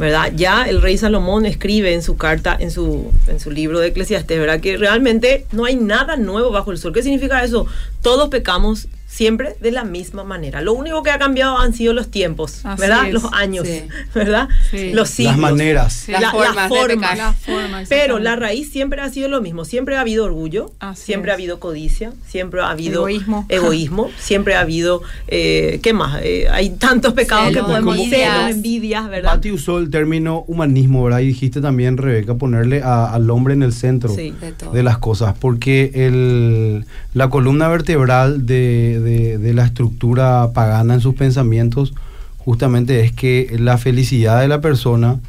¿Verdad? 0.03 0.33
Ya 0.35 0.65
el 0.65 0.83
rey 0.83 0.99
Salomón 0.99 1.47
escribe 1.47 1.95
en 1.95 2.03
su 2.03 2.17
carta, 2.17 2.57
en 2.59 2.73
su, 2.73 3.13
en 3.29 3.39
su 3.39 3.53
libro 3.53 3.79
de 3.79 3.87
Eclesiastés, 3.87 4.37
¿verdad? 4.37 4.59
Que 4.59 4.77
realmente 4.77 5.47
no 5.53 5.65
hay 5.65 5.77
nada 5.77 6.17
nuevo 6.17 6.51
bajo 6.51 6.73
el 6.73 6.79
sol. 6.79 6.93
¿Qué 6.93 7.05
significa 7.05 7.45
eso? 7.45 7.69
Todos 8.01 8.29
pecamos 8.29 8.89
siempre 9.15 9.57
de 9.61 9.71
la 9.73 9.85
misma 9.85 10.25
manera. 10.25 10.63
Lo 10.63 10.73
único 10.73 11.03
que 11.03 11.11
ha 11.11 11.19
cambiado 11.19 11.59
han 11.59 11.75
sido 11.75 11.93
los 11.93 12.11
tiempos, 12.11 12.65
Así 12.65 12.81
¿verdad? 12.81 13.07
es. 13.09 13.13
Los 13.13 13.25
años, 13.35 13.67
Sí. 13.69 13.83
¿verdad? 14.15 14.49
Sí. 14.71 14.93
Los 14.95 15.11
siglos. 15.11 15.33
Las 15.33 15.41
maneras. 15.41 15.93
Sí. 15.93 16.13
La, 16.13 16.21
Las 16.21 16.33
la 16.33 16.39
formas 16.39 16.71
de 16.71 16.77
forma. 16.77 16.95
pecar. 16.95 17.17
La 17.19 17.33
forma, 17.35 17.83
Pero 17.91 18.19
la 18.19 18.37
raíz 18.37 18.71
siempre 18.73 19.03
ha 19.03 19.11
sido 19.11 19.29
lo 19.29 19.43
mismo. 19.43 19.67
Siempre 19.67 19.97
ha 19.97 20.01
habido 20.01 20.25
orgullo, 20.25 20.71
Así 20.79 21.05
siempre 21.05 21.31
ha 21.31 21.35
es. 21.35 21.39
habido 21.41 21.61
codicia, 21.61 22.13
siempre 22.27 22.63
ha 22.63 22.71
habido 22.71 23.01
Egoísmo. 23.07 23.45
egoísmo, 23.51 24.11
siempre 24.19 24.55
ha 24.55 24.61
habido, 24.61 25.03
eh, 25.29 25.81
¿qué 25.83 25.93
más? 25.93 26.21
Eh, 26.23 26.47
hay 26.51 26.71
tantos 26.71 27.13
pecados 27.13 27.53
que 27.53 27.61
podemos 27.63 27.97
envidias. 27.97 28.51
envidias, 28.51 29.09
¿verdad? 29.11 29.33
Patti 29.35 29.53
usó 29.53 29.79
el 29.79 29.91
término 29.91 30.45
humanismo, 30.47 31.05
¿verdad? 31.05 31.21
Y 31.21 31.27
dijiste 31.27 31.61
también, 31.61 31.99
Rebeca, 31.99 32.35
ponerle 32.37 32.83
a- 32.83 33.13
al 33.13 33.29
hombre 33.31 33.53
en 33.53 33.63
el 33.63 33.75
centro 33.75 34.09
Sí. 34.15 34.35
De 34.41 34.53
todo. 34.53 34.73
de 34.73 34.83
las 34.83 34.97
cosas, 34.99 35.35
porque 35.39 35.91
el, 35.95 36.87
la 37.15 37.29
columna 37.29 37.69
vertebral 37.69 38.47
de, 38.47 39.01
de- 39.03 39.39
de 39.39 39.53
la 39.55 39.65
estructura 39.67 40.51
pagana 40.55 40.95
en 40.95 41.01
sus 41.01 41.15
pensamientos 41.15 41.93
justamente 42.39 43.01
es 43.05 43.13
que 43.13 43.55
la 43.59 43.79
felicidad 43.79 44.41
de 44.41 44.49
la 44.49 44.61
persona 44.61 45.21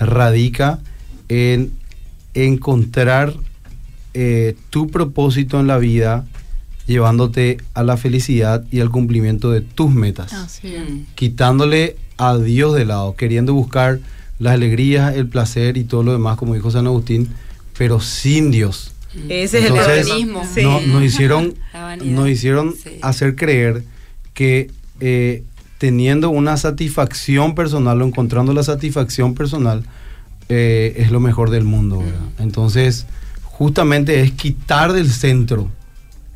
radica 0.00 0.78
en 1.28 1.70
encontrar 2.34 3.34
eh, 4.14 4.56
tu 4.70 4.88
propósito 4.88 5.60
en 5.60 5.66
la 5.66 5.78
vida 5.78 6.24
llevándote 6.86 7.58
a 7.74 7.82
la 7.82 7.96
felicidad 7.96 8.64
y 8.70 8.80
al 8.80 8.90
cumplimiento 8.90 9.50
de 9.50 9.60
tus 9.60 9.90
metas. 9.92 10.32
Mm. 10.80 11.06
quitándole 11.14 11.96
a 12.16 12.36
Dios 12.38 12.74
de 12.74 12.84
lado, 12.84 13.14
queriendo 13.14 13.54
buscar 13.54 14.00
las 14.38 14.54
alegrías, 14.54 15.14
el 15.14 15.28
placer 15.28 15.76
y 15.76 15.84
todo 15.84 16.02
lo 16.02 16.12
demás, 16.12 16.36
como 16.38 16.54
dijo 16.54 16.70
San 16.70 16.86
Agustín, 16.86 17.28
pero 17.76 18.00
sin 18.00 18.50
Dios. 18.50 18.92
Ese 19.28 19.58
es 19.58 19.70
el. 19.70 20.04
Sí. 20.04 20.62
No, 20.62 20.80
nos 20.80 21.02
hicieron, 21.02 21.54
nos 22.04 22.28
hicieron 22.28 22.74
Sí. 22.74 22.98
hacer 23.02 23.36
creer 23.36 23.84
que 24.34 24.70
eh, 25.00 25.42
teniendo 25.78 26.30
una 26.30 26.56
satisfacción 26.56 27.54
personal 27.54 28.02
o 28.02 28.06
encontrando 28.06 28.52
la 28.52 28.62
satisfacción 28.62 29.34
personal 29.34 29.84
eh, 30.48 30.94
es 30.98 31.10
lo 31.10 31.20
mejor 31.20 31.50
del 31.50 31.64
mundo. 31.64 31.98
¿verdad? 31.98 32.20
Entonces, 32.38 33.06
justamente 33.44 34.20
es 34.22 34.32
quitar 34.32 34.92
del 34.92 35.10
centro 35.10 35.68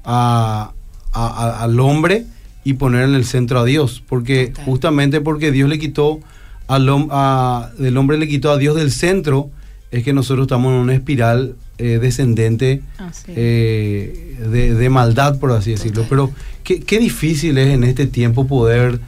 a- 0.04 0.72
a- 1.12 1.26
a- 1.26 1.62
al 1.62 1.78
hombre 1.80 2.24
y 2.64 2.74
poner 2.74 3.08
en 3.08 3.14
el 3.14 3.24
centro 3.24 3.58
a 3.60 3.64
Dios, 3.64 4.02
porque 4.08 4.48
Total. 4.48 4.64
justamente 4.64 5.20
porque 5.20 5.50
Dios 5.50 5.68
le 5.68 5.78
quitó 5.78 6.20
al 6.68 6.88
hom- 6.88 7.08
a- 7.10 7.70
del 7.78 7.96
hombre 7.96 8.18
le 8.18 8.28
quitó 8.28 8.50
a 8.50 8.56
Dios 8.58 8.76
del 8.76 8.92
centro, 8.92 9.50
es 9.90 10.04
que 10.04 10.12
nosotros 10.12 10.44
estamos 10.46 10.70
en 10.72 10.78
una 10.78 10.94
espiral 10.94 11.56
eh, 11.78 11.98
descendente 12.00 12.82
eh, 13.28 14.36
de, 14.50 14.74
de 14.74 14.90
maldad, 14.90 15.38
por 15.38 15.52
así 15.52 15.72
decirlo. 15.72 16.06
Pero 16.08 16.32
qué, 16.64 16.80
qué 16.80 16.98
difícil 16.98 17.58
es 17.58 17.68
en 17.68 17.84
este 17.84 18.06
tiempo 18.06 18.46
poder 18.46 19.00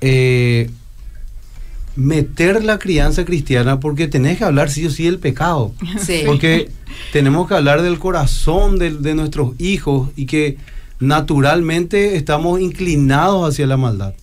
eh, 0.00 0.70
meter 1.96 2.62
la 2.62 2.78
crianza 2.78 3.24
cristiana, 3.24 3.80
porque 3.80 4.08
tenés 4.08 4.38
que 4.38 4.44
hablar 4.44 4.70
sí 4.70 4.86
o 4.86 4.90
sí 4.90 5.04
del 5.04 5.18
pecado. 5.18 5.72
Sí. 5.98 6.22
Porque 6.26 6.70
tenemos 7.12 7.48
que 7.48 7.54
hablar 7.54 7.82
del 7.82 7.98
corazón 7.98 8.78
de, 8.78 8.90
de 8.90 9.14
nuestros 9.14 9.58
hijos 9.58 10.10
y 10.16 10.26
que 10.26 10.58
naturalmente 11.00 12.16
estamos 12.16 12.60
inclinados 12.60 13.48
hacia 13.48 13.66
la 13.66 13.76
maldad. 13.76 14.14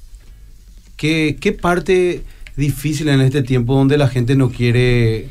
¿Qué, 0.96 1.38
qué 1.40 1.52
parte 1.52 2.24
difícil 2.56 3.10
en 3.10 3.22
este 3.22 3.42
tiempo 3.42 3.74
donde 3.74 3.98
la 3.98 4.08
gente 4.08 4.36
no 4.36 4.50
quiere 4.52 5.30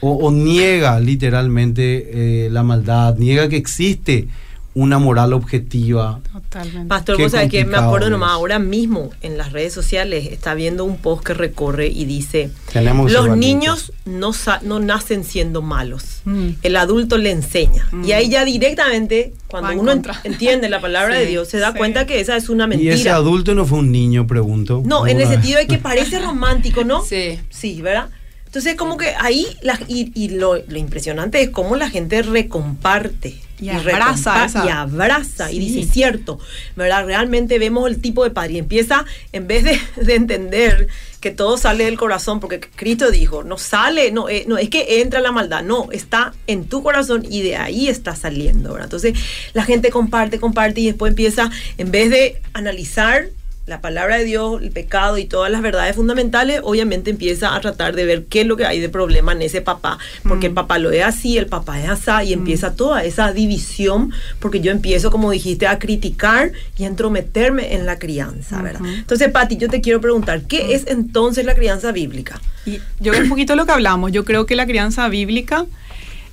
o, 0.00 0.10
o 0.12 0.30
niega 0.30 1.00
literalmente 1.00 2.44
eh, 2.46 2.50
la 2.50 2.62
maldad, 2.62 3.16
niega 3.16 3.48
que 3.48 3.56
existe 3.56 4.28
una 4.74 4.98
moral 4.98 5.32
objetiva? 5.32 6.20
Totalmente. 6.30 6.86
Pastor, 6.86 7.16
Qué 7.16 7.22
vos 7.22 7.32
sabés 7.32 7.50
que 7.50 7.64
me 7.64 7.78
acuerdo 7.78 8.10
nomás 8.10 8.32
ahora 8.32 8.58
mismo 8.58 9.08
en 9.22 9.38
las 9.38 9.52
redes 9.52 9.72
sociales 9.72 10.26
está 10.30 10.52
viendo 10.52 10.84
un 10.84 10.98
post 10.98 11.24
que 11.24 11.32
recorre 11.32 11.86
y 11.88 12.04
dice 12.04 12.50
Tenemos 12.74 13.10
los 13.10 13.26
valientes". 13.26 13.48
niños 13.48 13.92
no, 14.04 14.32
no 14.64 14.78
nacen 14.78 15.24
siendo 15.24 15.62
malos. 15.62 16.20
Mm. 16.26 16.48
El 16.62 16.76
adulto 16.76 17.16
le 17.16 17.30
enseña. 17.30 17.88
Y 18.04 18.12
ahí 18.12 18.28
ya 18.28 18.44
directamente, 18.44 19.32
cuando 19.48 19.80
uno 19.80 19.92
contra. 19.92 20.20
entiende 20.24 20.68
la 20.68 20.82
palabra 20.82 21.14
de 21.18 21.24
Dios, 21.32 21.48
se 21.48 21.58
da 21.58 21.72
sí. 21.72 21.78
cuenta 21.78 22.04
que 22.04 22.20
esa 22.20 22.36
es 22.36 22.50
una 22.50 22.64
Y 22.64 22.68
mentira. 22.68 22.94
ese 22.96 23.08
adulto 23.08 23.54
no 23.54 23.64
fue 23.64 23.78
un 23.78 23.90
niño, 23.90 24.26
pregunto. 24.26 24.82
No, 24.84 25.06
en 25.06 25.22
el 25.22 25.26
sentido 25.26 25.58
de 25.58 25.66
que 25.66 25.78
parece 25.90 26.18
romántico, 26.18 26.84
¿no? 26.84 27.02
Sí. 27.02 27.40
Sí, 27.48 27.80
¿verdad? 27.80 28.10
Entonces, 28.56 28.76
como 28.76 28.96
que 28.96 29.08
ahí, 29.20 29.46
la- 29.60 29.78
y, 29.86 30.10
y 30.14 30.30
lo, 30.30 30.56
lo 30.56 30.78
impresionante 30.78 31.42
es 31.42 31.50
cómo 31.50 31.76
la 31.76 31.90
gente 31.90 32.22
recomparte. 32.22 33.38
Y 33.60 33.68
abraza 33.68 34.46
esa- 34.46 34.64
Y 34.64 34.68
abraza. 34.70 35.52
Y 35.52 35.56
Sí. 35.56 35.74
dice, 35.74 35.92
cierto, 35.92 36.38
¿verdad? 36.74 37.04
Realmente 37.04 37.58
vemos 37.58 37.86
el 37.90 38.00
tipo 38.00 38.24
de 38.24 38.30
padre. 38.30 38.54
Y 38.54 38.58
empieza, 38.58 39.04
en 39.32 39.46
vez 39.46 39.64
de, 39.64 39.78
de 40.02 40.14
entender 40.14 40.88
que 41.20 41.30
todo 41.30 41.58
sale 41.58 41.84
del 41.84 41.98
corazón, 41.98 42.40
porque 42.40 42.60
Cristo 42.60 43.10
dijo, 43.10 43.44
no 43.44 43.58
sale, 43.58 44.10
no, 44.10 44.30
eh, 44.30 44.44
no 44.48 44.56
es 44.56 44.70
que 44.70 45.02
entra 45.02 45.20
la 45.20 45.32
maldad, 45.32 45.62
no, 45.62 45.88
está 45.92 46.32
en 46.46 46.64
tu 46.64 46.82
corazón 46.82 47.26
y 47.28 47.42
de 47.42 47.56
ahí 47.56 47.88
está 47.88 48.16
saliendo, 48.16 48.70
¿verdad? 48.70 48.86
Entonces, 48.86 49.18
la 49.52 49.64
gente 49.64 49.90
comparte, 49.90 50.40
comparte 50.40 50.80
y 50.80 50.86
después 50.86 51.10
empieza, 51.10 51.50
en 51.76 51.90
vez 51.90 52.08
de 52.08 52.40
analizar 52.54 53.26
la 53.66 53.80
palabra 53.80 54.18
de 54.18 54.24
Dios, 54.24 54.62
el 54.62 54.70
pecado 54.70 55.18
y 55.18 55.24
todas 55.24 55.50
las 55.50 55.60
verdades 55.60 55.96
fundamentales, 55.96 56.60
obviamente 56.62 57.10
empieza 57.10 57.54
a 57.54 57.60
tratar 57.60 57.96
de 57.96 58.04
ver 58.04 58.24
qué 58.26 58.42
es 58.42 58.46
lo 58.46 58.56
que 58.56 58.64
hay 58.64 58.78
de 58.78 58.88
problema 58.88 59.32
en 59.32 59.42
ese 59.42 59.60
papá, 59.60 59.98
porque 60.22 60.46
el 60.46 60.52
papá 60.52 60.78
lo 60.78 60.92
es 60.92 61.04
así, 61.04 61.36
el 61.36 61.46
papá 61.46 61.80
es 61.80 61.88
así, 61.88 62.28
y 62.28 62.32
empieza 62.32 62.74
toda 62.74 63.04
esa 63.04 63.32
división, 63.32 64.12
porque 64.38 64.60
yo 64.60 64.70
empiezo, 64.70 65.10
como 65.10 65.32
dijiste, 65.32 65.66
a 65.66 65.80
criticar 65.80 66.52
y 66.78 66.84
a 66.84 66.86
entrometerme 66.86 67.74
en 67.74 67.86
la 67.86 67.98
crianza, 67.98 68.62
¿verdad? 68.62 68.82
Entonces, 68.86 69.30
Pati, 69.30 69.56
yo 69.56 69.68
te 69.68 69.80
quiero 69.80 70.00
preguntar, 70.00 70.42
¿qué 70.42 70.74
es 70.74 70.86
entonces 70.86 71.44
la 71.44 71.54
crianza 71.54 71.90
bíblica? 71.90 72.40
Y 72.64 72.80
yo 73.00 73.12
un 73.18 73.28
poquito 73.28 73.56
lo 73.56 73.66
que 73.66 73.72
hablamos, 73.72 74.12
yo 74.12 74.24
creo 74.24 74.46
que 74.46 74.54
la 74.54 74.66
crianza 74.66 75.08
bíblica 75.08 75.66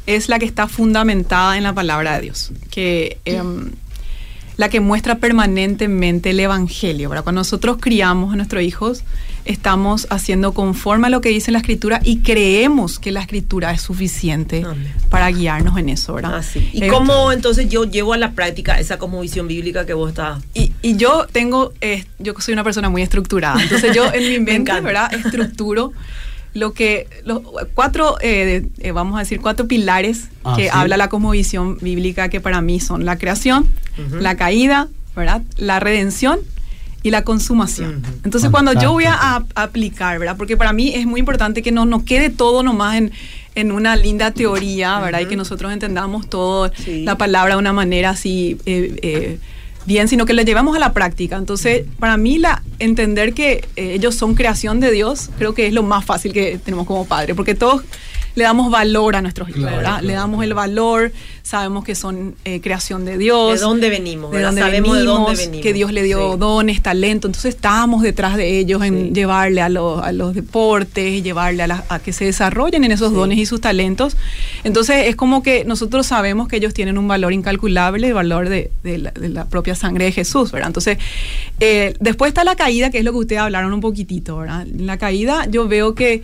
es 0.06 0.30
la 0.30 0.38
que 0.38 0.46
está 0.46 0.68
fundamentada 0.68 1.58
en 1.58 1.64
la 1.64 1.74
palabra 1.74 2.16
de 2.16 2.22
Dios, 2.22 2.52
que 2.70 3.18
em, 3.26 3.72
la 4.58 4.70
que 4.70 4.80
muestra 4.80 5.16
permanentemente 5.16 6.32
el 6.32 6.40
evangelio. 6.40 7.10
¿verdad? 7.10 7.24
Cuando 7.24 7.42
nosotros 7.42 7.78
criamos 7.80 8.34
a 8.34 8.36
nuestros 8.36 8.64
hijos, 8.64 9.04
estamos 9.46 10.08
haciendo 10.10 10.54
conforme 10.54 11.08
a 11.08 11.10
lo 11.10 11.22
que 11.22 11.30
dice 11.30 11.52
la 11.52 11.60
escritura 11.60 12.00
y 12.04 12.20
creemos 12.20 13.00
que 13.00 13.12
la 13.12 13.22
escritura 13.22 13.72
es 13.72 13.82
suficiente 13.82 14.64
Amén. 14.66 14.94
para 15.10 15.30
guiarnos 15.30 15.78
en 15.78 15.90
eso, 15.90 16.14
¿verdad? 16.14 16.36
Así. 16.36 16.70
¿Y 16.72 16.84
Eh, 16.84 16.88
cómo 16.88 17.32
entonces 17.32 17.68
yo 17.70 17.84
llevo 17.84 18.14
a 18.14 18.18
la 18.18 18.32
práctica 18.32 18.80
esa 18.80 18.98
como 18.98 19.20
visión 19.22 19.48
bíblica 19.48 19.86
que 19.86 19.94
vos 19.94 20.10
estás... 20.10 20.42
Y, 20.54 20.72
y 20.82 20.96
yo 20.96 21.28
tengo, 21.32 21.74
eh, 21.82 22.06
yo 22.20 22.34
soy 22.40 22.54
una 22.54 22.64
persona 22.64 22.90
muy 22.90 23.02
estructurada, 23.02 23.62
entonces 23.62 23.94
yo 23.96 24.12
en 24.14 24.24
mi 24.24 24.36
mente, 24.38 24.56
encanta. 24.56 24.82
¿verdad? 24.82 25.14
Estructuro 25.14 25.94
lo 26.54 26.74
que, 26.74 27.08
los 27.26 27.42
cuatro, 27.74 28.16
eh, 28.22 28.68
eh, 28.80 28.92
vamos 28.92 29.16
a 29.16 29.20
decir, 29.20 29.40
cuatro 29.42 29.68
pilares 29.68 30.30
Ah, 30.44 30.54
que 30.56 30.64
sí. 30.64 30.70
habla 30.72 30.98
la 30.98 31.10
cosmovisión 31.10 31.78
bíblica 31.80 32.30
que 32.30 32.40
para 32.42 32.62
mí 32.62 32.80
son 32.80 33.06
la 33.06 33.18
creación, 33.18 33.68
Ujú. 33.98 34.18
la 34.18 34.36
caída, 34.38 34.88
¿verdad? 35.16 35.42
La 35.58 35.80
redención 35.80 36.40
y 37.02 37.10
la 37.12 37.24
consumación. 37.24 37.98
Ujú. 37.98 38.14
Entonces 38.26 38.50
cuando 38.50 38.74
yo 38.74 38.92
voy 38.92 39.06
a, 39.06 39.14
Fantástico. 39.18 39.54
a- 39.60 39.64
aplicar, 39.64 40.20
¿verdad? 40.20 40.36
Porque 40.38 40.56
para 40.58 40.74
mí 40.74 40.94
es 40.96 41.06
muy 41.06 41.20
importante 41.20 41.62
que 41.62 41.72
no 41.72 41.86
nos 41.86 42.04
quede 42.04 42.30
todo 42.30 42.62
nomás 42.64 42.98
en, 42.98 43.12
en 43.56 43.72
una 43.72 43.96
linda 43.96 44.32
teoría, 44.32 45.00
¿verdad? 45.00 45.22
Y 45.22 45.26
que 45.28 45.36
nosotros 45.36 45.72
entendamos 45.74 46.30
todo 46.30 46.72
Sí. 46.76 47.04
la 47.04 47.18
palabra 47.18 47.56
de 47.56 47.60
una 47.60 47.74
manera 47.74 48.12
así 48.12 48.58
eh, 48.66 48.96
eh, 49.02 49.40
bien, 49.86 50.08
sino 50.08 50.26
que 50.26 50.34
la 50.34 50.44
llevamos 50.44 50.76
a 50.76 50.80
la 50.80 50.94
práctica. 50.94 51.38
Entonces, 51.38 51.86
para 52.00 52.18
mí, 52.18 52.38
la, 52.38 52.62
entender 52.80 53.34
que 53.34 53.66
eh, 53.76 53.94
ellos 53.94 54.16
son 54.16 54.36
creación 54.36 54.80
de 54.80 54.92
Dios, 54.92 55.30
creo 55.38 55.54
que 55.54 55.68
es 55.68 55.74
lo 55.74 55.84
más 55.84 56.06
fácil 56.06 56.34
que 56.34 56.60
tenemos 56.64 56.88
como 56.88 57.06
padre, 57.06 57.36
porque 57.36 57.56
todos 57.56 57.84
le 58.36 58.44
damos 58.44 58.72
valor 58.72 59.16
a 59.16 59.22
nuestros 59.22 59.50
hijos, 59.50 59.62
Claro, 59.62 59.78
¿verdad? 59.78 59.92
claro, 59.92 60.08
le 60.08 60.14
damos 60.14 60.44
el 60.44 60.54
valor, 60.54 61.12
sabemos 61.44 61.84
que 61.84 61.94
son 61.96 62.36
eh, 62.46 62.62
creación 62.62 63.06
de 63.06 63.18
Dios. 63.18 63.54
¿De 63.54 63.60
dónde 63.60 63.90
venimos? 63.90 64.32
De 64.32 64.42
dónde 64.42 64.62
Sabemos 64.62 64.98
de 64.98 65.04
dónde 65.04 65.22
venimos, 65.32 65.38
venimos. 65.38 65.62
que 65.64 65.74
Dios 65.74 65.92
le 65.92 66.04
dio 66.04 66.34
Sí. 66.34 66.40
dones, 66.40 66.82
talento. 66.82 67.28
Entonces 67.28 67.54
estábamos 67.56 68.02
detrás 68.02 68.36
de 68.38 68.58
ellos 68.60 68.82
en 68.84 69.08
Sí. 69.08 69.12
llevarle 69.14 69.62
a, 69.62 69.70
los- 69.70 70.02
a 70.04 70.12
los 70.12 70.34
deportes 70.34 71.22
llevarle 71.24 71.64
a, 71.64 71.68
las- 71.68 71.84
a 71.90 72.00
que 72.00 72.14
se 72.14 72.26
desarrollen 72.26 72.84
en 72.84 72.92
esos 72.92 73.10
Sí. 73.10 73.16
dones 73.16 73.38
y 73.38 73.46
sus 73.46 73.62
talentos. 73.62 74.18
Entonces 74.64 75.08
es 75.08 75.16
como 75.16 75.44
que 75.44 75.64
nosotros 75.66 76.08
sabemos 76.08 76.48
que 76.48 76.56
ellos 76.58 76.74
tienen 76.74 76.98
un 76.98 77.08
valor 77.08 77.34
incalculable, 77.34 78.08
el 78.08 78.14
valor 78.14 78.50
de, 78.50 78.72
de 78.84 78.98
la, 78.98 79.12
de 79.12 79.30
la 79.30 79.46
propia 79.46 79.76
sangre 79.76 80.06
de 80.06 80.12
Jesús, 80.12 80.52
¿verdad? 80.52 80.68
Entonces, 80.70 80.98
eh, 81.60 81.94
después 82.00 82.30
está 82.30 82.44
la 82.44 82.56
caída, 82.56 82.90
que 82.90 83.00
es 83.00 83.04
lo 83.06 83.12
que 83.12 83.18
ustedes 83.20 83.42
hablaron 83.42 83.74
un 83.74 83.82
poquitito, 83.82 84.38
¿verdad? 84.38 84.66
La 84.78 84.98
caída 84.98 85.46
yo 85.50 85.68
veo 85.68 85.94
que 85.96 86.24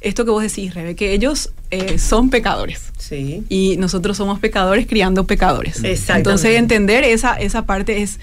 esto 0.00 0.24
que 0.24 0.30
vos 0.30 0.42
decís, 0.42 0.74
Rebe, 0.74 0.94
que 0.96 1.12
ellos 1.12 1.50
eh, 1.70 1.98
son 1.98 2.30
pecadores 2.30 2.90
Sí. 2.98 3.44
y 3.48 3.76
nosotros 3.76 4.16
somos 4.16 4.38
pecadores 4.40 4.86
criando 4.86 5.24
pecadores. 5.26 5.82
Entonces 5.84 6.56
entender 6.56 7.04
esa, 7.04 7.34
esa 7.34 7.66
parte 7.66 8.02
es, 8.02 8.18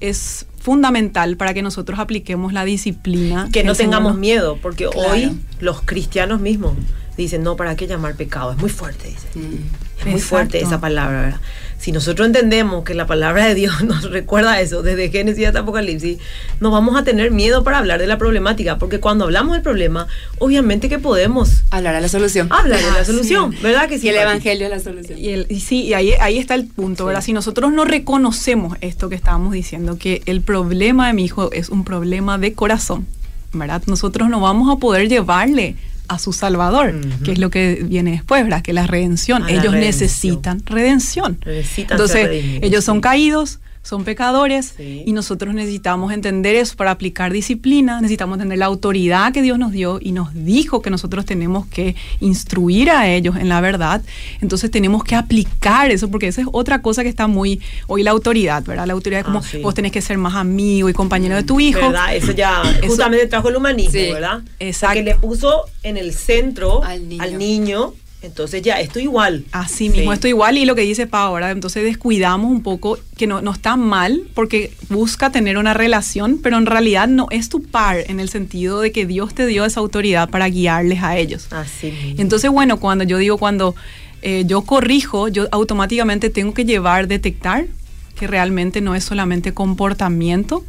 es 0.00 0.46
fundamental 0.60 1.36
para 1.36 1.54
que 1.54 1.62
nosotros 1.62 1.98
apliquemos 1.98 2.52
la 2.52 2.64
disciplina. 2.64 3.48
que 3.52 3.64
no 3.64 3.74
tengamos 3.74 4.16
miedo, 4.16 4.58
porque 4.60 4.86
Claro. 4.88 5.10
hoy 5.12 5.38
los 5.60 5.80
cristianos 5.82 6.40
mismos 6.40 6.74
dicen, 7.16 7.42
no, 7.42 7.56
¿para 7.56 7.76
qué 7.76 7.86
llamar 7.86 8.14
pecado? 8.16 8.52
Es 8.52 8.58
muy 8.58 8.68
fuerte, 8.70 9.08
dice. 9.08 9.26
Mm. 9.34 10.00
Es 10.00 10.06
muy 10.06 10.20
fuerte 10.20 10.60
esa 10.60 10.80
palabra, 10.80 11.22
¿verdad? 11.22 11.40
Si 11.78 11.92
nosotros 11.92 12.26
entendemos 12.26 12.84
que 12.84 12.94
la 12.94 13.06
palabra 13.06 13.46
de 13.46 13.54
Dios 13.54 13.82
nos 13.84 14.10
recuerda 14.10 14.60
eso, 14.60 14.82
desde 14.82 15.10
Génesis 15.10 15.46
hasta 15.46 15.60
Apocalipsis, 15.60 16.18
no 16.58 16.70
vamos 16.70 16.96
a 16.98 17.04
tener 17.04 17.30
miedo 17.30 17.62
para 17.64 17.78
hablar 17.78 18.00
de 18.00 18.06
la 18.06 18.18
problemática, 18.18 18.78
porque 18.78 18.98
cuando 18.98 19.24
hablamos 19.24 19.52
del 19.54 19.62
problema, 19.62 20.08
obviamente 20.38 20.88
que 20.88 20.98
podemos 20.98 21.62
Hablar 21.70 21.94
a 21.94 22.00
la 22.00 22.08
solución. 22.08 22.48
hablar 22.50 22.80
de 22.80 22.86
Ah, 22.86 22.94
la 22.98 23.04
sí. 23.04 23.12
solución, 23.12 23.54
¿verdad 23.62 23.88
que 23.88 23.96
Y 23.96 23.98
sí? 23.98 24.08
el 24.08 24.14
Pati? 24.16 24.24
evangelio 24.26 24.64
es 24.66 24.70
la 24.70 24.80
solución. 24.80 25.18
Y, 25.18 25.28
el- 25.28 25.46
y 25.50 25.60
sí, 25.60 25.82
y 25.84 25.94
ahí, 25.94 26.12
ahí 26.20 26.38
está 26.38 26.54
el 26.54 26.66
punto, 26.66 27.04
¿verdad? 27.04 27.20
Si 27.22 27.32
nosotros 27.32 27.72
no 27.72 27.84
reconocemos 27.84 28.76
esto 28.80 29.08
que 29.08 29.14
estábamos 29.14 29.52
diciendo, 29.52 29.98
que 29.98 30.22
el 30.26 30.40
problema 30.40 31.06
de 31.08 31.12
mi 31.12 31.24
hijo 31.26 31.52
es 31.52 31.68
un 31.68 31.84
problema 31.84 32.38
de 32.38 32.54
corazón, 32.54 33.06
¿verdad? 33.52 33.82
Nosotros 33.86 34.28
no 34.30 34.40
vamos 34.40 34.74
a 34.74 34.78
poder 34.80 35.08
llevarle 35.08 35.76
a 36.08 36.18
su 36.18 36.32
Salvador, 36.32 36.94
que 37.24 37.32
es 37.32 37.38
lo 37.38 37.50
que 37.50 37.82
viene 37.84 38.12
después, 38.12 38.42
¿verdad? 38.44 38.62
Que 38.62 38.72
la 38.72 38.86
redención. 38.86 39.42
A 39.42 39.46
la 39.46 39.52
Ellos 39.52 39.72
redención. 39.72 39.80
necesitan 40.02 40.62
redención. 40.66 41.38
Necesitan 41.44 41.96
Entonces, 41.96 42.28
ellos 42.62 42.84
son 42.84 43.00
caídos, 43.00 43.60
son 43.86 44.04
pecadores 44.04 44.74
Sí. 44.76 45.04
y 45.06 45.12
nosotros 45.12 45.54
necesitamos 45.54 46.12
entender 46.12 46.56
eso 46.56 46.74
para 46.76 46.90
aplicar 46.90 47.32
disciplina, 47.32 48.00
necesitamos 48.00 48.36
entender 48.36 48.58
la 48.58 48.66
autoridad 48.66 49.32
que 49.32 49.42
Dios 49.42 49.58
nos 49.58 49.70
dio 49.72 49.98
y 50.02 50.12
nos 50.12 50.34
dijo 50.34 50.82
que 50.82 50.90
nosotros 50.90 51.24
tenemos 51.24 51.66
que 51.66 51.94
instruir 52.20 52.90
a 52.90 53.08
ellos 53.08 53.36
en 53.36 53.48
la 53.48 53.60
verdad. 53.60 54.02
Entonces 54.40 54.70
tenemos 54.70 55.04
que 55.04 55.14
aplicar 55.14 55.90
eso 55.90 56.10
porque 56.10 56.26
esa 56.28 56.40
es 56.42 56.48
otra 56.52 56.82
cosa 56.82 57.02
que 57.02 57.08
está 57.08 57.26
muy 57.28 57.60
hoy 57.86 58.02
la 58.02 58.10
autoridad, 58.10 58.64
¿verdad? 58.64 58.86
La 58.86 58.92
autoridad 58.94 59.20
es 59.20 59.24
como 59.26 59.38
Ah, 59.38 59.42
sí. 59.48 59.58
vos 59.58 59.74
tenés 59.74 59.92
que 59.92 60.00
ser 60.02 60.18
más 60.18 60.34
amigo 60.34 60.88
y 60.88 60.92
compañero 60.92 61.36
de 61.36 61.42
tu 61.44 61.60
hijo. 61.60 61.78
¿Verdad? 61.80 62.14
Eso 62.16 62.32
ya 62.32 62.62
Eso- 62.80 62.88
justamente 62.88 63.26
trajo 63.28 63.48
el 63.50 63.56
humanismo, 63.56 63.92
Sí, 63.92 64.10
¿verdad? 64.12 64.40
exacto. 64.58 64.94
Que 64.96 65.02
le 65.04 65.14
puso 65.14 65.62
en 65.82 65.96
el 65.96 66.12
centro 66.12 66.82
Al 66.82 67.08
niño. 67.08 67.22
al 67.22 67.38
niño, 67.38 67.94
entonces 68.22 68.62
ya 68.62 68.80
esto 68.80 68.98
igual. 68.98 69.44
Así 69.52 69.88
mismo, 69.88 70.10
Sí. 70.10 70.14
esto 70.14 70.28
igual 70.28 70.58
y 70.58 70.64
lo 70.64 70.74
que 70.74 70.82
dice 70.82 71.06
Pau 71.06 71.28
ahora, 71.28 71.50
entonces 71.50 71.84
descuidamos 71.84 72.50
un 72.50 72.62
poco, 72.62 72.98
que 73.16 73.26
no, 73.26 73.40
no 73.42 73.52
está 73.52 73.76
mal 73.76 74.22
porque 74.34 74.72
busca 74.88 75.30
tener 75.30 75.58
una 75.58 75.74
relación, 75.74 76.40
pero 76.42 76.56
en 76.56 76.66
realidad 76.66 77.08
no 77.08 77.28
es 77.30 77.48
tu 77.48 77.62
par 77.62 77.98
en 78.08 78.18
el 78.20 78.28
sentido 78.28 78.80
de 78.80 78.90
que 78.92 79.06
Dios 79.06 79.34
te 79.34 79.46
dio 79.46 79.64
esa 79.64 79.80
autoridad 79.80 80.28
para 80.30 80.48
guiarles 80.48 81.02
a 81.02 81.16
ellos. 81.16 81.46
Así 81.50 81.92
mismo. 81.92 82.20
Entonces, 82.20 82.50
bueno, 82.50 82.78
cuando 82.80 83.04
yo 83.04 83.18
digo, 83.18 83.38
cuando 83.38 83.74
eh, 84.22 84.44
yo 84.46 84.62
corrijo, 84.62 85.28
yo 85.28 85.46
automáticamente 85.52 86.30
tengo 86.30 86.52
que 86.54 86.64
llevar, 86.64 87.06
detectar 87.06 87.66
que 88.16 88.26
realmente 88.26 88.80
no 88.80 88.94
es 88.94 89.04
solamente 89.04 89.52
comportamiento, 89.52 90.64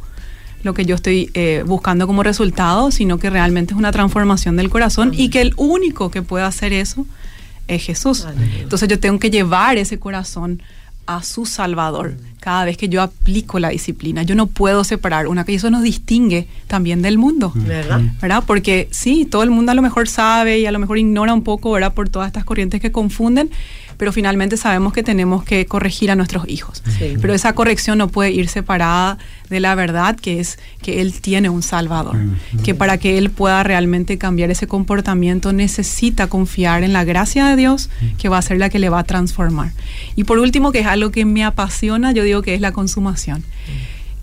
lo 0.62 0.74
que 0.74 0.84
yo 0.84 0.94
estoy 0.96 1.30
eh, 1.34 1.62
buscando 1.66 2.06
como 2.06 2.22
resultado, 2.22 2.90
sino 2.90 3.18
que 3.18 3.30
realmente 3.30 3.72
es 3.74 3.78
una 3.78 3.92
transformación 3.92 4.56
del 4.56 4.68
corazón 4.70 5.12
y 5.14 5.30
que 5.30 5.40
el 5.40 5.54
único 5.56 6.10
que 6.10 6.20
puede 6.22 6.44
hacer 6.44 6.72
eso 6.72 7.06
es 7.68 7.84
Jesús. 7.84 8.26
Entonces 8.60 8.88
yo 8.88 8.98
tengo 8.98 9.18
que 9.18 9.30
llevar 9.30 9.78
ese 9.78 9.98
corazón 9.98 10.62
a 11.06 11.22
su 11.22 11.46
Salvador 11.46 12.16
cada 12.38 12.66
vez 12.66 12.76
que 12.76 12.90
yo 12.90 13.00
aplico 13.00 13.58
la 13.58 13.70
disciplina. 13.70 14.22
Yo 14.24 14.34
no 14.34 14.46
puedo 14.46 14.84
separar 14.84 15.26
una 15.26 15.44
que 15.44 15.54
eso 15.54 15.70
nos 15.70 15.82
distingue 15.82 16.48
también 16.66 17.00
del 17.00 17.16
mundo. 17.16 17.50
¿Verdad? 17.54 18.00
¿Verdad? 18.20 18.44
Porque 18.46 18.88
sí, 18.90 19.24
todo 19.24 19.42
el 19.42 19.50
mundo 19.50 19.72
a 19.72 19.74
lo 19.74 19.80
mejor 19.80 20.06
sabe 20.06 20.58
y 20.58 20.66
a 20.66 20.72
lo 20.72 20.78
mejor 20.78 20.98
ignora 20.98 21.32
un 21.32 21.42
poco, 21.42 21.70
¿verdad? 21.72 21.94
Por 21.94 22.10
todas 22.10 22.26
estas 22.26 22.44
corrientes 22.44 22.80
que 22.80 22.92
confunden, 22.92 23.50
pero 23.98 24.12
finalmente 24.12 24.56
sabemos 24.56 24.92
que 24.94 25.02
tenemos 25.02 25.44
que 25.44 25.66
corregir 25.66 26.10
a 26.10 26.16
nuestros 26.16 26.48
hijos. 26.48 26.82
Sí. 26.98 27.16
Pero 27.20 27.34
esa 27.34 27.52
corrección 27.54 27.98
no 27.98 28.08
puede 28.08 28.30
ir 28.30 28.48
separada 28.48 29.18
de 29.50 29.60
la 29.60 29.74
verdad 29.74 30.16
que 30.16 30.40
es 30.40 30.58
que 30.82 31.00
Él 31.02 31.12
tiene 31.20 31.50
un 31.50 31.62
Salvador, 31.62 32.16
que 32.64 32.74
para 32.74 32.96
que 32.98 33.18
Él 33.18 33.30
pueda 33.30 33.62
realmente 33.64 34.16
cambiar 34.16 34.50
ese 34.50 34.66
comportamiento 34.66 35.52
necesita 35.52 36.28
confiar 36.28 36.82
en 36.84 36.92
la 36.92 37.04
gracia 37.04 37.46
de 37.46 37.56
Dios 37.56 37.90
que 38.18 38.28
va 38.28 38.38
a 38.38 38.42
ser 38.42 38.58
la 38.58 38.70
que 38.70 38.78
le 38.78 38.88
va 38.88 39.00
a 39.00 39.04
transformar. 39.04 39.72
Y 40.16 40.24
por 40.24 40.38
último, 40.38 40.72
que 40.72 40.78
es 40.80 40.86
algo 40.86 41.10
que 41.10 41.24
me 41.24 41.44
apasiona, 41.44 42.12
yo 42.12 42.22
digo 42.22 42.40
que 42.42 42.54
es 42.54 42.60
la 42.60 42.72
consumación. 42.72 43.42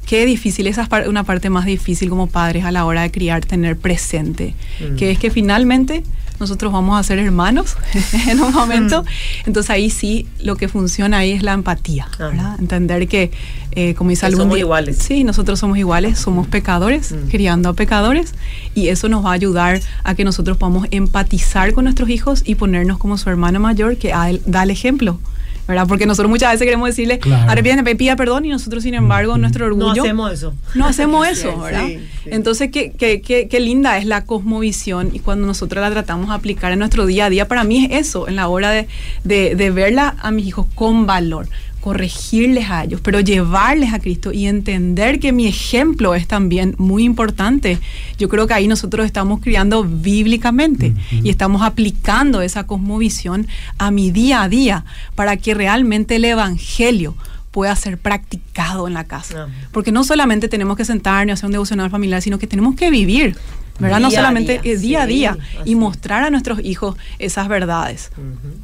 Qué 0.06 0.26
difícil, 0.26 0.68
esa 0.68 0.84
es 0.84 1.08
una 1.08 1.24
parte 1.24 1.50
más 1.50 1.66
difícil 1.66 2.10
como 2.10 2.28
padres 2.28 2.64
a 2.64 2.72
la 2.72 2.86
hora 2.86 3.02
de 3.02 3.12
criar, 3.12 3.44
tener 3.44 3.76
presente, 3.76 4.54
Mm. 4.80 4.96
que 4.98 5.12
es 5.12 5.18
que 5.18 5.32
finalmente 5.32 6.04
nosotros 6.40 6.72
vamos 6.74 7.00
a 7.00 7.04
ser 7.04 7.20
hermanos 7.20 7.76
en 8.28 8.40
un 8.42 8.54
momento, 8.54 9.04
entonces 9.46 9.70
ahí 9.70 9.90
sí 9.90 10.28
lo 10.42 10.56
que 10.56 10.68
funciona 10.68 11.18
ahí 11.20 11.32
es 11.32 11.44
la 11.44 11.54
empatía. 11.54 12.08
¿verdad? 12.20 12.56
entender 12.60 13.08
que, 13.08 13.32
eh, 13.72 13.94
como 13.96 14.10
dice 14.10 14.26
algún 14.26 14.42
somos 14.44 14.56
día- 14.56 14.62
iguales. 14.64 14.98
Sí, 14.98 15.24
nosotros 15.24 15.60
somos 15.60 15.78
iguales, 15.78 16.18
somos 16.20 16.48
pecadores, 16.48 17.12
Mm. 17.12 17.28
criando 17.30 17.70
a 17.70 17.74
pecadores, 17.74 18.34
y 18.74 18.88
eso 18.90 19.10
nos 19.10 19.24
va 19.26 19.30
a 19.32 19.34
ayudar 19.34 19.82
a 20.04 20.16
que 20.16 20.24
nosotros 20.24 20.58
podamos 20.58 20.88
empatizar 20.92 21.74
con 21.74 21.84
nuestros 21.86 22.10
hijos 22.10 22.42
y 22.46 22.56
ponernos 22.56 22.98
como 22.98 23.18
su 23.18 23.30
hermana 23.30 23.60
mayor 23.60 23.98
que 23.98 24.10
da 24.46 24.64
el 24.64 24.70
ejemplo. 24.72 25.20
¿Verdad? 25.68 25.86
Porque 25.88 26.06
nosotros 26.06 26.30
muchas 26.30 26.52
veces 26.52 26.66
queremos 26.66 26.88
decirle, 26.88 27.20
Claro. 27.20 27.52
arrepiéntete, 27.52 27.96
pida 27.96 28.16
perdón, 28.16 28.46
y 28.46 28.50
nosotros, 28.50 28.84
sin 28.84 28.94
embargo, 28.94 29.38
nuestro 29.38 29.66
orgullo. 29.66 29.94
No 29.96 30.02
hacemos 30.04 30.32
eso. 30.32 30.54
No 30.76 30.86
hacemos 30.86 31.28
eso, 31.28 31.50
es, 31.50 31.60
¿verdad? 31.62 31.86
sí, 31.88 32.00
sí. 32.24 32.30
Entonces, 32.32 32.70
qué, 32.72 32.92
qué, 32.92 33.22
qué, 33.22 33.48
qué 33.48 33.60
linda 33.60 33.98
es 33.98 34.06
la 34.06 34.26
cosmovisión 34.26 35.10
y 35.14 35.20
cuando 35.20 35.48
nosotros 35.48 35.82
la 35.82 35.90
tratamos 35.92 36.30
de 36.30 36.36
aplicar 36.36 36.72
en 36.72 36.80
nuestro 36.80 37.06
día 37.06 37.26
a 37.26 37.30
día, 37.30 37.48
para 37.48 37.64
mí 37.64 37.86
es 37.86 38.08
eso, 38.08 38.28
en 38.28 38.36
la 38.36 38.48
hora 38.48 38.70
de, 38.72 38.88
de, 39.24 39.56
de 39.56 39.72
verla 39.72 40.16
a 40.22 40.32
mis 40.32 40.46
hijos 40.48 40.68
con 40.76 41.06
valor, 41.06 41.48
corregirles 41.86 42.72
a 42.72 42.84
ellos, 42.84 43.00
pero 43.00 43.20
llevarles 43.20 43.94
a 43.94 44.00
Cristo 44.00 44.34
y 44.34 44.48
entender 44.48 45.20
que 45.20 45.32
mi 45.32 45.46
ejemplo 45.46 46.16
es 46.16 46.28
también 46.28 46.74
muy 46.80 47.04
importante. 47.04 47.78
Yo 48.18 48.28
creo 48.28 48.48
que 48.48 48.56
ahí 48.56 48.68
nosotros 48.68 49.06
estamos 49.06 49.40
criando 49.40 49.84
bíblicamente 49.84 50.96
y 51.12 51.30
estamos 51.30 51.62
aplicando 51.62 52.42
esa 52.42 52.66
cosmovisión 52.66 53.46
a 53.78 53.92
mi 53.92 54.10
día 54.10 54.42
a 54.42 54.50
día 54.50 54.84
para 55.14 55.38
que 55.38 55.54
realmente 55.54 56.16
el 56.16 56.26
Evangelio 56.26 57.16
pueda 57.52 57.76
ser 57.76 58.00
practicado 58.00 58.88
en 58.88 58.96
la 58.96 59.04
casa. 59.04 59.48
Porque 59.72 59.92
no 59.92 60.04
solamente 60.04 60.48
tenemos 60.48 60.78
que 60.78 60.86
sentarnos 60.86 61.28
y 61.28 61.32
hacer 61.34 61.46
un 61.46 61.52
devocional 61.52 61.92
familiar, 61.92 62.20
sino 62.20 62.40
que 62.40 62.48
tenemos 62.48 62.74
que 62.74 62.90
vivir, 62.90 63.38
¿verdad? 63.80 64.00
no 64.00 64.10
Día 64.10 64.20
solamente 64.20 64.60
día, 64.60 64.72
eh, 64.74 64.78
día 64.78 65.02
a 65.04 65.06
día 65.06 65.38
y 65.66 65.76
mostrar 65.76 66.24
a 66.24 66.30
nuestros 66.30 66.60
hijos 66.64 66.96
esas 67.20 67.48
verdades. 67.48 68.12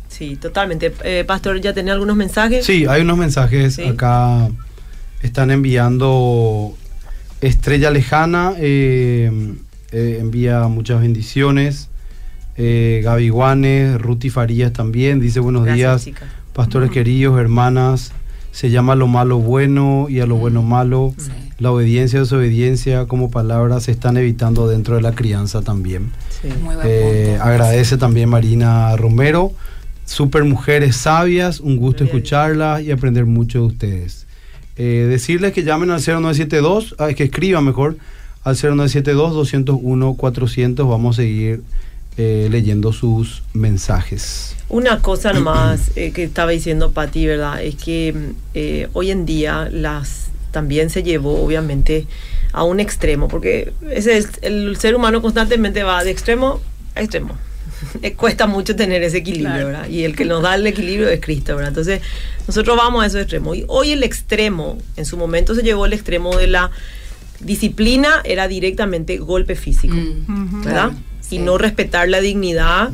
Sí, 0.07 0.35
totalmente. 0.37 0.93
Eh, 1.03 1.23
Pastor, 1.27 1.59
¿ya 1.61 1.73
tenía 1.73 1.93
algunos 1.93 2.15
mensajes? 2.15 2.65
Sí, 2.65 2.85
hay 2.87 3.01
unos 3.01 3.17
mensajes 3.17 3.75
Sí. 3.75 3.83
acá. 3.83 4.49
Están 5.21 5.51
enviando 5.51 6.73
Estrella 7.41 7.91
Lejana, 7.91 8.53
eh, 8.57 9.31
eh, 9.91 10.17
envía 10.19 10.67
muchas 10.67 11.01
bendiciones. 11.01 11.89
Eh, 12.57 13.01
Gaby 13.03 13.29
Guanes, 13.29 13.99
Ruti 14.01 14.29
Farías 14.29 14.73
también, 14.73 15.19
dice 15.19 15.39
buenos 15.39 15.63
Gracias, 15.65 16.05
días, 16.05 16.17
chica. 16.17 16.27
pastores 16.53 16.91
queridos, 16.91 17.39
hermanas. 17.39 18.11
Se 18.51 18.69
llama 18.69 18.95
lo 18.95 19.07
malo 19.07 19.39
bueno 19.39 20.07
y 20.09 20.19
a 20.19 20.25
lo 20.25 20.35
bueno 20.35 20.61
malo. 20.61 21.13
Sí. 21.17 21.31
La 21.61 21.71
obediencia 21.71 22.17
y 22.17 22.19
desobediencia 22.21 23.05
como 23.05 23.29
palabras 23.31 23.83
se 23.83 23.91
están 23.91 24.17
evitando 24.17 24.67
dentro 24.67 24.95
de 24.95 25.01
la 25.03 25.11
crianza 25.13 25.61
también. 25.61 26.09
Sí. 26.41 26.47
Muy 26.61 26.73
buen 26.75 26.87
Eh, 26.89 27.27
punto. 27.37 27.43
agradece 27.43 27.97
también 27.97 28.27
Marina 28.29 28.95
Romero. 28.97 29.51
Super 30.05 30.43
mujeres 30.43 30.95
sabias, 30.97 31.59
un 31.59 31.77
gusto 31.77 32.03
Bien. 32.03 32.15
escucharlas 32.15 32.81
y 32.81 32.89
aprender 32.91 33.25
mucho 33.27 33.59
de 33.59 33.65
ustedes. 33.67 34.25
Eh, 34.75 35.05
decirles 35.07 35.53
que 35.53 35.63
llamen 35.63 35.91
al 35.91 36.01
0972, 36.01 36.95
ah, 36.97 37.13
que 37.13 37.25
escriban 37.25 37.63
mejor, 37.63 37.95
al 38.43 38.55
0972-201-400. 38.55 40.89
Vamos 40.89 41.17
a 41.17 41.21
seguir 41.21 41.61
eh, 42.17 42.47
leyendo 42.51 42.91
sus 42.91 43.43
mensajes. 43.53 44.55
Una 44.67 44.99
cosa 44.99 45.31
nomás 45.33 45.91
eh, 45.95 46.11
que 46.11 46.23
estaba 46.23 46.51
diciendo 46.51 46.91
Patti, 46.91 47.25
¿verdad? 47.27 47.63
Es 47.63 47.75
que 47.75 48.13
mm, 48.13 48.31
eh, 48.55 48.87
hoy 48.93 49.11
en 49.11 49.25
día 49.25 49.69
las 49.71 50.30
también 50.51 50.89
se 50.89 51.03
llevó, 51.03 51.43
obviamente, 51.43 52.05
a 52.53 52.63
un 52.63 52.79
extremo, 52.79 53.27
porque 53.27 53.71
ese 53.89 54.17
es, 54.17 54.27
el 54.41 54.75
ser 54.77 54.95
humano 54.95 55.21
constantemente 55.21 55.83
va 55.83 56.03
de 56.03 56.11
extremo 56.11 56.61
a 56.95 57.01
extremo. 57.01 57.37
Eh, 58.03 58.13
Cuesta 58.13 58.45
mucho 58.45 58.75
tener 58.75 59.01
ese 59.01 59.17
equilibrio, 59.17 59.51
Claro. 59.53 59.67
¿verdad? 59.67 59.89
Y 59.89 60.03
el 60.03 60.15
que 60.15 60.23
nos 60.25 60.43
da 60.43 60.53
el 60.53 60.67
equilibrio 60.67 61.09
es 61.09 61.19
Cristo, 61.19 61.55
¿verdad? 61.55 61.69
Entonces, 61.69 62.01
nosotros 62.47 62.77
vamos 62.77 63.03
a 63.03 63.07
esos 63.07 63.21
extremos. 63.21 63.57
Y 63.57 63.65
hoy 63.67 63.91
el 63.93 64.03
extremo, 64.03 64.77
en 64.97 65.05
su 65.05 65.17
momento 65.17 65.55
se 65.55 65.63
llevó 65.63 65.87
el 65.87 65.93
extremo 65.93 66.37
de 66.37 66.45
la 66.45 66.69
disciplina, 67.39 68.21
era 68.23 68.47
directamente 68.47 69.17
golpe 69.17 69.55
físico. 69.55 69.95
Mm. 69.95 70.63
¿verdad? 70.63 70.89
Claro, 70.89 70.95
Y 71.23 71.25
sí. 71.25 71.37
no 71.39 71.57
respetar 71.57 72.07
la 72.09 72.21
dignidad, 72.21 72.91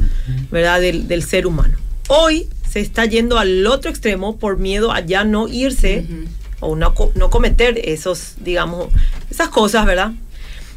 ¿verdad? 0.52 0.80
Del, 0.80 1.08
del 1.08 1.24
ser 1.24 1.48
humano. 1.48 1.76
Hoy 2.08 2.48
se 2.70 2.80
está 2.80 3.06
yendo 3.06 3.38
al 3.40 3.66
otro 3.68 3.90
extremo 3.92 4.38
por 4.38 4.58
miedo 4.58 4.92
a 4.94 5.02
ya 5.02 5.24
no 5.26 5.48
irse. 5.50 6.06
O 6.60 6.76
no, 6.76 6.94
no 7.16 7.30
cometer 7.30 7.80
esos, 7.84 8.36
digamos, 8.40 8.88
esas 9.30 9.50
cosas, 9.50 9.86
¿verdad? 9.86 10.12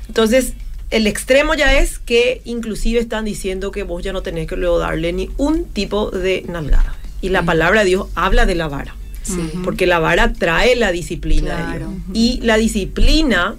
Entonces, 0.08 0.54
el 0.90 1.06
extremo 1.06 1.54
ya 1.54 1.78
es 1.78 1.98
que 1.98 2.42
inclusive 2.44 2.98
están 3.00 3.24
diciendo 3.24 3.70
que 3.70 3.82
vos 3.84 4.02
ya 4.02 4.12
no 4.12 4.22
tenés 4.22 4.46
que 4.48 4.56
luego 4.56 4.78
darle 4.78 5.12
ni 5.12 5.30
un 5.36 5.64
tipo 5.64 6.10
de 6.10 6.44
nalgada. 6.48 6.96
Y 7.22 7.28
la 7.28 7.42
Mm. 7.42 7.46
palabra 7.46 7.80
de 7.80 7.86
Dios 7.86 8.06
habla 8.14 8.44
de 8.46 8.54
la 8.56 8.68
vara. 8.68 8.96
Sí. 9.22 9.50
Porque 9.62 9.86
la 9.86 9.98
vara 9.98 10.32
trae 10.32 10.74
la 10.76 10.90
disciplina 10.92 11.50
de 11.56 11.62
Claro. 11.78 11.86
Dios. 11.88 12.00
Y 12.14 12.40
la 12.42 12.56
disciplina 12.56 13.54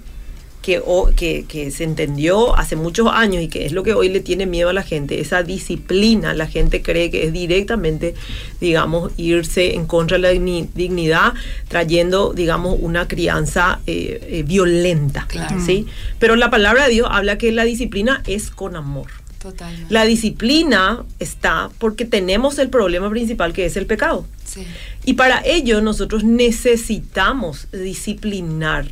que, 0.62 0.80
o- 0.84 1.10
que, 1.14 1.44
que 1.46 1.70
se 1.72 1.84
entendió 1.84 2.56
hace 2.56 2.76
muchos 2.76 3.08
años 3.12 3.42
y 3.42 3.48
que 3.48 3.66
es 3.66 3.72
lo 3.72 3.82
que 3.82 3.94
hoy 3.94 4.08
le 4.08 4.20
tiene 4.20 4.46
miedo 4.46 4.68
a 4.68 4.72
la 4.72 4.82
gente, 4.84 5.20
esa 5.20 5.42
disciplina, 5.42 6.32
la 6.34 6.46
gente 6.46 6.80
cree 6.82 7.10
que 7.10 7.24
es 7.26 7.32
directamente, 7.32 8.14
digamos, 8.60 9.10
irse 9.16 9.74
en 9.74 9.86
contra 9.86 10.16
de 10.18 10.22
la 10.22 10.32
digni- 10.32 10.68
dignidad, 10.74 11.34
trayendo, 11.68 12.32
digamos, 12.32 12.76
una 12.80 13.08
crianza 13.08 13.80
eh, 13.86 14.20
eh, 14.28 14.42
violenta. 14.44 15.26
Claro. 15.28 15.60
¿sí? 15.64 15.86
Pero 16.18 16.36
la 16.36 16.48
palabra 16.50 16.84
de 16.84 16.90
Dios 16.92 17.08
habla 17.10 17.38
que 17.38 17.50
la 17.52 17.64
disciplina 17.64 18.22
es 18.26 18.50
con 18.50 18.76
amor. 18.76 19.08
Totalmente. 19.40 19.92
La 19.92 20.04
disciplina 20.04 21.04
está 21.18 21.68
porque 21.78 22.04
tenemos 22.04 22.60
el 22.60 22.68
problema 22.68 23.10
principal 23.10 23.52
que 23.52 23.64
es 23.66 23.76
el 23.76 23.86
pecado. 23.86 24.24
Sí. 24.44 24.64
Y 25.04 25.14
para 25.14 25.42
ello 25.44 25.80
nosotros 25.80 26.22
necesitamos 26.22 27.66
disciplinar. 27.72 28.86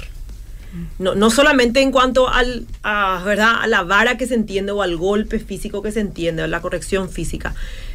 No, 0.98 1.14
no 1.14 1.30
solamente 1.30 1.80
en 1.82 1.90
cuanto 1.90 2.28
al, 2.28 2.66
a, 2.82 3.22
¿verdad? 3.24 3.54
a 3.60 3.66
la 3.66 3.82
vara 3.82 4.16
que 4.16 4.26
se 4.26 4.34
entiende 4.34 4.70
o 4.72 4.82
al 4.82 4.96
golpe 4.96 5.38
físico 5.40 5.82
que 5.82 5.90
se 5.92 6.00
entiende 6.00 6.42
o 6.42 6.46
la 6.46 6.60
corrección 6.60 7.08
física, 7.10 7.54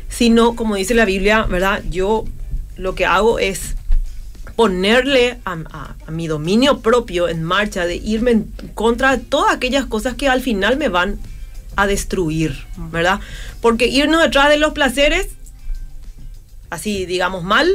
sino, 0.10 0.56
como 0.56 0.76
dice 0.76 0.94
la 0.94 1.06
Biblia, 1.06 1.44
¿verdad? 1.44 1.84
yo 1.90 2.26
lo 2.76 2.94
que 2.96 3.06
hago 3.06 3.40
es 3.40 3.76
ponerle 4.56 5.38
a, 5.46 5.54
a- 5.72 5.96
a 6.08 6.12
mi 6.12 6.28
dominio 6.28 6.80
propio 6.80 7.28
en 7.30 7.44
marcha, 7.44 7.86
de 7.86 7.96
irme 7.96 8.32
en 8.32 8.44
contra 8.74 9.16
de 9.18 9.24
todas 9.24 9.56
aquellas 9.56 9.86
cosas 9.86 10.16
que 10.16 10.28
al 10.28 10.42
final 10.42 10.78
me 10.78 10.90
van 10.90 11.18
a 11.78 11.88
destruir, 11.88 12.66
¿verdad? 12.78 13.20
Porque 13.62 13.88
irnos 13.88 14.22
detrás 14.22 14.50
de 14.50 14.58
los 14.58 14.74
placeres 14.74 15.28
así 16.70 17.06
digamos 17.06 17.44
mal, 17.44 17.70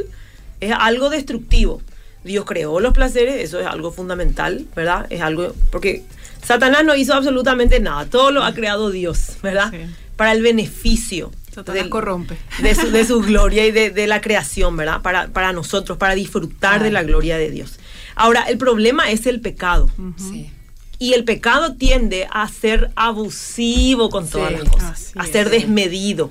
es 0.60 0.72
algo 0.78 1.10
destructivo. 1.10 1.80
Dios 2.24 2.44
creó 2.46 2.80
los 2.80 2.92
placeres, 2.92 3.36
eso 3.42 3.58
es 3.60 3.66
algo 3.66 3.92
fundamental, 3.92 4.66
¿verdad? 4.76 5.06
Es 5.10 5.20
algo, 5.22 5.54
porque 5.72 6.02
Satanás 6.44 6.84
no 6.84 6.94
hizo 6.94 7.14
absolutamente 7.14 7.80
nada, 7.80 8.06
todo 8.06 8.30
lo 8.30 8.44
ha 8.44 8.52
creado 8.54 8.90
Dios, 8.90 9.36
¿verdad? 9.42 9.70
Sí. 9.70 9.78
Para 10.16 10.32
el 10.32 10.42
beneficio 10.42 11.30
Satanás 11.54 11.88
corrompe. 11.88 12.36
de, 12.62 12.74
su, 12.74 12.90
de 12.90 13.04
su 13.06 13.20
gloria 13.22 13.66
y 13.66 13.70
de, 13.72 13.90
de 13.90 14.06
la 14.06 14.20
creación, 14.20 14.76
¿verdad? 14.76 15.00
Para, 15.00 15.28
para 15.28 15.52
nosotros, 15.52 15.96
para 15.98 16.14
disfrutar 16.14 16.82
de 16.82 16.90
la 16.90 17.02
gloria 17.02 17.38
de 17.38 17.50
Dios. 17.50 17.78
Ahora, 18.16 18.42
el 18.42 18.58
problema 18.58 19.10
es 19.10 19.24
el 19.26 19.40
pecado. 19.40 19.90
Sí. 20.18 20.50
Y 20.98 21.14
el 21.14 21.24
pecado 21.24 21.74
tiende 21.76 22.28
a 22.30 22.46
ser 22.48 22.90
abusivo 22.96 24.10
con 24.10 24.28
todas 24.28 24.50
Sí, 24.50 24.56
las 24.58 24.68
cosas, 24.68 25.12
a 25.16 25.24
es. 25.24 25.30
ser 25.30 25.48
desmedido, 25.48 26.30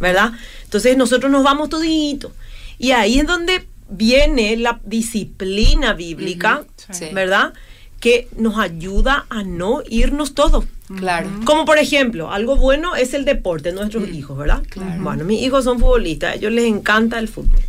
¿verdad? 0.00 0.32
Entonces 0.64 0.96
nosotros 0.98 1.32
nos 1.32 1.42
vamos 1.42 1.70
todito. 1.70 2.30
Y 2.78 2.90
ahí 2.90 3.18
es 3.20 3.26
donde 3.26 3.66
viene 3.96 4.56
la 4.56 4.80
disciplina 4.84 5.92
bíblica, 5.94 6.64
Sí. 6.90 7.06
¿verdad? 7.12 7.52
que 8.00 8.28
nos 8.36 8.58
ayuda 8.58 9.24
a 9.30 9.44
no 9.44 9.82
irnos 9.88 10.34
todos. 10.34 10.66
Claro. 10.98 11.30
Como 11.46 11.64
por 11.64 11.78
ejemplo, 11.78 12.30
algo 12.30 12.56
bueno 12.56 12.94
es 12.94 13.14
el 13.14 13.24
deporte 13.24 13.70
de 13.70 13.76
nuestros 13.76 14.06
hijos, 14.10 14.36
¿verdad? 14.36 14.62
Bueno, 14.98 15.24
mis 15.24 15.40
hijos 15.40 15.64
son 15.64 15.80
futbolistas, 15.80 16.32
a 16.32 16.34
ellos 16.34 16.52
les 16.52 16.66
encanta 16.66 17.18
el 17.18 17.28
fútbol. 17.28 17.62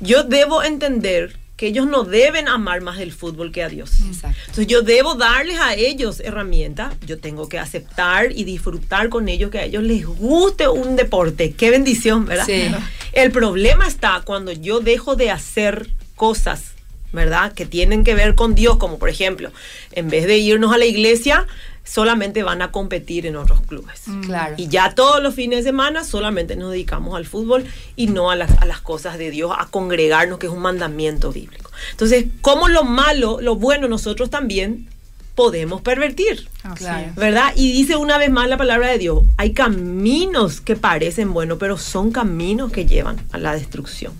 Yo 0.00 0.22
debo 0.22 0.62
entender 0.62 1.36
que 1.58 1.66
ellos 1.66 1.88
no 1.88 2.04
deben 2.04 2.46
amar 2.46 2.82
más 2.82 3.00
el 3.00 3.12
fútbol 3.12 3.50
que 3.50 3.64
a 3.64 3.68
Dios. 3.68 3.90
Exacto. 4.06 4.38
Entonces 4.42 4.68
yo 4.68 4.82
debo 4.82 5.16
darles 5.16 5.58
a 5.58 5.74
ellos 5.74 6.20
herramientas, 6.20 6.94
yo 7.04 7.18
tengo 7.18 7.48
que 7.48 7.58
aceptar 7.58 8.30
y 8.30 8.44
disfrutar 8.44 9.08
con 9.08 9.28
ellos 9.28 9.50
que 9.50 9.58
a 9.58 9.64
ellos 9.64 9.82
les 9.82 10.06
guste 10.06 10.68
un 10.68 10.94
deporte. 10.94 11.52
Qué 11.54 11.70
bendición, 11.70 12.26
¿verdad? 12.26 12.46
Sí. 12.46 12.70
El 13.12 13.32
problema 13.32 13.88
está 13.88 14.22
cuando 14.24 14.52
yo 14.52 14.78
dejo 14.78 15.16
de 15.16 15.32
hacer 15.32 15.90
cosas, 16.14 16.74
¿verdad? 17.12 17.52
Que 17.52 17.66
tienen 17.66 18.04
que 18.04 18.14
ver 18.14 18.36
con 18.36 18.54
Dios, 18.54 18.76
como 18.76 19.00
por 19.00 19.08
ejemplo, 19.08 19.50
en 19.90 20.08
vez 20.10 20.28
de 20.28 20.38
irnos 20.38 20.72
a 20.72 20.78
la 20.78 20.86
iglesia, 20.86 21.44
solamente 21.88 22.42
van 22.42 22.60
a 22.60 22.70
competir 22.70 23.26
en 23.26 23.36
otros 23.36 23.62
clubes. 23.62 24.02
Claro. 24.22 24.54
Y 24.58 24.68
ya 24.68 24.94
todos 24.94 25.22
los 25.22 25.34
fines 25.34 25.64
de 25.64 25.70
semana 25.70 26.04
solamente 26.04 26.54
nos 26.54 26.72
dedicamos 26.72 27.16
al 27.16 27.24
fútbol 27.24 27.64
y 27.96 28.08
no 28.08 28.30
a 28.30 28.36
las, 28.36 28.50
a 28.58 28.66
las 28.66 28.80
cosas 28.80 29.16
de 29.16 29.30
Dios, 29.30 29.52
a 29.56 29.66
congregarnos, 29.66 30.38
que 30.38 30.46
es 30.46 30.52
un 30.52 30.60
mandamiento 30.60 31.32
bíblico. 31.32 31.70
Entonces, 31.92 32.26
como 32.42 32.68
lo 32.68 32.84
malo, 32.84 33.40
lo 33.40 33.56
bueno 33.56 33.88
nosotros 33.88 34.28
también 34.28 34.88
podemos 35.34 35.80
pervertir. 35.80 36.48
Claro. 36.74 37.12
¿Verdad? 37.16 37.52
Y 37.54 37.72
dice 37.72 37.96
una 37.96 38.18
vez 38.18 38.30
más 38.30 38.48
la 38.48 38.58
palabra 38.58 38.88
de 38.88 38.98
Dios, 38.98 39.22
hay 39.36 39.52
caminos 39.52 40.60
que 40.60 40.76
parecen 40.76 41.32
buenos, 41.32 41.58
pero 41.58 41.78
son 41.78 42.10
caminos 42.10 42.70
que 42.70 42.86
llevan 42.86 43.16
a 43.32 43.38
la 43.38 43.54
destrucción. 43.54 44.12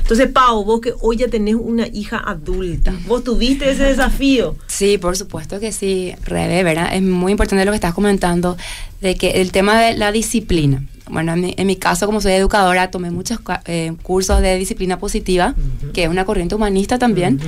Entonces, 0.00 0.28
Pau, 0.30 0.64
vos 0.64 0.80
que 0.80 0.92
hoy 1.00 1.16
ya 1.16 1.28
tenés 1.28 1.54
una 1.54 1.86
hija 1.86 2.18
adulta, 2.18 2.94
vos 3.06 3.24
tuviste 3.24 3.70
ese 3.70 3.84
desafío. 3.84 4.56
Sí, 4.66 4.98
por 4.98 5.16
supuesto 5.16 5.60
que 5.60 5.72
sí, 5.72 6.14
Rebe, 6.24 6.62
¿verdad? 6.62 6.94
Es 6.94 7.02
muy 7.02 7.32
importante 7.32 7.64
lo 7.64 7.72
que 7.72 7.76
estás 7.76 7.94
comentando 7.94 8.56
de 9.00 9.16
que 9.16 9.42
el 9.42 9.52
tema 9.52 9.80
de 9.80 9.96
la 9.96 10.12
disciplina. 10.12 10.82
Bueno, 11.08 11.34
en 11.34 11.40
mi, 11.40 11.54
en 11.56 11.66
mi 11.68 11.76
caso, 11.76 12.06
como 12.06 12.20
soy 12.20 12.32
educadora, 12.32 12.90
tomé 12.90 13.12
muchos 13.12 13.38
eh, 13.66 13.92
cursos 14.02 14.40
de 14.42 14.56
disciplina 14.56 14.98
positiva, 14.98 15.54
que 15.94 16.02
es 16.02 16.08
una 16.08 16.24
corriente 16.24 16.56
humanista 16.56 16.98
también, 16.98 17.40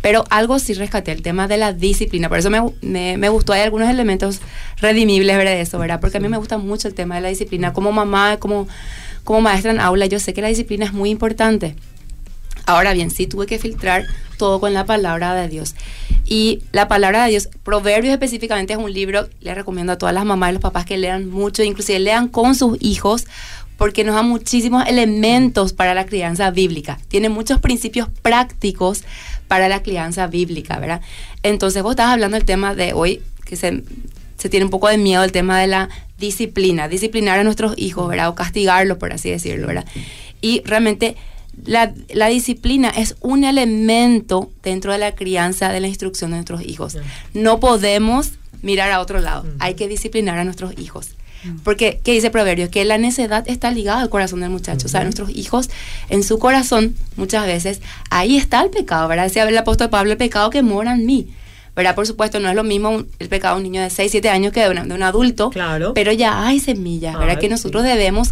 pero 0.00 0.24
algo 0.30 0.58
sí 0.58 0.74
rescaté, 0.74 1.12
el 1.12 1.22
tema 1.22 1.46
de 1.46 1.56
la 1.56 1.72
disciplina. 1.72 2.28
Por 2.28 2.38
eso 2.38 2.50
me, 2.50 2.60
me, 2.82 3.16
me 3.16 3.28
gustó, 3.28 3.52
hay 3.52 3.60
algunos 3.60 3.88
elementos 3.88 4.40
redimibles 4.80 5.36
¿verdad? 5.36 5.52
de 5.52 5.60
eso, 5.60 5.78
¿verdad? 5.78 6.00
Porque 6.00 6.16
a 6.16 6.20
mí 6.20 6.28
me 6.28 6.38
gusta 6.38 6.58
mucho 6.58 6.88
el 6.88 6.94
tema 6.94 7.14
de 7.14 7.20
la 7.20 7.28
disciplina. 7.28 7.72
Como 7.72 7.92
mamá, 7.92 8.38
como, 8.38 8.66
como 9.24 9.40
maestra 9.40 9.72
en 9.72 9.80
aula, 9.80 10.06
yo 10.06 10.20
sé 10.20 10.34
que 10.34 10.42
la 10.42 10.48
disciplina 10.48 10.84
es 10.84 10.92
muy 10.92 11.10
importante. 11.10 11.74
Ahora 12.66 12.92
bien, 12.92 13.10
sí 13.10 13.26
tuve 13.26 13.46
que 13.46 13.58
filtrar 13.58 14.04
todo 14.38 14.60
con 14.60 14.72
la 14.72 14.86
palabra 14.86 15.34
de 15.34 15.48
Dios. 15.48 15.74
Y 16.24 16.62
la 16.72 16.88
palabra 16.88 17.24
de 17.24 17.30
Dios, 17.30 17.48
Proverbios 17.62 18.12
específicamente 18.12 18.72
es 18.72 18.78
un 18.78 18.92
libro, 18.92 19.28
le 19.40 19.54
recomiendo 19.54 19.92
a 19.92 19.98
todas 19.98 20.14
las 20.14 20.24
mamás 20.24 20.50
y 20.50 20.52
los 20.54 20.62
papás 20.62 20.86
que 20.86 20.96
lean 20.96 21.28
mucho, 21.28 21.62
inclusive 21.62 21.98
lean 21.98 22.28
con 22.28 22.54
sus 22.54 22.78
hijos, 22.80 23.26
porque 23.76 24.04
nos 24.04 24.14
da 24.14 24.22
muchísimos 24.22 24.86
elementos 24.86 25.72
para 25.72 25.94
la 25.94 26.06
crianza 26.06 26.50
bíblica. 26.50 26.98
Tiene 27.08 27.28
muchos 27.28 27.60
principios 27.60 28.08
prácticos 28.22 29.04
para 29.48 29.68
la 29.68 29.82
crianza 29.82 30.26
bíblica, 30.26 30.78
¿verdad? 30.78 31.02
Entonces 31.42 31.82
vos 31.82 31.92
estás 31.92 32.08
hablando 32.08 32.36
del 32.36 32.46
tema 32.46 32.74
de 32.74 32.92
hoy, 32.94 33.20
que 33.44 33.56
se, 33.56 33.82
se 34.38 34.48
tiene 34.48 34.64
un 34.64 34.70
poco 34.70 34.88
de 34.88 34.96
miedo 34.96 35.22
el 35.22 35.32
tema 35.32 35.60
de 35.60 35.66
la 35.66 35.90
disciplina, 36.18 36.88
disciplinar 36.88 37.38
a 37.38 37.44
nuestros 37.44 37.74
hijos, 37.76 38.08
¿verdad? 38.08 38.28
O 38.28 38.34
castigarlos, 38.34 38.98
por 38.98 39.12
así 39.12 39.30
decirlo, 39.30 39.66
¿verdad? 39.66 39.84
Y 40.40 40.62
realmente 40.64 41.16
la, 41.64 41.92
la 42.12 42.28
disciplina 42.28 42.90
es 42.90 43.16
un 43.20 43.44
elemento 43.44 44.50
dentro 44.62 44.92
de 44.92 44.98
la 44.98 45.14
crianza, 45.14 45.72
de 45.72 45.80
la 45.80 45.88
instrucción 45.88 46.30
de 46.30 46.38
nuestros 46.38 46.62
hijos. 46.62 46.98
No 47.32 47.60
podemos 47.60 48.32
mirar 48.62 48.90
a 48.90 49.00
otro 49.00 49.20
lado, 49.20 49.46
hay 49.58 49.74
que 49.74 49.88
disciplinar 49.88 50.38
a 50.38 50.44
nuestros 50.44 50.78
hijos. 50.78 51.10
Porque, 51.62 52.00
¿qué 52.02 52.12
dice 52.12 52.30
Proverbios? 52.30 52.70
Que 52.70 52.86
la 52.86 52.96
necedad 52.96 53.44
está 53.46 53.70
ligada 53.70 54.00
al 54.00 54.08
corazón 54.08 54.40
del 54.40 54.48
muchacho. 54.48 54.86
O 54.86 54.88
sea, 54.88 55.02
nuestros 55.02 55.28
hijos, 55.30 55.68
en 56.08 56.22
su 56.22 56.38
corazón, 56.38 56.96
muchas 57.16 57.46
veces, 57.46 57.82
ahí 58.08 58.38
está 58.38 58.62
el 58.62 58.70
pecado, 58.70 59.08
¿verdad? 59.08 59.24
Decía 59.24 59.46
el 59.46 59.58
apóstol 59.58 59.90
Pablo, 59.90 60.12
el 60.12 60.16
pecado 60.16 60.48
que 60.48 60.62
mora 60.62 60.94
en 60.94 61.04
mí. 61.04 61.28
¿Verdad? 61.76 61.94
Por 61.94 62.06
supuesto, 62.06 62.38
no 62.40 62.48
es 62.48 62.54
lo 62.54 62.62
mismo 62.64 62.90
un- 62.90 63.08
el 63.18 63.28
pecado 63.28 63.56
de 63.56 63.58
un 63.58 63.64
niño 63.64 63.82
de 63.82 63.90
6, 63.90 64.10
7 64.12 64.28
años 64.30 64.52
que 64.52 64.60
de, 64.60 64.70
una- 64.70 64.84
de 64.84 64.94
un 64.94 65.02
adulto. 65.02 65.50
Claro. 65.50 65.92
Pero 65.94 66.12
ya 66.12 66.46
hay 66.46 66.60
semillas, 66.60 67.14
¿verdad? 67.18 67.34
Ay, 67.36 67.40
que 67.40 67.48
nosotros 67.48 67.82
debemos 67.82 68.30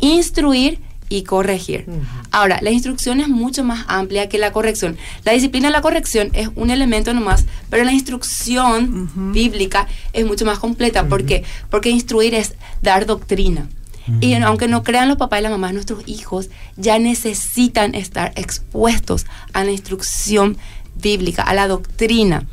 instruir 0.00 0.80
y 1.08 1.22
corregir. 1.24 1.86
Ahora, 2.30 2.60
la 2.62 2.70
instrucción 2.70 3.18
es 3.20 3.28
mucho 3.28 3.64
más 3.64 3.84
amplia 3.88 4.28
que 4.28 4.38
la 4.38 4.52
corrección. 4.52 4.96
La 5.24 5.32
disciplina 5.32 5.66
de 5.68 5.72
la 5.72 5.82
corrección 5.82 6.30
es 6.34 6.48
un 6.54 6.70
elemento 6.70 7.12
nomás, 7.12 7.46
pero 7.68 7.82
la 7.84 7.92
instrucción 7.92 9.10
bíblica 9.32 9.88
es 10.12 10.24
mucho 10.24 10.44
más 10.44 10.58
completa. 10.60 11.06
¿Por 11.08 11.24
qué? 11.26 11.42
Porque 11.68 11.90
instruir 11.90 12.34
es 12.34 12.54
dar 12.82 13.06
doctrina. 13.06 13.68
Y 14.20 14.34
aunque 14.34 14.66
no 14.66 14.82
crean 14.82 15.06
los 15.08 15.18
papás 15.18 15.38
y 15.38 15.42
las 15.42 15.52
mamás, 15.52 15.72
nuestros 15.72 16.02
hijos 16.06 16.48
ya 16.76 16.98
necesitan 16.98 17.94
estar 17.94 18.32
expuestos 18.34 19.26
a 19.52 19.62
la 19.62 19.70
instrucción 19.70 20.56
bíblica, 20.96 21.42
a 21.42 21.54
la 21.54 21.68
doctrina, 21.68 22.44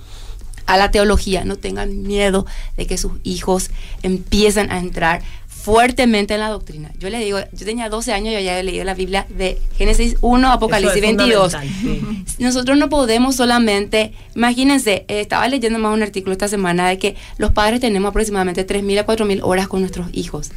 a 0.67 0.77
la 0.77 0.91
teología. 0.91 1.43
No 1.43 1.55
tengan 1.55 2.03
miedo 2.03 2.45
de 2.77 2.85
que 2.85 2.97
sus 2.97 3.13
hijos 3.23 3.71
empiecen 4.03 4.71
a 4.71 4.79
entrar 4.79 5.23
fuertemente 5.67 6.33
en 6.33 6.39
la 6.39 6.47
doctrina. 6.47 6.91
Yo 6.97 7.09
le 7.09 7.19
digo, 7.19 7.39
yo 7.51 7.65
tenía 7.65 7.89
12 7.89 8.13
años 8.13 8.29
y 8.29 8.41
ya 8.41 8.51
había 8.51 8.63
leído 8.63 8.85
la 8.85 8.93
Biblia 8.93 9.27
de 9.27 9.59
Génesis 9.77 10.15
1 10.21 10.47
a 10.47 10.53
Apocalipsis 10.53 10.95
es 10.95 11.01
22. 11.01 11.51
fundamental, 11.51 11.81
sí. 11.81 12.25
Nosotros 12.43 12.77
no 12.77 12.87
podemos 12.87 13.35
solamente, 13.35 14.13
imagínense, 14.33 15.03
eh, 15.09 15.19
estaba 15.19 15.45
leyendo 15.49 15.77
más 15.77 15.93
un 15.93 16.03
artículo 16.03 16.31
esta 16.31 16.47
semana 16.47 16.87
de 16.87 16.97
que 16.97 17.17
los 17.37 17.51
padres 17.51 17.81
tenemos 17.81 18.11
aproximadamente 18.11 18.65
3.000 18.65 18.99
a 18.99 19.05
4.000 19.05 19.41
horas 19.43 19.67
con 19.67 19.81
nuestros 19.81 20.07
hijos. 20.13 20.51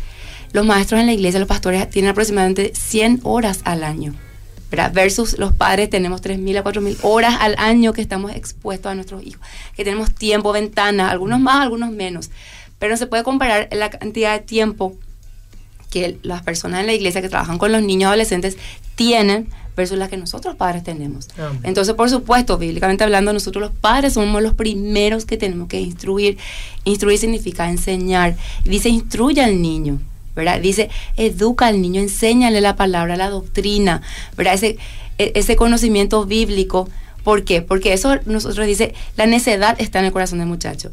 Los 0.52 0.64
maestros 0.64 1.00
en 1.00 1.06
la 1.06 1.12
iglesia, 1.12 1.40
los 1.40 1.48
pastores, 1.48 1.90
tienen 1.90 2.12
aproximadamente 2.12 2.70
100 2.74 3.22
horas 3.24 3.62
al 3.64 3.82
año. 3.82 4.14
¿Verdad? 4.70 4.92
Versus 4.92 5.38
los 5.38 5.52
padres 5.52 5.90
tenemos 5.90 6.22
3.000 6.22 6.58
a 6.58 6.64
4.000 6.64 6.98
horas 7.02 7.36
al 7.40 7.54
año 7.58 7.92
que 7.92 8.00
estamos 8.00 8.32
expuestos 8.32 8.90
a 8.90 8.94
nuestros 8.94 9.24
hijos, 9.24 9.40
que 9.76 9.84
tenemos 9.84 10.14
tiempo, 10.14 10.52
ventana, 10.52 11.10
algunos 11.10 11.40
más, 11.40 11.60
algunos 11.60 11.90
menos. 11.90 12.30
Pero 12.78 12.92
no 12.92 12.96
se 12.96 13.06
puede 13.06 13.24
comparar 13.24 13.68
la 13.72 13.90
cantidad 13.90 14.32
de 14.32 14.44
tiempo 14.44 14.96
que 15.90 16.18
las 16.22 16.42
personas 16.42 16.80
en 16.80 16.86
la 16.86 16.92
iglesia 16.92 17.20
que 17.20 17.28
trabajan 17.28 17.58
con 17.58 17.72
los 17.72 17.82
niños 17.82 18.08
adolescentes 18.08 18.56
tienen 18.94 19.48
versus 19.76 19.98
la 19.98 20.08
que 20.08 20.16
nosotros 20.16 20.54
padres 20.56 20.84
tenemos. 20.84 21.28
Amén. 21.36 21.60
Entonces, 21.64 21.94
por 21.94 22.08
supuesto, 22.10 22.58
bíblicamente 22.58 23.02
hablando, 23.02 23.32
nosotros 23.32 23.62
los 23.62 23.72
padres 23.72 24.14
somos 24.14 24.42
los 24.42 24.54
primeros 24.54 25.24
que 25.24 25.36
tenemos 25.36 25.68
que 25.68 25.80
instruir. 25.80 26.38
Instruir 26.84 27.18
significa 27.18 27.68
enseñar. 27.68 28.36
Dice, 28.64 28.88
instruye 28.88 29.42
al 29.42 29.60
niño. 29.60 29.98
¿Verdad? 30.36 30.60
Dice, 30.60 30.88
educa 31.16 31.66
al 31.66 31.80
niño, 31.82 32.00
enséñale 32.00 32.60
la 32.60 32.76
palabra, 32.76 33.16
la 33.16 33.30
doctrina, 33.30 34.02
¿verdad? 34.36 34.54
Ese, 34.54 34.78
e- 35.18 35.32
ese 35.34 35.56
conocimiento 35.56 36.24
bíblico. 36.26 36.88
¿Por 37.24 37.44
qué? 37.44 37.60
Porque 37.62 37.92
eso 37.92 38.16
nosotros 38.24 38.66
dice, 38.66 38.94
la 39.16 39.26
necedad 39.26 39.76
está 39.80 39.98
en 39.98 40.06
el 40.06 40.12
corazón 40.12 40.38
del 40.38 40.48
muchacho. 40.48 40.90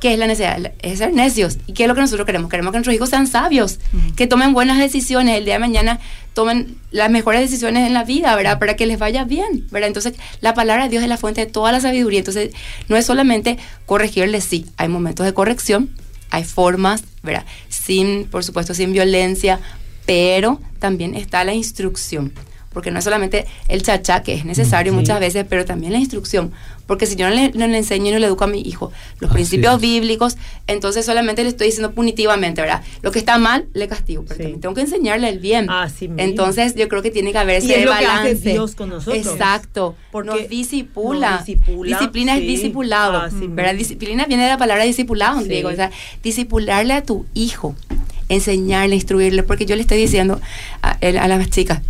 ¿Qué 0.00 0.12
es 0.12 0.18
la 0.18 0.26
necesidad? 0.26 0.58
La- 0.58 0.72
Es 0.82 0.98
ser 0.98 1.12
necios. 1.14 1.58
¿Y 1.66 1.72
qué 1.72 1.84
es 1.84 1.88
lo 1.88 1.94
que 1.94 2.00
nosotros 2.02 2.26
queremos? 2.26 2.50
Queremos 2.50 2.70
que 2.72 2.78
nuestros 2.78 2.94
hijos 2.94 3.08
sean 3.10 3.26
sabios, 3.26 3.78
que 4.14 4.26
tomen 4.26 4.52
buenas 4.52 4.78
decisiones, 4.78 5.36
el 5.38 5.44
día 5.46 5.54
de 5.54 5.60
mañana 5.60 6.00
tomen 6.34 6.76
las 6.90 7.10
mejores 7.10 7.40
decisiones 7.40 7.86
en 7.86 7.94
la 7.94 8.04
vida, 8.04 8.34
¿verdad? 8.36 8.58
Para 8.58 8.76
que 8.76 8.84
les 8.84 8.98
vaya 8.98 9.24
bien, 9.24 9.66
¿verdad? 9.70 9.88
Entonces, 9.88 10.12
la 10.42 10.52
palabra 10.52 10.84
de 10.84 10.90
Dios 10.90 11.02
es 11.02 11.08
la 11.08 11.16
fuente 11.16 11.44
de 11.46 11.50
toda 11.50 11.72
la 11.72 11.80
sabiduría. 11.80 12.18
Entonces, 12.18 12.50
no 12.88 12.96
es 12.96 13.06
solamente 13.06 13.56
corregirles, 13.86 14.44
sí, 14.44 14.66
hay 14.76 14.88
momentos 14.88 15.24
de 15.24 15.32
corrección, 15.32 15.88
hay 16.30 16.44
formas, 16.44 17.04
¿verdad? 17.22 17.44
Sin, 17.68 18.26
por 18.26 18.44
supuesto, 18.44 18.74
sin 18.74 18.92
violencia, 18.92 19.60
pero 20.04 20.60
también 20.78 21.14
está 21.14 21.44
la 21.44 21.54
instrucción. 21.54 22.32
Porque 22.76 22.90
no 22.90 22.98
es 22.98 23.04
solamente 23.04 23.46
el 23.68 23.82
chachá, 23.82 24.22
que 24.22 24.34
es 24.34 24.44
necesario 24.44 24.92
Sí. 24.92 24.98
muchas 24.98 25.18
veces, 25.18 25.46
pero 25.48 25.64
también 25.64 25.94
la 25.94 25.98
instrucción. 25.98 26.52
Porque 26.86 27.06
si 27.06 27.16
yo 27.16 27.26
no 27.26 27.34
le, 27.34 27.50
no 27.52 27.66
le 27.66 27.78
enseño 27.78 28.10
y 28.10 28.12
no 28.12 28.18
le 28.18 28.26
educo 28.26 28.44
a 28.44 28.48
mi 28.48 28.60
hijo 28.60 28.92
los 29.18 29.30
Así 29.30 29.34
principios 29.36 29.76
es. 29.76 29.80
bíblicos, 29.80 30.36
entonces 30.66 31.06
solamente 31.06 31.42
le 31.42 31.48
estoy 31.48 31.68
diciendo 31.68 31.92
punitivamente, 31.92 32.60
¿verdad? 32.60 32.82
Lo 33.00 33.12
que 33.12 33.18
está 33.18 33.38
mal, 33.38 33.64
le 33.72 33.88
castigo, 33.88 34.24
pero 34.24 34.34
Sí. 34.36 34.42
también 34.42 34.60
tengo 34.60 34.74
que 34.74 34.82
enseñarle 34.82 35.30
el 35.30 35.38
bien. 35.38 35.70
Así 35.70 36.06
mismo. 36.08 36.22
entonces 36.22 36.74
yo 36.74 36.86
creo 36.88 37.00
que 37.00 37.10
tiene 37.10 37.32
que 37.32 37.38
haber 37.38 37.62
Y 37.62 37.66
ese 37.66 37.78
es 37.80 37.84
lo 37.86 37.92
que 37.92 37.96
hace 38.04 38.06
balance. 38.08 38.50
Dios 38.52 38.74
con 38.74 38.90
nosotros. 38.90 39.26
Exacto. 39.26 39.96
Porque 40.12 40.28
nos 40.30 40.48
disipula. 40.50 41.30
nos 41.36 41.46
disipula, 41.46 41.96
Disciplina 41.98 42.34
sí. 42.36 42.42
es 42.42 42.46
discipulado. 42.46 43.18
Así 43.22 43.46
¿verdad? 43.48 43.72
mismo. 43.72 43.78
Disciplina 43.78 44.26
viene 44.26 44.42
de 44.42 44.50
la 44.50 44.58
palabra 44.58 44.84
discipulado, 44.84 45.40
Sí. 45.40 45.48
Diego. 45.48 45.70
O 45.70 45.74
sea, 45.74 45.90
disipularle 46.22 46.92
a 46.92 47.02
tu 47.02 47.24
hijo, 47.32 47.74
enseñarle, 48.28 48.94
instruirle, 48.96 49.42
porque 49.44 49.64
yo 49.64 49.76
le 49.76 49.80
estoy 49.82 49.96
diciendo 49.98 50.40
a, 50.82 50.90
a 51.00 51.26
las 51.28 51.48
chicas 51.50 51.80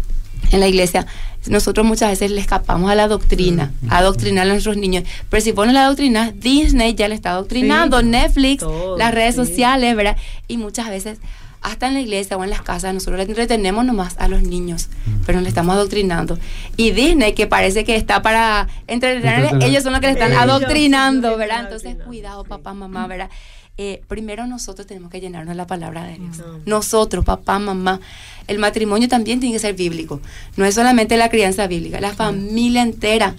en 0.52 0.60
la 0.60 0.68
iglesia, 0.68 1.06
nosotros 1.48 1.86
muchas 1.86 2.10
veces 2.10 2.30
le 2.30 2.40
escapamos 2.40 2.90
a 2.90 2.94
la 2.94 3.08
doctrina, 3.08 3.72
a 3.88 3.98
adoctrinar 3.98 4.46
a 4.46 4.50
nuestros 4.50 4.76
niños. 4.76 5.04
Pero 5.30 5.40
si 5.40 5.52
no 5.52 5.64
la 5.66 5.84
adoctrinas, 5.84 6.32
Disney 6.40 6.94
ya 6.94 7.08
le 7.08 7.14
está 7.14 7.30
adoctrinando, 7.30 8.00
Sí. 8.00 8.06
Netflix, 8.06 8.60
Todo, 8.62 8.98
las 8.98 9.14
redes 9.14 9.34
sí. 9.36 9.44
sociales, 9.46 9.94
¿verdad? 9.96 10.16
Y 10.48 10.56
muchas 10.56 10.88
veces 10.88 11.18
hasta 11.62 11.88
en 11.88 11.94
la 11.94 12.00
iglesia 12.00 12.36
o 12.36 12.44
en 12.44 12.50
las 12.50 12.62
casas, 12.62 12.94
nosotros 12.94 13.16
le 13.16 13.24
entretenemos 13.24 13.84
nomás 13.84 14.16
a 14.18 14.28
los 14.28 14.42
niños, 14.42 14.88
pero 15.24 15.38
no 15.38 15.42
le 15.42 15.48
estamos 15.48 15.74
adoctrinando. 15.74 16.38
Y 16.76 16.92
Disney, 16.92 17.32
que 17.32 17.48
parece 17.48 17.82
que 17.84 17.96
está 17.96 18.22
para 18.22 18.68
entretenerles, 18.86 19.52
Entretener. 19.52 19.68
ellos 19.70 19.82
son 19.82 19.92
los 19.92 20.00
que 20.00 20.06
le 20.06 20.12
están 20.12 20.30
Ellos 20.30 20.42
adoctrinando, 20.42 21.36
¿verdad? 21.36 21.62
Entonces, 21.64 21.96
cuidado, 22.06 22.44
papá, 22.44 22.72
mamá, 22.72 23.08
¿verdad? 23.08 23.30
Eh, 23.78 24.00
primero 24.08 24.46
nosotros 24.46 24.86
tenemos 24.86 25.10
que 25.10 25.20
llenarnos 25.20 25.52
de 25.52 25.56
la 25.56 25.66
palabra 25.66 26.04
de 26.04 26.14
Dios. 26.18 26.42
Nosotros, 26.64 27.24
papá, 27.24 27.58
mamá. 27.58 28.00
El 28.46 28.58
matrimonio 28.58 29.06
también 29.08 29.38
tiene 29.38 29.54
que 29.54 29.58
ser 29.58 29.74
bíblico. 29.74 30.20
No 30.56 30.64
es 30.64 30.74
solamente 30.74 31.16
la 31.18 31.28
crianza 31.28 31.66
bíblica, 31.66 32.00
la 32.00 32.14
familia 32.14 32.82
entera 32.82 33.34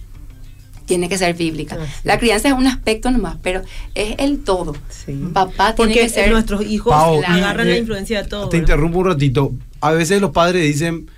tiene 0.86 1.10
que 1.10 1.18
ser 1.18 1.36
bíblica. 1.36 1.78
La 2.04 2.18
crianza 2.18 2.48
es 2.48 2.54
un 2.54 2.66
aspecto 2.66 3.12
nomás, 3.12 3.38
pero 3.42 3.62
es 3.94 4.16
el 4.20 4.44
todo. 4.44 4.76
Sí. 4.90 5.14
Papá 5.34 5.76
tiene 5.76 5.94
Porque 5.94 5.94
que 6.02 6.10
ser 6.10 6.32
nuestros 6.32 6.64
hijos 6.64 6.94
Pau, 6.94 7.22
agarran 7.24 7.68
y- 7.68 7.70
la 7.72 7.76
eh, 7.76 7.80
influencia 7.80 8.24
de 8.24 8.30
todo. 8.30 8.48
Te 8.50 8.58
interrumpo 8.58 9.00
un 9.00 9.08
ratito. 9.08 9.54
A 9.82 9.92
veces 9.92 10.22
los 10.22 10.32
padres 10.32 10.64
dicen, 10.64 11.10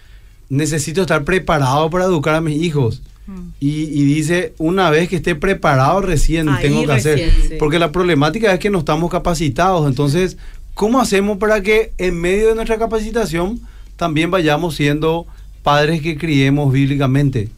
necesito 0.49 1.01
estar 1.01 1.23
preparado 1.23 1.89
para 1.89 2.05
educar 2.05 2.35
a 2.35 2.41
mis 2.41 2.61
hijos. 2.61 3.03
Y, 3.59 3.83
y 3.83 4.03
dice, 4.05 4.53
una 4.57 4.89
vez 4.89 5.09
que 5.09 5.17
esté 5.17 5.35
preparado 5.35 6.01
recién 6.01 6.49
Ahí 6.49 6.61
tengo 6.61 6.85
que 6.85 6.91
hacer. 6.93 7.31
sí. 7.47 7.55
Porque 7.59 7.77
la 7.79 7.91
problemática 7.91 8.53
es 8.53 8.59
que 8.59 8.69
no 8.69 8.79
estamos 8.79 9.11
capacitados. 9.11 9.87
Entonces, 9.87 10.37
¿cómo 10.73 10.99
hacemos 10.99 11.37
para 11.37 11.61
que 11.61 11.91
en 11.97 12.19
medio 12.19 12.49
de 12.49 12.55
nuestra 12.55 12.77
capacitación 12.77 13.59
también 13.97 14.31
vayamos 14.31 14.75
siendo 14.75 15.27
padres 15.63 16.01
que 16.01 16.17
criemos 16.17 16.71
bíblicamente? 16.71 17.49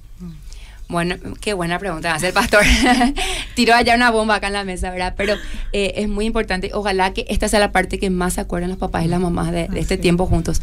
Bueno, 0.89 1.15
qué 1.39 1.53
buena 1.53 1.79
pregunta 1.79 2.13
hace 2.13 2.27
el 2.27 2.33
pastor. 2.33 2.63
Tiró 3.55 3.75
allá 3.75 3.95
una 3.95 4.11
bomba 4.11 4.35
acá 4.35 4.47
en 4.47 4.53
la 4.53 4.65
mesa, 4.65 4.91
¿verdad? 4.91 5.13
Pero 5.15 5.35
eh, 5.71 5.93
es 5.95 6.09
muy 6.09 6.25
importante. 6.25 6.71
Ojalá 6.73 7.13
que 7.13 7.25
esta 7.29 7.47
sea 7.47 7.61
la 7.61 7.71
parte 7.71 7.97
que 7.97 8.09
más 8.09 8.33
se 8.33 8.41
acuerdan 8.41 8.71
los 8.71 8.77
papás 8.77 9.05
y 9.05 9.07
las 9.07 9.21
mamás 9.21 9.53
de, 9.53 9.69
de 9.69 9.79
este 9.79 9.93
Así. 9.93 10.01
tiempo 10.01 10.25
juntos. 10.25 10.61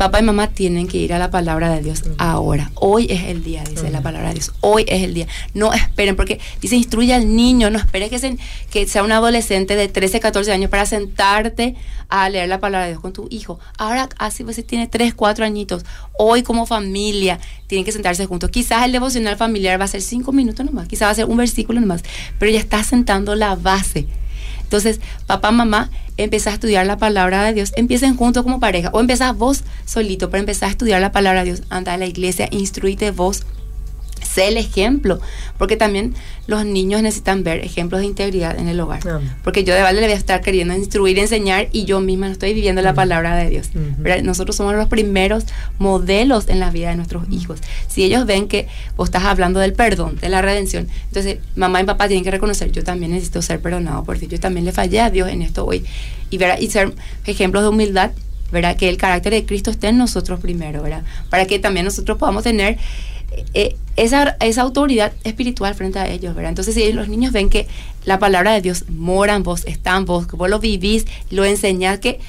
Papá 0.00 0.18
y 0.20 0.22
mamá 0.22 0.46
tienen 0.46 0.88
que 0.88 0.96
ir 0.96 1.12
a 1.12 1.18
la 1.18 1.30
palabra 1.30 1.68
de 1.68 1.82
Dios 1.82 2.04
ahora. 2.16 2.70
Hoy 2.76 3.06
es 3.10 3.24
el 3.24 3.44
día, 3.44 3.62
dice 3.68 3.90
la 3.90 4.00
palabra 4.00 4.28
de 4.28 4.36
Dios. 4.36 4.50
Hoy 4.62 4.86
es 4.88 5.02
el 5.02 5.12
día. 5.12 5.26
No 5.52 5.74
esperen, 5.74 6.16
porque 6.16 6.40
dice 6.62 6.74
instruye 6.74 7.12
al 7.12 7.36
niño. 7.36 7.68
No 7.68 7.78
esperes 7.78 8.08
que, 8.08 8.18
se- 8.18 8.38
que 8.70 8.86
sea 8.88 9.02
un 9.02 9.12
adolescente 9.12 9.76
de 9.76 9.88
13, 9.88 10.18
14 10.20 10.52
años 10.52 10.70
para 10.70 10.86
sentarte 10.86 11.74
a 12.08 12.30
leer 12.30 12.48
la 12.48 12.60
palabra 12.60 12.86
de 12.86 12.92
Dios 12.92 13.02
con 13.02 13.12
tu 13.12 13.26
hijo. 13.30 13.60
Ahora, 13.76 14.08
así 14.16 14.42
pues, 14.42 14.56
si 14.56 14.62
tiene 14.62 14.86
3, 14.86 15.12
4 15.12 15.44
añitos, 15.44 15.84
hoy 16.16 16.42
como 16.42 16.64
familia 16.64 17.38
tienen 17.66 17.84
que 17.84 17.92
sentarse 17.92 18.24
juntos. 18.24 18.48
Quizás 18.48 18.86
el 18.86 18.92
devocional 18.92 19.36
familiar 19.36 19.78
va 19.78 19.84
a 19.84 19.88
ser 19.88 20.00
5 20.00 20.32
minutos 20.32 20.64
nomás, 20.64 20.88
quizás 20.88 21.08
va 21.08 21.10
a 21.10 21.14
ser 21.14 21.26
un 21.26 21.36
versículo 21.36 21.78
nomás, 21.78 22.02
pero 22.38 22.50
ya 22.50 22.58
está 22.58 22.82
sentando 22.84 23.34
la 23.34 23.54
base. 23.54 24.06
Entonces, 24.70 25.00
papá, 25.26 25.50
mamá, 25.50 25.90
empieza 26.16 26.50
a 26.50 26.52
estudiar 26.52 26.86
la 26.86 26.96
palabra 26.96 27.42
de 27.42 27.52
Dios, 27.52 27.72
empiecen 27.74 28.16
juntos 28.16 28.44
como 28.44 28.60
pareja, 28.60 28.90
o 28.92 29.00
empezás 29.00 29.36
vos 29.36 29.64
solito, 29.84 30.30
pero 30.30 30.42
empezás 30.42 30.68
a 30.68 30.70
estudiar 30.70 31.00
la 31.00 31.10
palabra 31.10 31.40
de 31.40 31.46
Dios, 31.46 31.62
anda 31.70 31.92
a 31.92 31.96
la 31.96 32.06
iglesia, 32.06 32.46
instruite 32.52 33.10
vos, 33.10 33.42
sé 34.34 34.48
el 34.48 34.56
ejemplo, 34.56 35.20
porque 35.58 35.76
también 35.76 36.14
los 36.46 36.64
niños 36.64 37.02
necesitan 37.02 37.42
ver 37.42 37.64
ejemplos 37.64 38.00
de 38.00 38.06
integridad 38.06 38.58
en 38.58 38.68
el 38.68 38.78
hogar. 38.80 39.06
Amén. 39.08 39.32
Porque 39.42 39.64
yo 39.64 39.74
de 39.74 39.82
vale 39.82 40.00
le 40.00 40.06
voy 40.06 40.14
a 40.14 40.18
estar 40.18 40.40
queriendo 40.40 40.74
instruir, 40.74 41.18
enseñar 41.18 41.68
y 41.72 41.84
yo 41.84 42.00
misma 42.00 42.26
no 42.26 42.32
estoy 42.32 42.54
viviendo 42.54 42.82
la 42.82 42.94
palabra 42.94 43.36
de 43.36 43.50
Dios. 43.50 43.70
Ujú. 43.74 44.02
¿verdad? 44.02 44.22
Nosotros 44.22 44.56
somos 44.56 44.74
los 44.74 44.88
primeros 44.88 45.44
modelos 45.78 46.48
en 46.48 46.60
la 46.60 46.70
vida 46.70 46.90
de 46.90 46.96
nuestros 46.96 47.24
hijos. 47.30 47.60
Si 47.88 48.04
ellos 48.04 48.26
ven 48.26 48.48
que 48.48 48.68
vos 48.96 49.08
estás 49.08 49.24
hablando 49.24 49.60
del 49.60 49.72
perdón, 49.72 50.16
de 50.20 50.28
la 50.28 50.42
redención, 50.42 50.88
entonces 51.06 51.38
mamá 51.56 51.80
y 51.80 51.84
papá 51.84 52.08
tienen 52.08 52.24
que 52.24 52.30
reconocer, 52.30 52.70
yo 52.72 52.84
también 52.84 53.12
necesito 53.12 53.42
ser 53.42 53.60
perdonado 53.60 54.04
porque 54.04 54.26
yo 54.26 54.38
también 54.38 54.64
le 54.64 54.72
fallé 54.72 55.00
a 55.00 55.10
Dios 55.10 55.28
en 55.28 55.42
esto 55.42 55.64
hoy. 55.64 55.84
Y, 56.30 56.38
y 56.42 56.70
ser 56.70 56.94
ejemplos 57.26 57.62
de 57.64 57.68
humildad, 57.68 58.12
¿verdad? 58.52 58.76
Que 58.76 58.88
el 58.88 58.96
carácter 58.96 59.32
de 59.32 59.44
Cristo 59.44 59.70
esté 59.70 59.88
en 59.88 59.98
nosotros 59.98 60.40
primero, 60.40 60.82
¿verdad? 60.82 61.02
Para 61.28 61.46
que 61.46 61.58
también 61.58 61.84
nosotros 61.84 62.18
podamos 62.18 62.42
tener 62.42 62.78
eh, 63.54 63.76
esa, 63.96 64.36
esa 64.40 64.62
autoridad 64.62 65.12
espiritual 65.24 65.74
frente 65.74 65.98
a 65.98 66.08
ellos, 66.08 66.34
¿verdad? 66.34 66.50
Entonces, 66.50 66.74
si 66.74 66.92
los 66.92 67.08
niños 67.08 67.32
ven 67.32 67.50
que 67.50 67.66
la 68.04 68.18
palabra 68.18 68.52
de 68.52 68.60
Dios 68.60 68.84
mora 68.88 69.34
en 69.34 69.42
vos, 69.42 69.64
está 69.66 69.96
en 69.96 70.04
vos, 70.04 70.26
que 70.26 70.36
vos 70.36 70.48
lo 70.48 70.58
vivís, 70.58 71.06
lo 71.30 71.44
enseñás, 71.44 71.98
que 71.98 72.20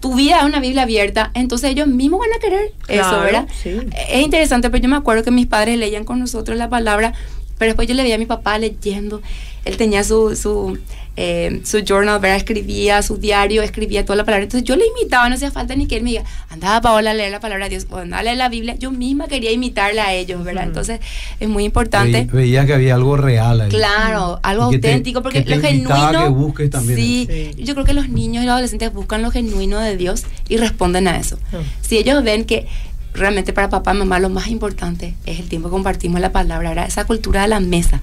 tu 0.00 0.14
vida 0.14 0.40
es 0.40 0.44
una 0.44 0.60
Biblia 0.60 0.82
abierta, 0.82 1.30
entonces 1.32 1.70
ellos 1.70 1.86
mismos 1.86 2.20
van 2.20 2.32
a 2.34 2.38
querer 2.38 2.72
eso, 2.88 3.20
¿verdad? 3.20 3.48
sí. 3.62 3.70
Es 4.10 4.22
interesante, 4.22 4.68
pero 4.68 4.82
yo 4.82 4.88
me 4.90 4.96
acuerdo 4.96 5.22
que 5.24 5.30
mis 5.30 5.46
padres 5.46 5.78
leían 5.78 6.04
con 6.04 6.18
nosotros 6.18 6.58
la 6.58 6.68
palabra, 6.68 7.14
pero 7.56 7.70
después 7.70 7.88
yo 7.88 7.94
le 7.94 8.02
veía 8.02 8.16
a 8.16 8.18
mi 8.18 8.26
papá 8.26 8.58
leyendo, 8.58 9.22
él 9.64 9.78
tenía 9.78 10.04
su, 10.04 10.36
su, 10.36 10.78
eh, 11.16 11.60
su 11.64 11.78
journal, 11.84 12.18
¿verdad? 12.18 12.36
Escribía 12.38 13.00
su 13.02 13.18
diario, 13.18 13.62
escribía 13.62 14.04
toda 14.04 14.16
la 14.16 14.24
palabra, 14.24 14.42
entonces 14.44 14.66
yo 14.66 14.74
le 14.74 14.84
imitaba, 14.98 15.28
no 15.28 15.36
hacía 15.36 15.50
falta 15.52 15.76
ni 15.76 15.86
que 15.86 15.96
él 15.96 16.02
me 16.02 16.10
diga, 16.10 16.24
andaba 16.50 16.80
Paola 16.80 17.12
a 17.12 17.14
leer 17.14 17.30
la 17.30 17.38
palabra 17.38 17.66
de 17.66 17.70
Dios, 17.70 17.86
o 17.90 17.98
andaba 17.98 18.20
a 18.20 18.22
leer 18.24 18.36
la 18.36 18.48
Biblia, 18.48 18.74
yo 18.76 18.90
misma 18.90 19.28
quería 19.28 19.52
imitarle 19.52 20.00
a 20.00 20.12
ellos, 20.12 20.42
¿verdad? 20.42 20.64
Entonces 20.64 20.98
es 21.38 21.48
muy 21.48 21.64
importante. 21.64 22.26
Ve- 22.32 22.38
veía 22.38 22.66
que 22.66 22.74
había 22.74 22.94
algo 22.96 23.16
real 23.16 23.60
ahí. 23.60 23.68
Claro, 23.68 24.40
algo 24.42 24.70
te- 24.70 24.76
auténtico, 24.76 25.22
porque 25.22 25.44
lo 25.46 25.60
genuino. 25.60 26.10
que 26.24 26.28
busques 26.30 26.70
también. 26.70 26.98
Sí. 26.98 27.50
yo 27.58 27.74
creo 27.74 27.86
que 27.86 27.94
los 27.94 28.08
niños 28.08 28.42
y 28.42 28.46
los 28.46 28.52
adolescentes 28.54 28.92
buscan 28.92 29.22
lo 29.22 29.30
genuino 29.30 29.78
de 29.78 29.96
Dios 29.96 30.24
y 30.48 30.56
responden 30.56 31.06
a 31.06 31.16
eso. 31.16 31.38
Ah. 31.52 31.58
Si 31.80 31.96
ellos 31.96 32.24
ven 32.24 32.44
que 32.44 32.66
realmente 33.14 33.52
para 33.52 33.68
papá 33.70 33.94
y 33.94 33.98
mamá 33.98 34.18
lo 34.18 34.28
más 34.30 34.48
importante 34.48 35.14
es 35.26 35.38
el 35.38 35.48
tiempo 35.48 35.68
que 35.68 35.72
compartimos 35.72 36.20
la 36.20 36.32
palabra, 36.32 36.70
¿verdad? 36.70 36.86
esa 36.88 37.04
cultura 37.04 37.42
de 37.42 37.48
la 37.48 37.60
mesa 37.60 38.02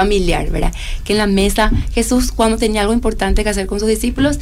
familiar, 0.00 0.50
¿verdad? 0.50 0.74
Que 1.04 1.12
en 1.14 1.18
la 1.18 1.26
mesa 1.26 1.72
Jesús 1.94 2.30
cuando 2.30 2.58
tenía 2.58 2.82
algo 2.82 2.92
importante 2.92 3.42
que 3.42 3.48
hacer 3.50 3.66
con 3.66 3.80
sus 3.80 3.88
discípulos, 3.88 4.38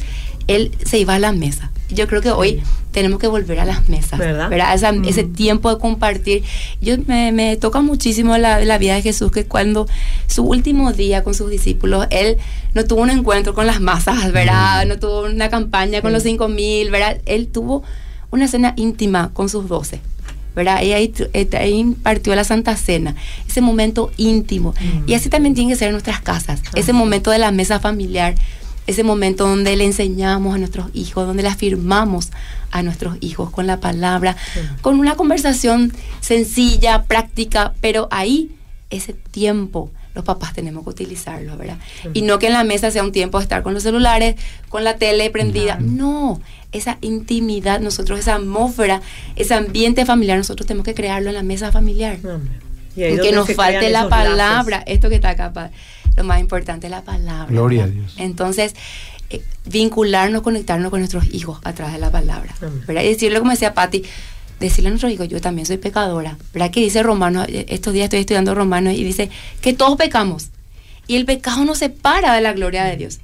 él 0.47 0.71
se 0.85 0.99
iba 0.99 1.15
a 1.15 1.19
la 1.19 1.31
mesa. 1.31 1.71
Yo 1.89 2.07
creo 2.07 2.21
que 2.21 2.31
hoy 2.31 2.61
tenemos 2.91 3.19
que 3.19 3.27
volver 3.27 3.59
a 3.61 3.65
las 3.65 3.87
mesas, 3.87 4.19
¿Verdad? 4.49 4.73
Esa- 4.75 4.91
Mm. 4.91 5.05
Ese 5.05 5.23
tiempo 5.23 5.73
de 5.73 5.79
compartir. 5.79 6.43
Yo 6.81 6.95
me, 7.07 7.31
me 7.31 7.55
toca 7.55 7.79
muchísimo 7.81 8.37
la, 8.37 8.59
la 8.65 8.77
vida 8.77 8.95
de 8.95 9.01
Jesús 9.01 9.31
que 9.31 9.45
cuando 9.45 9.87
su 10.27 10.43
último 10.43 10.91
día 10.91 11.23
con 11.23 11.33
sus 11.33 11.49
discípulos, 11.49 12.05
él 12.09 12.35
no 12.73 12.83
tuvo 12.83 13.01
un 13.03 13.11
encuentro 13.11 13.53
con 13.53 13.65
las 13.65 13.79
masas, 13.79 14.31
¿verdad? 14.33 14.85
No 14.87 14.99
tuvo 14.99 15.21
una 15.23 15.49
campaña 15.49 16.01
con 16.01 16.11
los 16.11 16.23
cinco 16.23 16.49
mil, 16.49 16.91
¿verdad? 16.91 17.21
Él 17.25 17.47
tuvo 17.47 17.83
una 18.29 18.47
cena 18.49 18.73
íntima 18.75 19.31
con 19.33 19.47
sus 19.47 19.69
doce. 19.69 20.01
¿Verdad? 20.55 20.81
Y 20.81 20.93
ahí, 20.93 21.09
tr- 21.09 21.29
eh, 21.33 21.47
ahí 21.57 21.73
impartió 21.73 22.33
la 22.35 22.43
Santa 22.43 22.75
Cena, 22.77 23.15
ese 23.47 23.61
momento 23.61 24.11
íntimo. 24.17 24.73
Y 25.05 25.13
así 25.13 25.29
también 25.29 25.53
tiene 25.55 25.71
que 25.71 25.77
ser 25.77 25.87
en 25.89 25.93
nuestras 25.93 26.21
casas, 26.21 26.61
ese 26.75 26.93
momento 26.93 27.31
de 27.31 27.39
la 27.39 27.51
mesa 27.51 27.79
familiar, 27.79 28.35
ese 28.87 29.03
momento 29.03 29.47
donde 29.47 29.75
le 29.75 29.83
enseñamos 29.85 30.55
a 30.55 30.57
nuestros 30.59 30.87
hijos, 30.93 31.25
donde 31.27 31.43
le 31.43 31.49
afirmamos 31.49 32.29
a 32.71 32.83
nuestros 32.83 33.17
hijos 33.21 33.49
con 33.49 33.65
la 33.67 33.79
palabra, 33.79 34.35
con 34.81 34.99
una 34.99 35.15
conversación 35.15 35.91
sencilla, 36.21 37.03
práctica, 37.03 37.73
pero 37.81 38.07
ahí 38.11 38.51
ese 38.89 39.13
tiempo 39.13 39.89
los 40.15 40.23
papás 40.23 40.53
tenemos 40.53 40.83
que 40.83 40.89
utilizarlo, 40.89 41.57
¿verdad? 41.57 41.77
Y 42.13 42.21
no 42.21 42.39
que 42.39 42.47
en 42.47 42.53
la 42.53 42.63
mesa 42.63 42.89
sea 42.89 43.03
un 43.03 43.11
tiempo 43.11 43.37
de 43.37 43.43
estar 43.43 43.61
con 43.61 43.73
los 43.73 43.83
celulares, 43.83 44.35
con 44.69 44.83
la 44.83 44.97
tele 44.97 45.29
prendida. 45.29 45.77
No, 45.79 46.41
esa 46.71 46.97
intimidad, 47.01 47.79
nosotros, 47.81 48.19
esa 48.19 48.35
atmósfera, 48.35 49.01
ese 49.35 49.53
ambiente 49.53 50.05
familiar, 50.05 50.37
nosotros 50.37 50.65
tenemos 50.65 50.85
que 50.85 50.93
crearlo 50.95 51.29
en 51.29 51.35
la 51.35 51.43
mesa 51.43 51.71
familiar. 51.71 52.17
Amén. 52.23 52.49
Y 52.95 53.03
ahí 53.03 53.15
Y 53.15 53.19
que 53.19 53.31
nos 53.33 53.51
falte 53.53 53.89
la 53.89 54.07
palabra, 54.07 54.77
lazos. 54.77 54.83
esto 54.87 55.09
que 55.09 55.15
está 55.15 55.31
acá, 55.31 55.71
lo 56.15 56.23
más 56.23 56.39
importante 56.39 56.87
es 56.87 56.91
la 56.91 57.03
palabra. 57.03 57.47
Gloria 57.49 57.83
a. 57.83 57.87
Dios. 57.87 58.15
Entonces, 58.17 58.73
eh, 59.29 59.41
vincularnos, 59.65 60.41
conectarnos 60.43 60.91
con 60.91 60.99
nuestros 61.01 61.25
hijos 61.33 61.59
a 61.63 61.73
través 61.73 61.95
de 61.95 61.99
la 61.99 62.11
palabra. 62.11 62.55
¿verdad? 62.87 63.03
Y 63.03 63.09
decirle, 63.09 63.39
como 63.39 63.51
decía 63.51 63.73
Patti, 63.73 64.03
decirle 64.59 64.87
a 64.87 64.91
nuestros 64.91 65.11
hijos, 65.11 65.27
yo 65.27 65.41
también 65.41 65.65
soy 65.65 65.77
pecadora. 65.77 66.37
¿Verdad 66.53 66.71
que 66.71 66.81
dice 66.81 67.03
Romanos, 67.03 67.45
eh, 67.49 67.65
estos 67.69 67.93
días 67.93 68.05
estoy 68.05 68.19
estudiando 68.21 68.55
Romanos 68.55 68.93
y 68.93 69.03
dice 69.03 69.29
que 69.61 69.73
todos 69.73 69.97
pecamos. 69.97 70.47
Y 71.07 71.15
el 71.17 71.25
pecado 71.25 71.63
nos 71.65 71.79
separa 71.79 72.33
de 72.33 72.41
la 72.41 72.53
gloria 72.53 72.83
de 72.85 72.97
Dios. 72.97 73.19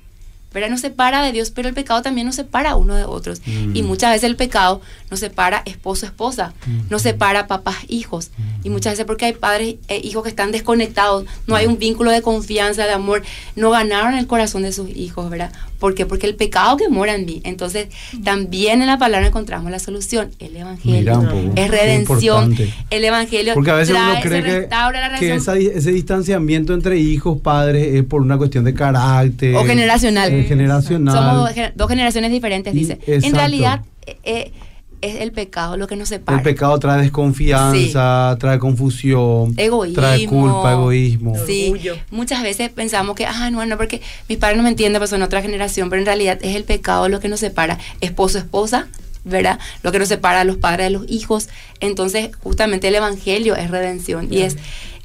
¿verdad? 0.54 0.70
Nos 0.70 0.82
separa 0.82 1.24
de 1.24 1.32
Dios, 1.32 1.50
pero 1.50 1.70
el 1.70 1.74
pecado 1.74 2.02
también 2.02 2.28
nos 2.28 2.36
separa 2.36 2.76
uno 2.76 2.96
de 2.96 3.06
otros. 3.06 3.42
Mm. 3.46 3.74
Y 3.74 3.84
muchas 3.84 4.12
veces 4.12 4.26
el 4.26 4.36
pecado 4.36 4.82
nos 5.10 5.22
separa 5.22 5.64
esposo, 5.66 6.06
esposa, 6.06 6.54
Mm. 6.66 6.80
nos 6.90 7.04
separa 7.04 7.48
papás, 7.48 7.78
hijos. 7.88 8.32
Y 8.62 8.70
muchas 8.70 8.94
veces 8.94 9.06
porque 9.06 9.24
hay 9.24 9.32
padres 9.34 9.76
e 9.88 10.02
hijos 10.04 10.24
que 10.24 10.30
están 10.30 10.52
desconectados, 10.52 11.24
no 11.48 11.56
hay 11.56 11.68
un 11.68 11.80
vínculo 11.80 12.12
de 12.12 12.22
confianza, 12.22 12.84
de 12.84 12.92
amor, 12.92 13.24
no 13.56 13.70
ganaron 13.72 14.16
el 14.16 14.28
corazón 14.28 14.64
de 14.64 14.74
sus 14.74 14.90
hijos, 14.90 15.30
¿verdad? 15.30 15.54
¿Por 15.82 15.96
qué? 15.96 16.06
Porque 16.06 16.28
el 16.28 16.36
pecado 16.36 16.78
que 16.78 16.88
mora 16.90 17.16
en 17.16 17.26
mí. 17.26 17.42
Entonces, 17.44 17.88
también 18.24 18.82
en 18.82 18.88
la 18.88 19.00
palabra 19.00 19.26
encontramos 19.28 19.72
la 19.72 19.80
solución, 19.80 20.30
el 20.40 20.56
Evangelio. 20.56 21.14
Poco, 21.22 21.34
es 21.56 21.72
redención. 21.72 22.56
El 22.92 23.04
Evangelio 23.04 23.56
Porque 23.56 23.72
a 23.72 23.76
veces 23.76 23.96
uno 23.96 24.12
trae, 24.12 24.22
cree 24.22 24.42
se 24.42 24.48
que, 24.48 24.60
restaura 24.60 25.10
la 25.10 25.18
que 25.20 25.34
esa- 25.34 25.58
ese 25.58 25.92
distanciamiento 25.92 26.76
entre 26.76 27.00
hijos, 27.00 27.42
padres, 27.42 27.96
es 27.96 28.04
por 28.04 28.22
una 28.22 28.38
cuestión 28.38 28.64
de 28.64 28.76
carácter. 28.76 29.56
O 29.56 29.66
generacional. 29.66 30.32
eh, 30.32 30.44
generacional. 30.44 31.16
Somos 31.16 31.36
dos, 31.38 31.50
gener- 31.56 31.74
dos 31.76 31.90
generaciones 31.90 32.32
diferentes, 32.32 32.74
Y- 32.76 32.78
dice. 32.78 32.94
exacto. 32.94 33.26
En 33.28 33.34
realidad, 33.34 33.82
eh, 34.06 34.18
eh, 34.24 34.52
es 35.02 35.22
el 35.22 35.32
pecado 35.32 35.78
lo 35.78 35.88
que 35.88 35.96
nos 35.96 36.10
separa. 36.10 36.38
El 36.38 36.44
pecado 36.44 36.78
trae 36.80 37.02
desconfianza, 37.02 38.36
trae 38.40 38.60
confusión, 38.60 39.54
Egoísmo. 39.58 39.96
trae 40.02 40.26
culpa, 40.28 40.72
egoísmo. 40.74 41.36
Sí, 41.46 41.70
Orgullo. 41.72 41.96
muchas 42.12 42.44
veces 42.44 42.70
pensamos 42.70 43.16
que, 43.16 43.26
ah, 43.26 43.50
no, 43.50 43.66
no, 43.66 43.78
porque 43.78 44.02
mis 44.30 44.38
padres 44.38 44.58
no 44.58 44.64
me 44.64 44.70
entienden, 44.70 45.00
pues 45.00 45.10
son 45.10 45.22
otra 45.22 45.42
generación, 45.42 45.90
pero 45.90 46.02
en 46.02 46.06
realidad 46.06 46.40
es 46.42 46.56
el 46.56 46.64
pecado 46.64 47.10
lo 47.10 47.20
que 47.20 47.28
nos 47.30 47.40
separa, 47.40 47.80
esposo, 48.00 48.38
esposa, 48.38 48.88
¿verdad? 49.24 49.60
Lo 49.84 49.92
que 49.92 50.00
nos 50.00 50.08
separa 50.08 50.42
a 50.42 50.44
los 50.44 50.58
padres 50.58 50.88
de 50.88 50.90
los 50.92 51.10
hijos. 51.10 51.50
Entonces, 51.80 52.30
justamente 52.42 52.88
el 52.88 52.96
Evangelio 52.96 53.56
es 53.56 53.70
redención 53.70 54.28
y 54.32 54.42
es 54.42 54.58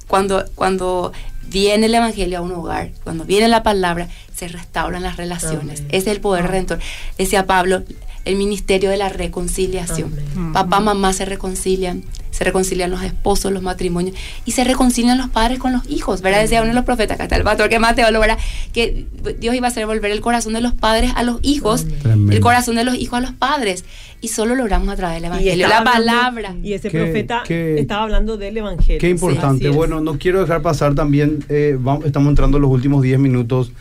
cuando, 0.07 0.44
cuando 0.55 1.12
viene 1.49 1.86
el 1.86 1.94
Evangelio 1.94 2.38
a 2.38 2.40
un 2.42 2.53
hogar, 2.53 2.90
cuando 3.05 3.24
viene 3.24 3.49
la 3.49 3.62
palabra, 3.62 4.09
se 4.34 4.49
restauran 4.49 5.03
las 5.03 5.16
relaciones. 5.16 5.80
Amén. 5.80 5.88
Ese 5.90 6.11
es 6.11 6.16
el 6.16 6.20
poder 6.20 6.47
redentor. 6.47 6.78
Decía 7.16 7.47
Pablo, 7.47 7.82
el 8.26 8.36
ministerio 8.36 8.90
de 8.90 8.96
la 8.98 9.08
reconciliación. 9.08 10.12
Amén. 10.36 10.52
Papá, 10.52 10.80
mamá 10.80 11.12
se 11.12 11.24
reconcilian, 11.24 12.02
se 12.30 12.44
reconcilian 12.44 12.90
los 12.90 13.02
esposos, 13.02 13.50
los 13.52 13.62
matrimonios, 13.62 14.14
y 14.44 14.50
se 14.52 14.64
reconcilian 14.64 15.16
los 15.16 15.28
padres 15.30 15.58
con 15.58 15.72
los 15.72 15.88
hijos, 15.88 16.20
¿verdad? 16.20 16.42
Decía 16.42 16.60
uno 16.60 16.68
de 16.70 16.74
los 16.74 16.84
profetas, 16.84 17.14
acá 17.14 17.24
está 17.24 17.36
el 17.36 17.44
pastor 17.44 17.68
que 17.70 17.78
Mateo, 17.78 18.06
¿verdad? 18.20 18.36
Que 18.74 19.06
Dios 19.40 19.54
iba 19.54 19.68
a 19.68 19.70
hacer 19.70 19.86
volver 19.86 20.10
el 20.10 20.20
corazón 20.20 20.52
de 20.52 20.60
los 20.60 20.74
padres 20.74 21.12
a 21.16 21.22
los 21.22 21.38
hijos, 21.42 21.86
Amén. 22.04 22.32
El 22.34 22.40
corazón 22.40 22.76
de 22.76 22.84
los 22.84 22.94
hijos 22.96 23.18
a 23.18 23.20
los 23.22 23.32
padres, 23.32 23.84
y 24.20 24.28
solo 24.28 24.54
logramos 24.54 24.88
a 24.88 24.96
través 24.96 25.16
del 25.16 25.26
Evangelio, 25.26 25.68
la 25.68 25.78
hablando- 25.78 25.92
palabra. 26.12 26.54
Y 26.62 26.72
ese 26.72 26.90
Qué- 26.90 26.98
profeta 26.98 27.42
qué- 27.46 27.78
estaba 27.78 28.02
hablando 28.02 28.36
del 28.36 28.56
evangelio. 28.56 29.00
Qué 29.00 29.08
importante. 29.10 29.68
Bueno, 29.70 30.00
no 30.00 30.18
quiero 30.18 30.40
dejar 30.40 30.62
pasar 30.62 30.94
también, 30.94 31.44
eh, 31.48 31.76
vamos- 31.78 32.04
estamos 32.06 32.28
entrando 32.30 32.56
en 32.58 32.62
los 32.62 32.70
últimos 32.70 33.02
10 33.02 33.18
minutos 33.18 33.72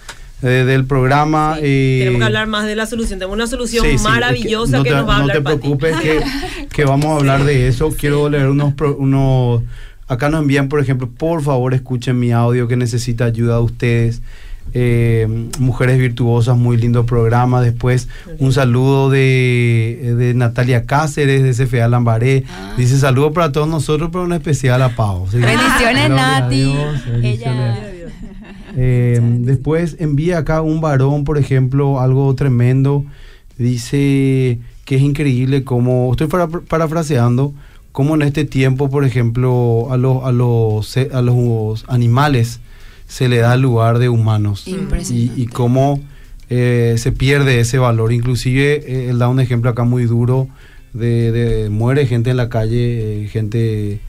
del 0.41 0.85
programa. 0.85 1.55
Sí, 1.55 1.97
Tenemos 1.99 2.19
que 2.19 2.25
hablar 2.25 2.47
más 2.47 2.65
de 2.65 2.75
la 2.75 2.85
solución. 2.85 3.19
Tenemos 3.19 3.35
una 3.35 3.47
solución 3.47 3.83
sí, 3.83 3.89
sí, 3.91 3.95
es 3.95 4.01
maravillosa 4.03 4.77
no 4.77 4.83
que, 4.83 4.89
te, 4.91 4.95
nos 4.95 5.07
va 5.07 5.13
a 5.15 5.17
no 5.17 5.21
hablar 5.23 5.37
te 5.37 5.43
Pati. 5.43 5.57
preocupes 5.57 5.95
que, 5.97 6.21
que 6.71 6.85
vamos 6.85 7.05
a 7.07 7.15
hablar 7.15 7.43
de 7.43 7.67
eso. 7.67 7.89
Quiero 7.97 8.29
leer 8.29 8.47
unos, 8.49 8.73
unos... 8.97 9.63
Acá 10.07 10.29
nos 10.29 10.41
envían, 10.41 10.69
por 10.69 10.79
ejemplo, 10.79 11.09
por 11.09 11.41
favor 11.41 11.73
escuchen 11.73 12.19
mi 12.19 12.31
audio 12.31 12.67
que 12.67 12.75
necesita 12.77 13.25
ayuda 13.25 13.55
de 13.55 13.61
ustedes. 13.61 14.21
Eh, 14.73 15.27
Mujeres 15.59 15.97
Virtuosas, 15.97 16.57
muy 16.57 16.77
lindo 16.77 17.05
programa. 17.05 17.61
Después 17.61 18.07
un 18.39 18.51
saludo 18.53 19.09
de, 19.09 20.13
de 20.17 20.33
Natalia 20.33 20.85
Cáceres, 20.85 21.43
de 21.57 21.65
CFA 21.65 21.87
Lambaré. 21.87 22.43
Ah. 22.49 22.73
Dice 22.77 22.97
saludo 22.99 23.31
para 23.33 23.51
todos 23.51 23.67
nosotros, 23.67 24.09
pero 24.11 24.25
en 24.25 24.33
especial 24.33 24.81
a 24.81 24.89
Pau. 24.89 25.27
Sí. 25.31 25.37
Bendiciones, 25.37 26.07
Gloria 26.07 26.35
a 26.37 26.39
Nati. 26.41 26.55
Dios, 26.55 27.05
bendiciones. 27.07 27.77
Ella- 27.79 27.91
Eh, 28.75 29.19
después 29.39 29.95
envía 29.99 30.39
acá 30.39 30.61
un 30.61 30.81
varón, 30.81 31.23
por 31.23 31.37
ejemplo, 31.37 31.99
algo 32.01 32.33
tremendo. 32.35 33.05
Dice 33.57 34.59
que 34.85 34.95
es 34.97 35.01
increíble 35.01 35.63
cómo, 35.63 36.09
estoy 36.11 36.27
para- 36.27 36.47
parafraseando, 36.47 37.53
cómo 37.91 38.15
en 38.15 38.21
este 38.21 38.45
tiempo, 38.45 38.89
por 38.89 39.05
ejemplo, 39.05 39.87
a 39.91 39.97
los, 39.97 40.23
a 40.23 40.31
los, 40.31 40.97
a 40.97 41.21
los 41.21 41.85
animales 41.87 42.59
se 43.07 43.29
le 43.29 43.37
da 43.37 43.53
el 43.55 43.61
lugar 43.61 43.97
de 43.99 44.09
humanos. 44.09 44.63
Y, 44.67 44.71
Impresionante. 44.75 45.41
y 45.41 45.45
cómo 45.47 46.01
eh, 46.49 46.95
se 46.97 47.11
pierde 47.11 47.59
ese 47.59 47.77
valor. 47.79 48.11
Inclusive, 48.13 48.83
eh, 48.85 49.09
él 49.09 49.17
da 49.19 49.29
un 49.29 49.39
ejemplo 49.39 49.69
acá 49.71 49.83
muy 49.85 50.03
duro 50.05 50.47
de, 50.93 51.31
de 51.31 51.69
muere 51.69 52.05
gente 52.07 52.29
en 52.29 52.37
la 52.37 52.49
calle, 52.49 53.27
gente 53.31 53.99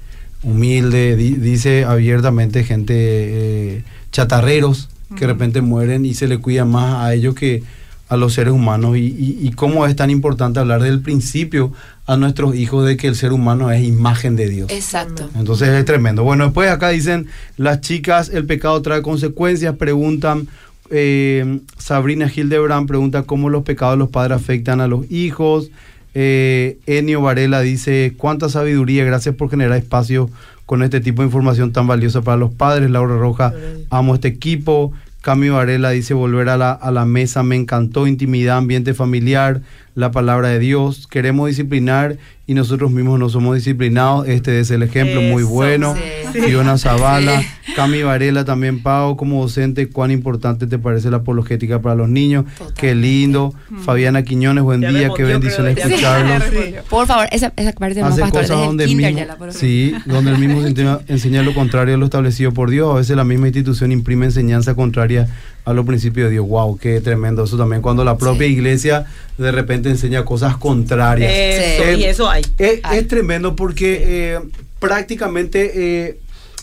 humilde, 0.42 1.16
di- 1.16 1.34
dice 1.36 1.84
abiertamente 1.84 2.62
gente 2.64 3.82
chatarreros 4.16 4.88
que 5.14 5.20
de 5.20 5.26
repente 5.26 5.60
mueren 5.60 6.06
y 6.06 6.14
se 6.14 6.26
le 6.26 6.38
cuida 6.38 6.64
más 6.64 7.04
a 7.04 7.12
ellos 7.12 7.34
que 7.34 7.62
a 8.08 8.16
los 8.16 8.32
seres 8.32 8.54
humanos 8.54 8.96
y, 8.96 9.00
y, 9.00 9.38
y 9.42 9.50
cómo 9.50 9.86
es 9.86 9.94
tan 9.94 10.08
importante 10.08 10.58
hablar 10.58 10.82
del 10.82 11.00
principio 11.00 11.72
a 12.06 12.16
nuestros 12.16 12.54
hijos 12.54 12.86
de 12.86 12.96
que 12.96 13.08
el 13.08 13.14
ser 13.14 13.32
humano 13.32 13.70
es 13.70 13.84
imagen 13.84 14.34
de 14.34 14.48
Dios. 14.48 14.70
Exacto. 14.70 15.28
Entonces 15.36 15.68
es 15.68 15.84
tremendo. 15.84 16.24
Bueno, 16.24 16.44
después 16.44 16.70
acá 16.70 16.88
dicen, 16.90 17.26
las 17.58 17.82
chicas, 17.82 18.30
el 18.30 18.46
pecado 18.46 18.80
trae 18.80 19.02
consecuencias, 19.02 19.76
preguntan, 19.76 20.48
eh, 20.90 21.60
Sabrina 21.76 22.30
Hildebrand 22.34 22.88
pregunta 22.88 23.24
cómo 23.24 23.50
los 23.50 23.64
pecados 23.64 23.94
de 23.94 23.98
los 23.98 24.08
padres 24.08 24.38
afectan 24.38 24.80
a 24.80 24.86
los 24.86 25.10
hijos. 25.10 25.70
Eh, 26.14 26.78
Enio 26.86 27.20
Varela 27.20 27.60
dice, 27.60 28.14
cuánta 28.16 28.48
sabiduría, 28.48 29.04
gracias 29.04 29.34
por 29.34 29.50
generar 29.50 29.76
espacio 29.76 30.30
con 30.66 30.82
este 30.82 31.00
tipo 31.00 31.22
de 31.22 31.26
información 31.26 31.72
tan 31.72 31.86
valiosa 31.86 32.22
para 32.22 32.36
los 32.36 32.52
padres. 32.52 32.90
Laura 32.90 33.16
Roja, 33.16 33.54
amo 33.90 34.14
este 34.14 34.28
equipo. 34.28 34.92
Cami 35.22 35.48
Varela 35.48 35.90
dice, 35.90 36.14
volver 36.14 36.48
a 36.48 36.56
la, 36.56 36.70
a 36.70 36.90
la 36.90 37.04
mesa, 37.04 37.42
me 37.42 37.56
encantó, 37.56 38.06
intimidad, 38.06 38.58
ambiente 38.58 38.94
familiar, 38.94 39.62
la 39.96 40.12
palabra 40.12 40.48
de 40.50 40.60
Dios. 40.60 41.08
Queremos 41.08 41.48
disciplinar 41.48 42.16
y 42.46 42.54
nosotros 42.54 42.92
mismos 42.92 43.18
no 43.18 43.28
somos 43.28 43.56
disciplinados. 43.56 44.28
Este 44.28 44.60
es 44.60 44.70
el 44.70 44.84
ejemplo 44.84 45.20
muy 45.20 45.42
Eso, 45.42 45.50
bueno. 45.50 45.94
sí. 46.32 46.40
Fiona 46.42 46.76
Zavala, 46.76 47.42
Cami 47.74 48.02
Varela 48.02 48.44
también, 48.44 48.82
Pau, 48.82 49.16
como 49.16 49.40
docente, 49.42 49.88
cuán 49.88 50.10
importante 50.10 50.66
te 50.66 50.78
parece 50.78 51.10
la 51.10 51.16
apologética 51.18 51.80
para 51.80 51.94
los 51.94 52.08
niños. 52.10 52.44
Totalmente. 52.44 52.80
Qué 52.80 52.94
lindo. 52.94 53.54
Fabiana 53.84 54.22
Quiñones, 54.22 54.62
buen 54.62 54.82
Ya 54.82 54.90
día, 54.90 55.10
qué 55.16 55.24
bendición 55.24 55.66
escucharlos. 55.66 56.44
Sí. 56.52 56.74
Por 56.90 57.06
favor, 57.06 57.26
esa, 57.32 57.52
esa 57.56 57.72
parte 57.72 57.94
de 57.96 58.02
Hace 58.02 58.20
pastor 58.20 58.42
cosas 58.42 58.58
donde 58.58 58.84
el 58.84 58.94
mismo, 58.96 59.16
ya 59.18 59.24
la 59.26 59.36
por- 59.36 59.52
sí, 59.52 59.94
donde 60.04 60.30
el 60.32 60.38
mismo 60.38 60.60
enseña, 60.64 60.98
enseña 61.08 61.42
lo 61.42 61.54
contrario 61.54 61.94
a 61.94 61.98
lo 61.98 62.04
establecido 62.04 62.52
por 62.52 62.70
Dios. 62.70 62.90
A 62.92 62.96
veces 62.98 63.16
la 63.16 63.24
misma 63.24 63.46
institución 63.48 63.90
imprime 63.92 64.26
enseñanza 64.26 64.74
contraria 64.74 65.26
a 65.66 65.72
los 65.74 65.84
principios 65.84 66.28
de 66.28 66.32
Dios. 66.34 66.46
Wow, 66.48 66.78
qué 66.78 67.00
tremendo 67.02 67.44
eso 67.44 67.58
también. 67.58 67.82
Cuando 67.82 68.04
la 68.04 68.16
propia 68.16 68.46
Sí. 68.46 68.52
iglesia 68.54 69.04
de 69.36 69.52
repente 69.52 69.90
enseña 69.90 70.24
cosas 70.24 70.56
contrarias. 70.56 71.30
Eso, 71.30 71.82
Eh, 71.84 71.96
y 71.98 72.04
eso 72.04 72.30
hay. 72.30 72.42
Es, 72.56 72.80
Ay. 72.84 72.98
es 73.00 73.08
tremendo 73.08 73.54
porque 73.56 74.02
eh, 74.34 74.40
prácticamente 74.78 75.72
eh, 76.08 76.20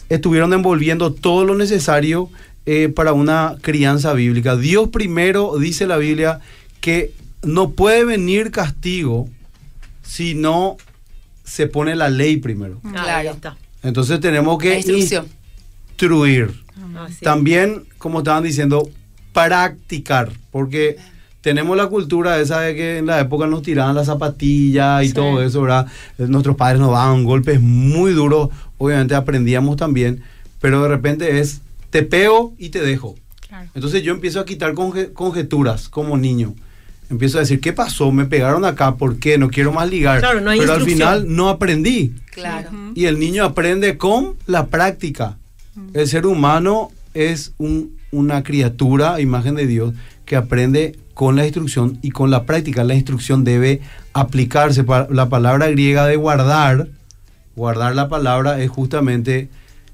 estuvieron 0.10 0.54
envolviendo 0.54 1.14
todo 1.14 1.46
lo 1.46 1.54
necesario 1.56 2.30
eh, 2.66 2.88
para 2.88 3.12
una 3.14 3.58
crianza 3.62 4.14
bíblica. 4.14 4.56
Dios 4.56 4.88
primero 4.90 5.58
dice 5.60 5.86
la 5.86 5.98
Biblia 5.98 6.40
que 6.80 7.12
no 7.44 7.72
puede 7.72 8.06
venir 8.06 8.52
castigo 8.52 9.28
si 10.02 10.34
no 10.34 10.78
se 11.44 11.68
pone 11.68 11.94
la 11.98 12.10
ley 12.10 12.38
primero. 12.38 12.80
Ahí 12.86 12.92
Claro. 12.94 13.32
está. 13.32 13.58
Entonces 13.84 14.22
tenemos 14.22 14.58
que 14.60 14.80
instruir. 14.80 16.54
También, 17.22 17.84
como 18.04 18.18
estaban 18.20 18.44
diciendo, 18.44 18.90
practicar, 19.32 20.30
porque 20.52 20.98
tenemos 21.40 21.76
la 21.78 21.88
cultura 21.88 22.38
esa 22.40 22.60
de 22.60 22.76
que 22.76 22.98
en 22.98 23.06
la 23.06 23.20
época 23.22 23.48
nos 23.48 23.62
tiraban 23.62 23.96
las 23.96 24.08
zapatillas 24.08 25.04
y 25.04 25.08
Sí. 25.08 25.14
todo 25.14 25.42
eso, 25.42 25.62
¿verdad? 25.62 25.88
Nuestros 26.18 26.56
padres 26.58 26.80
nos 26.82 26.92
daban 26.92 27.24
golpes 27.24 27.62
muy 27.62 28.12
duros, 28.12 28.50
obviamente 28.78 29.16
aprendíamos 29.16 29.78
también, 29.78 30.22
pero 30.60 30.84
de 30.84 30.90
repente 30.90 31.40
es, 31.40 31.62
te 31.90 32.04
pego 32.04 32.54
y 32.58 32.70
te 32.70 32.82
dejo. 32.82 33.16
Claro. 33.48 33.70
Entonces 33.74 34.04
yo 34.04 34.12
empiezo 34.14 34.40
a 34.42 34.46
quitar 34.46 34.74
conje- 34.74 35.14
conjeturas 35.14 35.88
como 35.88 36.18
niño. 36.18 36.54
Empiezo 37.10 37.38
a 37.38 37.42
decir, 37.42 37.60
¿qué 37.62 37.72
pasó? 37.74 38.12
Me 38.12 38.26
pegaron 38.26 38.66
acá, 38.66 38.96
¿por 38.96 39.18
qué? 39.18 39.38
No 39.38 39.50
quiero 39.50 39.72
más 39.72 39.90
ligar. 39.90 40.20
Claro, 40.20 40.42
no 40.42 40.50
hay 40.50 40.60
pero 40.60 40.74
al 40.74 40.84
final 40.84 41.26
no 41.28 41.48
aprendí. 41.50 42.14
Claro. 42.32 42.70
Ujú. 42.70 42.92
Y 42.96 43.06
el 43.06 43.20
niño 43.20 43.46
aprende 43.46 43.98
con 43.98 44.36
la 44.48 44.66
práctica. 44.68 45.38
El 45.94 46.08
ser 46.08 46.26
humano 46.26 46.92
es 47.14 47.54
un- 47.58 47.98
una 48.12 48.44
criatura, 48.44 49.20
imagen 49.22 49.56
de 49.56 49.68
Dios, 49.68 49.94
que 50.26 50.36
aprende 50.36 50.98
con 51.14 51.36
la 51.36 51.44
instrucción 51.46 52.00
y 52.02 52.12
con 52.12 52.32
la 52.32 52.46
práctica. 52.46 52.84
La 52.84 52.96
instrucción 52.96 53.44
debe 53.44 53.82
aplicarse. 54.14 54.84
La 55.10 55.30
palabra 55.30 55.68
griega 55.70 56.06
de 56.08 56.16
guardar, 56.16 56.88
guardar 57.56 57.96
la 57.96 58.10
palabra 58.10 58.62
es 58.62 58.70
justamente 58.70 59.50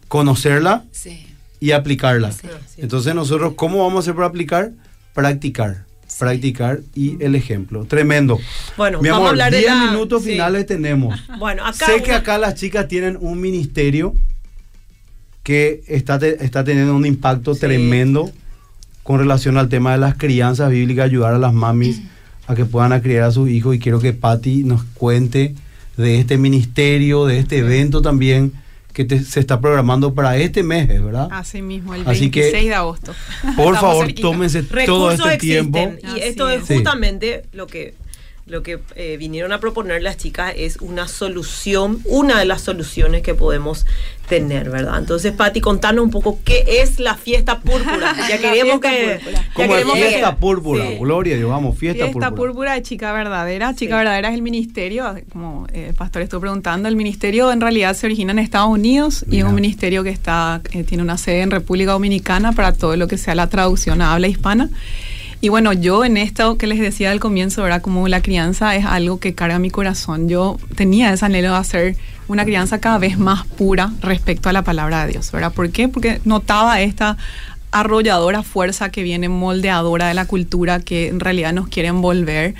conocerla 0.07 0.84
Sí. 0.91 1.26
y 1.59 1.72
aplicarla. 1.72 2.32
Sí. 2.32 2.47
Entonces 2.78 3.13
nosotros, 3.15 3.53
¿cómo 3.55 3.80
vamos 3.84 3.97
a 3.97 3.99
hacer 3.99 4.15
para 4.15 4.28
aplicar? 4.28 4.72
Practicar. 5.13 5.86
Practicar 6.17 6.80
y 6.95 7.22
el 7.24 7.36
ejemplo. 7.36 7.86
Tremendo. 7.86 8.39
Bueno, 8.78 9.01
Mi 9.01 9.09
vamos 9.09 9.20
amor, 9.20 9.28
a 9.28 9.32
hablar 9.32 9.51
de 9.51 9.59
10 9.59 9.72
la- 9.76 9.91
minutos 9.91 10.24
finales 10.24 10.65
tenemos. 10.65 11.20
Bueno, 11.38 11.65
acá. 11.65 11.86
Sé 11.86 12.01
que 12.01 12.13
acá 12.13 12.38
las 12.38 12.55
chicas 12.55 12.88
tienen 12.88 13.17
un 13.20 13.39
ministerio 13.39 14.13
que 15.50 15.82
está, 15.88 16.20
te- 16.20 16.45
está 16.45 16.64
teniendo 16.64 16.95
un 16.95 17.08
impacto 17.08 17.56
Sí. 17.56 17.62
tremendo 17.62 18.32
con 19.02 19.18
relación 19.20 19.58
al 19.58 19.68
tema 19.68 19.93
de 19.93 19.97
las 19.97 20.14
crianzas 20.16 20.70
bíblicas, 20.70 21.06
ayudar 21.06 21.34
a 21.34 21.39
las 21.39 21.54
mamis 21.56 22.02
a 22.45 22.54
que 22.54 22.66
puedan 22.66 23.00
criar 23.02 23.24
a 23.24 23.32
sus 23.32 23.50
hijos. 23.50 23.76
Y 23.76 23.80
quiero 23.80 24.00
que 24.00 24.14
Patti 24.14 24.64
nos 24.64 24.84
cuente 24.93 25.56
de 25.97 26.20
este 26.20 26.38
ministerio, 26.38 27.26
de 27.26 27.39
este 27.39 27.58
evento 27.58 28.04
también 28.04 28.54
que 28.93 29.06
te- 29.06 29.24
se 29.24 29.39
está 29.39 29.60
programando 29.60 30.14
para 30.14 30.38
este 30.38 30.62
mes, 30.62 30.88
¿verdad? 30.88 31.28
Así 31.32 31.64
mismo, 31.64 31.95
el 31.95 32.08
Así 32.08 32.30
que, 32.30 32.41
26 32.41 32.68
de 32.70 32.76
agosto. 32.76 33.14
Por 33.41 33.50
Estamos 33.74 33.80
favor, 33.80 34.06
cerquita. 34.06 34.28
tómense 34.28 34.64
todo 34.86 35.12
este 35.12 35.34
existen 35.34 35.72
tiempo. 35.72 35.97
y 36.04 36.06
Así 36.06 36.20
esto 36.22 36.47
es 36.50 36.62
es. 36.62 36.68
Sí. 36.68 36.74
justamente 36.76 37.43
lo 37.54 37.66
que 37.66 37.95
lo 38.50 38.64
que 38.64 38.80
eh, 38.95 39.18
vinieron 39.18 39.52
a 39.52 39.60
proponer 39.60 40.02
las 40.02 40.18
chicas 40.18 40.54
es 40.58 40.78
una 40.78 41.08
solución, 41.08 42.02
una 42.06 42.39
de 42.39 42.45
las 42.45 42.62
soluciones 42.62 43.22
que 43.22 43.36
podemos 43.36 43.86
tener, 44.28 44.70
¿verdad? 44.70 45.00
Entonces, 45.00 45.34
Pati, 45.34 45.62
contanos 45.62 46.04
un 46.04 46.12
poco 46.12 46.39
qué 46.43 46.64
es 46.82 47.00
la 47.00 47.16
fiesta 47.16 47.60
púrpura. 47.60 48.16
Ya 48.30 48.38
queremos 48.38 48.80
que... 48.80 49.20
Como 49.54 49.74
fiesta 49.95 50.36
púrpura, 50.36 50.86
gloria 51.00 51.36
Dios, 51.36 51.50
vamos, 51.50 51.78
fiesta, 51.78 52.06
fiesta 52.06 52.32
púrpura. 52.32 52.74
de 52.74 52.84
Chica 52.84 53.12
Verdadera. 53.12 53.74
Chica 53.74 53.97
Verdadera 53.97 54.30
es 54.30 54.36
el 54.36 54.41
ministerio, 54.41 55.16
como 55.32 55.66
el 55.74 55.93
pastor 55.95 56.22
estuvo 56.22 56.41
preguntando, 56.41 56.88
el 56.88 56.95
ministerio 56.95 57.52
en 57.52 57.62
realidad 57.62 57.95
se 57.95 58.06
origina 58.06 58.32
en 58.32 58.39
Estados 58.39 58.70
Unidos 58.70 59.26
y 59.30 59.39
es 59.39 59.45
un 59.45 59.56
ministerio 59.56 60.04
que 60.04 60.10
está 60.10 60.62
eh, 60.72 60.84
tiene 60.84 61.04
una 61.04 61.18
sede 61.18 61.41
en 61.41 61.52
República 61.52 61.91
Dominicana 61.91 62.52
para 62.52 62.74
todo 62.74 62.95
lo 62.95 63.08
que 63.08 63.18
sea 63.18 63.34
la 63.36 63.47
traducción 63.47 64.02
a 64.02 64.14
habla 64.14 64.28
hispana. 64.28 64.70
Y 65.42 65.48
bueno, 65.48 65.72
yo 65.72 66.04
en 66.04 66.18
esto 66.18 66.58
que 66.58 66.68
les 66.68 66.80
decía 66.80 67.12
al 67.12 67.22
comienzo, 67.22 67.64
¿verdad? 67.64 67.82
Como 67.82 68.08
la 68.10 68.22
crianza 68.22 68.76
es 68.76 68.86
algo 68.86 69.20
que 69.20 69.36
carga 69.36 69.58
mi 69.58 69.70
corazón. 69.70 70.28
Yo 70.28 70.58
tenía 70.76 71.14
ese 71.14 71.26
anhelo 71.26 71.52
de 71.52 71.58
hacer 71.58 71.96
una 72.28 72.44
crianza 72.44 72.80
cada 72.82 72.98
vez 72.98 73.18
más 73.18 73.46
pura 73.46 73.94
respecto 74.02 74.50
a 74.50 74.54
la 74.54 74.64
palabra 74.64 75.06
de 75.06 75.14
Dios, 75.14 75.32
¿verdad? 75.32 75.54
¿Por 75.54 75.72
qué? 75.72 75.88
Porque 75.88 76.20
notaba 76.26 76.82
esta 76.82 77.18
arrolladora 77.72 78.44
fuerza 78.44 78.90
que 78.90 79.02
viene 79.02 79.30
moldeadora 79.30 80.08
de 80.08 80.14
la 80.14 80.26
cultura 80.26 80.82
que 80.82 81.08
en 81.08 81.22
realidad 81.22 81.54
nos 81.54 81.70
quiere 81.70 81.88
envolver 81.88 82.56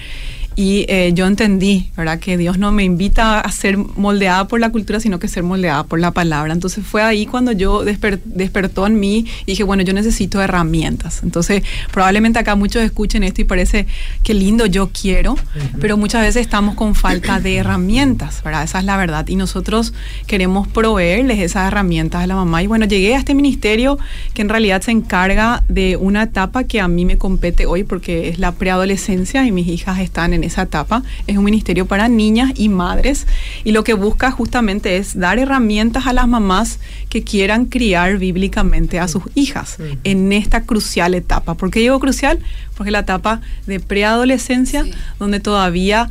y 0.56 0.86
eh, 0.90 1.12
yo 1.14 1.26
entendí, 1.26 1.90
¿verdad? 1.96 2.20
Que 2.20 2.38
Dios 2.38 2.58
no 2.58 2.72
me 2.72 2.84
invita 2.84 3.40
a 3.40 3.52
ser 3.52 3.78
moldeada 3.78 4.48
por 4.48 4.60
la 4.60 4.72
cultura, 4.72 5.00
sino 5.00 5.18
que 5.20 5.28
ser 5.28 5.44
moldeada 5.44 5.84
por 5.86 6.00
la 6.00 6.12
palabra. 6.12 6.52
Entonces 6.54 6.86
fue 6.86 7.02
ahí 7.02 7.26
cuando 7.26 7.52
yo 7.52 7.84
despertó 7.84 8.86
en 8.86 9.00
mí 9.00 9.26
y 9.44 9.46
dije, 9.46 9.64
bueno, 9.64 9.84
yo 9.84 9.94
necesito 9.94 10.42
herramientas. 10.42 11.22
Entonces 11.24 11.64
probablemente 11.92 12.40
acá 12.40 12.56
muchos 12.56 12.84
escuchen 12.84 13.24
esto 13.24 13.42
y 13.42 13.46
parece 13.46 13.88
que 14.24 14.34
lindo, 14.34 14.66
yo 14.66 14.90
quiero, 14.90 15.38
pero 15.80 15.98
muchas 15.98 16.22
veces 16.24 16.42
estamos 16.42 16.76
con 16.76 16.94
falta 16.94 17.40
de 17.40 17.58
herramientas, 17.58 18.44
¿verdad? 18.44 18.64
Esa 18.64 18.80
es 18.80 18.86
la 18.86 18.98
verdad. 18.98 19.28
Y 19.28 19.36
nosotros 19.36 19.94
queremos 20.28 20.68
proveerles 20.68 21.40
esas 21.40 21.68
herramientas 21.68 22.24
a 22.24 22.28
la 22.28 22.36
mamá. 22.36 22.64
Y 22.64 22.68
bueno, 22.68 22.86
llegué 22.86 23.16
a 23.16 23.20
este 23.20 23.34
ministerio 23.34 23.98
que 24.34 24.42
en 24.42 24.50
realidad 24.50 24.82
se 24.82 24.92
encarga 24.92 25.64
de 25.70 25.96
una 25.96 26.24
etapa 26.24 26.66
que 26.66 26.82
a 26.82 26.88
mí 26.88 27.06
me 27.06 27.18
compete 27.18 27.66
hoy 27.66 27.84
porque 27.84 28.30
es 28.30 28.40
la 28.40 28.52
preadolescencia 28.52 29.46
y 29.46 29.52
mis 29.52 29.68
hijas 29.68 30.00
están 30.00 30.34
en 30.34 30.39
esa 30.44 30.64
etapa. 30.64 31.04
Es 31.28 31.38
un 31.38 31.44
ministerio 31.44 31.86
para 31.86 32.08
niñas 32.08 32.52
y 32.56 32.70
madres 32.70 33.28
y 33.64 33.72
lo 33.72 33.84
que 33.84 33.94
busca 33.94 34.32
justamente 34.32 34.98
es 34.98 35.18
dar 35.18 35.40
herramientas 35.40 36.08
a 36.08 36.14
las 36.14 36.28
mamás 36.28 36.80
que 37.10 37.24
quieran 37.24 37.66
criar 37.66 38.18
bíblicamente 38.18 39.00
a 39.00 39.08
sus 39.08 39.24
hijas 39.36 39.78
en 40.04 40.32
esta 40.34 40.64
crucial 40.64 41.14
etapa. 41.16 41.56
¿Por 41.56 41.72
qué 41.72 41.80
digo 41.80 42.00
crucial? 42.00 42.40
Porque 42.76 42.92
la 42.92 43.00
etapa 43.00 43.42
de 43.66 43.80
preadolescencia, 43.80 44.86
donde 45.20 45.40
todavía 45.40 46.10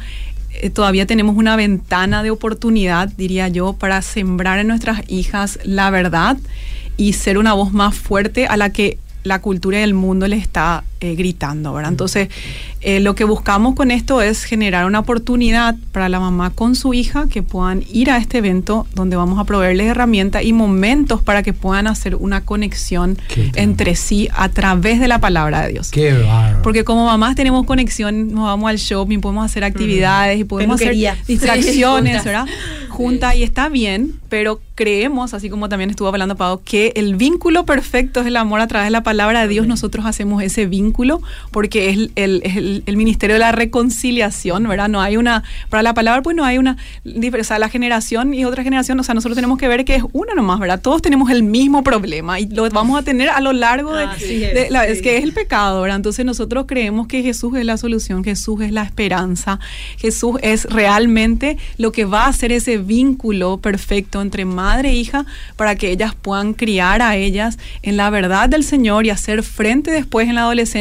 eh, 0.51 0.71
todavía 0.71 1.07
tenemos 1.07 1.37
una 1.37 1.57
ventana 1.57 2.23
de 2.23 2.31
oportunidad, 2.31 3.09
diría 3.09 3.49
yo, 3.49 3.75
para 3.75 4.03
sembrar 4.03 4.59
en 4.59 4.69
nuestras 4.69 5.03
hijas 5.09 5.59
la 5.65 5.91
verdad 5.91 6.37
y 6.97 7.13
ser 7.13 7.39
una 7.39 7.53
voz 7.53 7.73
más 7.73 7.95
fuerte 7.95 8.47
a 8.47 8.57
la 8.57 8.71
que 8.71 8.99
la 9.25 9.41
cultura 9.41 9.79
y 9.79 9.83
el 9.83 9.95
mundo 9.95 10.27
le 10.27 10.37
está 10.37 10.85
eh, 11.01 11.15
gritando, 11.15 11.73
¿verdad? 11.73 11.93
Entonces, 11.93 12.29
eh, 12.81 12.99
lo 12.99 13.15
que 13.15 13.23
buscamos 13.23 13.77
con 13.77 13.93
esto 13.93 14.21
es 14.21 14.43
generar 14.43 14.85
una 14.85 14.99
oportunidad 14.99 15.77
para 15.93 16.09
la 16.09 16.19
mamá 16.19 16.51
con 16.51 16.75
su 16.75 16.93
hija 16.93 17.27
que 17.29 17.43
puedan 17.43 17.85
ir 17.93 18.11
a 18.11 18.19
este 18.19 18.39
evento 18.39 18.85
donde 18.95 19.17
vamos 19.17 19.39
a 19.39 19.45
proveerles 19.45 19.87
herramientas 19.87 20.43
y 20.45 20.53
momentos 20.53 21.23
para 21.23 21.45
que 21.45 21.53
puedan 21.53 21.87
hacer 21.87 22.17
una 22.17 22.45
conexión 22.45 23.17
entre 23.55 23.95
sí 23.95 24.29
a 24.33 24.49
través 24.49 24.99
de 24.99 25.07
la 25.07 25.21
palabra 25.21 25.63
de 25.63 25.73
Dios. 25.73 25.93
Qué 25.93 26.17
Porque 26.65 26.83
como 26.83 27.07
mamás 27.07 27.37
tenemos 27.37 27.65
conexión, 27.65 28.33
nos 28.33 28.47
vamos 28.47 28.69
al 28.69 28.79
shopping, 28.79 29.21
podemos 29.21 29.45
hacer 29.45 29.63
actividades 29.63 30.41
y 30.41 30.45
podemos 30.45 30.81
hacer 30.81 30.97
distracciones, 31.29 32.25
¿verdad? 32.25 32.47
Juntas 32.89 33.37
y 33.37 33.45
está 33.45 33.69
bien, 33.69 34.15
pero 34.29 34.61
creemos, 34.75 35.35
así 35.35 35.49
como 35.51 35.69
también 35.69 35.91
estuvo 35.91 36.09
hablando 36.09 36.37
Pau, 36.37 36.61
que 36.65 36.93
el 36.97 37.15
vínculo 37.17 37.65
perfecto 37.65 38.21
es 38.21 38.27
el 38.27 38.37
amor 38.37 38.61
a 38.61 38.67
través 38.67 38.87
de 38.87 38.91
la 38.91 39.03
palabra 39.03 39.43
de 39.43 39.49
Dios. 39.49 39.67
Nosotros 39.67 40.07
hacemos 40.07 40.43
ese 40.43 40.67
vínculo 40.67 40.88
porque 41.51 41.91
es 41.91 42.11
el, 42.17 42.83
el, 42.87 42.97
ministerio 42.97 43.35
de 43.35 43.41
la 43.41 43.53
reconciliación, 43.53 44.67
¿verdad? 44.69 44.89
No 44.89 45.01
hay 45.01 45.17
una, 45.17 45.45
para 45.69 45.83
la 45.83 45.95
palabra 45.95 46.23
pues 46.23 46.37
no 46.37 46.45
hay 46.45 46.59
una, 46.59 46.77
o 47.05 47.45
sea, 47.45 47.59
la 47.59 47.69
generación 47.69 48.35
y 48.35 48.45
otra 48.45 48.63
generación, 48.63 48.99
o 48.99 49.03
sea, 49.03 49.15
nosotros 49.15 49.37
tenemos 49.37 49.59
que 49.59 49.69
ver 49.69 49.85
que 49.85 49.95
es 49.95 50.03
una 50.13 50.35
nomás, 50.35 50.59
¿verdad? 50.59 50.81
Todos 50.81 51.03
tenemos 51.03 51.31
el 51.31 51.43
mismo 51.43 51.83
problema 51.83 52.41
y 52.41 52.47
lo 52.47 52.69
vamos 52.71 52.99
a 52.99 53.03
tener 53.03 53.29
a 53.31 53.41
lo 53.41 53.53
largo 53.53 53.95
de, 53.95 54.07
la, 54.71 54.87
es 54.87 55.03
que 55.03 55.17
es 55.17 55.25
el 55.25 55.33
pecado, 55.33 55.83
¿verdad? 55.83 55.97
Entonces 55.97 56.25
nosotros 56.25 56.65
creemos 56.67 57.07
que 57.07 57.23
Jesús 57.23 57.57
es 57.57 57.65
la 57.65 57.77
solución, 57.77 58.25
Jesús 58.25 58.61
es 58.63 58.73
la 58.73 58.83
esperanza, 58.83 59.61
Jesús 59.97 60.37
es 60.43 60.65
realmente 60.65 61.59
lo 61.77 61.93
que 61.93 62.05
va 62.05 62.25
a 62.25 62.29
hacer 62.29 62.53
ese 62.53 62.79
vínculo 62.79 63.59
perfecto 63.59 64.21
entre 64.21 64.45
madre 64.45 64.91
e 64.91 64.95
hija 64.95 65.27
para 65.57 65.77
que 65.77 65.91
ellas 65.91 66.15
puedan 66.15 66.55
criar 66.55 67.03
a 67.03 67.17
ellas 67.17 67.59
en 67.83 67.97
la 67.97 68.11
verdad 68.11 68.49
del 68.49 68.65
Señor 68.65 69.07
y 69.07 69.11
hacer 69.11 69.43
frente 69.43 69.91
después 69.91 70.29
en 70.29 70.35
la 70.35 70.43
adolescencia 70.43 70.78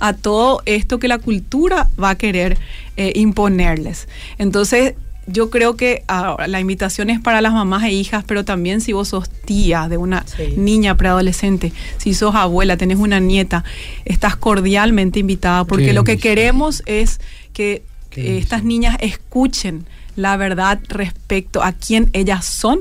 a 0.00 0.12
todo 0.12 0.62
esto 0.66 0.98
que 0.98 1.08
la 1.08 1.18
cultura 1.18 1.88
va 2.02 2.10
a 2.10 2.14
querer 2.16 2.58
eh, 2.96 3.12
imponerles. 3.16 4.08
Entonces, 4.38 4.94
yo 5.26 5.50
creo 5.50 5.76
que 5.76 6.02
ahora, 6.08 6.48
la 6.48 6.60
invitación 6.60 7.10
es 7.10 7.20
para 7.20 7.40
las 7.40 7.52
mamás 7.52 7.84
e 7.84 7.92
hijas, 7.92 8.24
pero 8.26 8.44
también 8.44 8.80
si 8.80 8.92
vos 8.92 9.08
sos 9.08 9.30
tía 9.30 9.88
de 9.88 9.96
una 9.96 10.24
niña 10.56 10.96
preadolescente, 10.96 11.72
si 11.98 12.14
sos 12.14 12.34
abuela, 12.34 12.76
tenés 12.76 12.98
una 12.98 13.20
nieta, 13.20 13.64
estás 14.04 14.36
cordialmente 14.36 15.20
invitada, 15.20 15.64
porque 15.64 15.92
lo 15.92 16.04
que 16.04 16.18
queremos 16.18 16.82
es 16.86 17.20
que 17.52 17.84
estas 18.16 18.64
niñas 18.64 18.96
escuchen 19.00 19.86
la 20.16 20.36
verdad 20.36 20.80
respecto 20.88 21.62
a 21.62 21.72
quién 21.72 22.10
ellas 22.12 22.44
son 22.44 22.80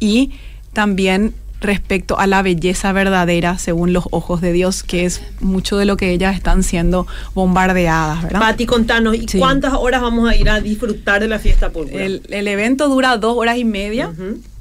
y 0.00 0.32
también 0.72 1.34
respecto 1.64 2.18
a 2.18 2.26
la 2.26 2.42
belleza 2.42 2.92
verdadera 2.92 3.58
según 3.58 3.92
los 3.92 4.04
ojos 4.10 4.40
de 4.40 4.52
Dios, 4.52 4.82
que 4.82 5.04
es 5.04 5.22
mucho 5.40 5.76
de 5.76 5.84
lo 5.84 5.96
que 5.96 6.10
ellas 6.10 6.36
están 6.36 6.62
siendo 6.62 7.06
bombardeadas, 7.34 8.22
¿verdad? 8.22 8.40
Pati, 8.40 8.66
contanos, 8.66 9.16
¿y 9.16 9.26
cuántas 9.38 9.74
horas 9.74 10.00
vamos 10.00 10.28
a 10.28 10.36
ir 10.36 10.48
a 10.48 10.60
disfrutar 10.60 11.20
de 11.20 11.28
la 11.28 11.38
fiesta 11.38 11.70
pública? 11.70 12.02
El, 12.02 12.48
evento 12.48 12.88
dura 12.88 13.16
dos 13.16 13.36
horas 13.36 13.58
y 13.58 13.64
media. 13.64 14.12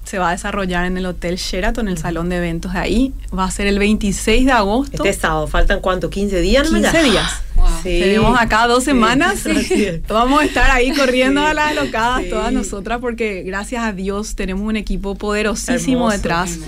Se 0.03 0.19
va 0.19 0.29
a 0.29 0.31
desarrollar 0.31 0.85
en 0.85 0.97
el 0.97 1.05
Hotel 1.05 1.37
Sheraton, 1.37 1.87
el 1.87 1.97
salón 1.97 2.27
de 2.27 2.37
eventos 2.37 2.73
de 2.73 2.79
ahí. 2.79 3.13
Va 3.37 3.45
a 3.45 3.51
ser 3.51 3.67
el 3.67 3.79
26 3.79 4.45
de 4.45 4.51
agosto. 4.51 5.03
Este 5.03 5.21
sábado, 5.21 5.47
¿faltan 5.47 5.79
cuánto? 5.79 6.09
¿15 6.09 6.41
días? 6.41 6.69
15 6.69 7.03
días. 7.03 7.41
Tenemos 7.83 8.39
acá 8.39 8.67
dos 8.67 8.83
semanas. 8.83 9.43
Vamos 10.07 10.41
a 10.41 10.45
estar 10.45 10.71
ahí 10.71 10.91
corriendo 10.93 11.45
a 11.45 11.53
las 11.53 11.71
alocadas 11.71 12.23
todas 12.29 12.51
nosotras 12.53 12.99
porque 12.99 13.43
gracias 13.43 13.83
a 13.83 13.91
Dios 13.91 14.35
tenemos 14.35 14.67
un 14.67 14.75
equipo 14.75 15.15
poderosísimo 15.15 16.09
detrás. 16.09 16.59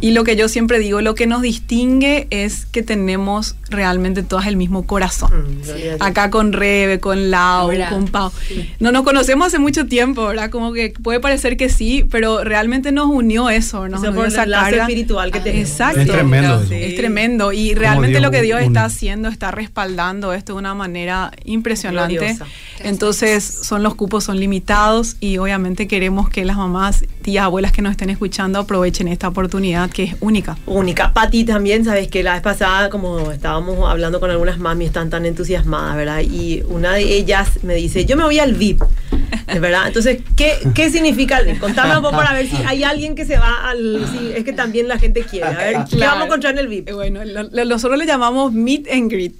Y 0.00 0.10
lo 0.12 0.24
que 0.24 0.36
yo 0.36 0.48
siempre 0.48 0.78
digo, 0.78 1.00
lo 1.00 1.14
que 1.14 1.26
nos 1.26 1.42
distingue 1.42 2.26
es 2.30 2.66
que 2.66 2.82
tenemos 2.82 3.56
realmente 3.70 4.22
todas 4.22 4.46
el 4.46 4.56
mismo 4.56 4.86
corazón. 4.86 5.60
Mm, 5.60 6.02
acá 6.02 6.30
con 6.30 6.52
Rebe, 6.52 7.00
con 7.00 7.30
Lau, 7.30 7.70
con 7.88 8.08
Pau. 8.08 8.32
No 8.80 8.92
nos 8.92 9.04
conocemos 9.04 9.48
hace 9.48 9.58
mucho 9.58 9.86
tiempo, 9.86 10.26
¿verdad? 10.26 10.50
Como 10.50 10.72
que 10.72 10.92
puede 11.02 11.20
parecer 11.20 11.56
que 11.56 11.68
sí, 11.68 12.06
pero 12.10 12.44
realmente 12.44 12.92
nos 12.92 13.06
unió 13.06 13.50
eso, 13.50 13.88
nos 13.88 14.02
unió 14.02 14.24
esa 14.24 14.46
carga 14.46 14.82
espiritual 14.82 15.30
que 15.30 15.40
tenemos. 15.40 15.70
Exacto. 15.70 16.00
Es 16.00 16.08
tremendo. 16.08 16.62
Es 16.70 16.96
tremendo. 16.96 17.52
Y 17.52 17.74
realmente 17.74 18.20
lo 18.20 18.30
que 18.30 18.42
Dios 18.42 18.60
está 18.60 18.84
haciendo 18.84 19.28
está 19.28 19.50
respaldando 19.50 20.32
esto 20.36 20.52
de 20.54 20.58
una 20.58 20.74
manera 20.74 21.32
impresionante. 21.44 22.38
Entonces, 22.80 23.44
son 23.44 23.82
los 23.82 23.94
cupos 23.94 24.24
son 24.24 24.38
limitados 24.38 25.16
y 25.20 25.38
obviamente 25.38 25.88
queremos 25.88 26.28
que 26.28 26.44
las 26.44 26.56
mamás, 26.56 27.04
tías, 27.22 27.44
abuelas 27.44 27.72
que 27.72 27.82
nos 27.82 27.92
estén 27.92 28.10
escuchando 28.10 28.58
aprovechen 28.58 29.08
esta 29.08 29.28
oportunidad 29.28 29.90
que 29.90 30.04
es 30.04 30.16
única. 30.20 30.58
Única. 30.66 31.12
Pati 31.12 31.44
también, 31.44 31.84
sabes 31.84 32.08
que 32.08 32.22
la 32.22 32.34
vez 32.34 32.42
pasada, 32.42 32.90
como 32.90 33.30
estábamos 33.30 33.88
hablando 33.88 34.20
con 34.20 34.30
algunas 34.30 34.58
mami, 34.58 34.86
están 34.86 35.10
tan 35.10 35.26
entusiasmadas, 35.26 35.96
¿verdad? 35.96 36.20
Y 36.20 36.62
una 36.68 36.92
de 36.94 37.02
ellas 37.02 37.62
me 37.62 37.74
dice, 37.74 38.04
yo 38.04 38.16
me 38.16 38.24
voy 38.24 38.38
al 38.38 38.54
VIP, 38.54 38.82
¿verdad? 39.60 39.86
Entonces, 39.86 40.20
¿qué, 40.36 40.56
qué 40.74 40.90
significa 40.90 41.38
el 41.38 41.46
VIP? 41.46 41.60
Contame 41.60 41.96
un 41.96 42.02
poco 42.02 42.16
para 42.16 42.32
ver 42.32 42.48
si 42.48 42.56
hay 42.66 42.84
alguien 42.84 43.14
que 43.14 43.24
se 43.24 43.38
va 43.38 43.70
al... 43.70 44.06
Si 44.12 44.32
es 44.32 44.44
que 44.44 44.52
también 44.52 44.88
la 44.88 44.98
gente 44.98 45.22
quiere. 45.22 45.46
A 45.46 45.50
ver, 45.50 45.76
¿qué 45.90 45.98
vamos 45.98 46.22
a 46.22 46.24
encontrar 46.26 46.52
en 46.54 46.58
el 46.58 46.68
VIP? 46.68 46.92
Bueno, 46.92 47.20
nosotros 47.24 47.98
le 47.98 48.06
llamamos 48.06 48.52
Meet 48.52 48.90
and 48.90 49.10
Greet. 49.10 49.34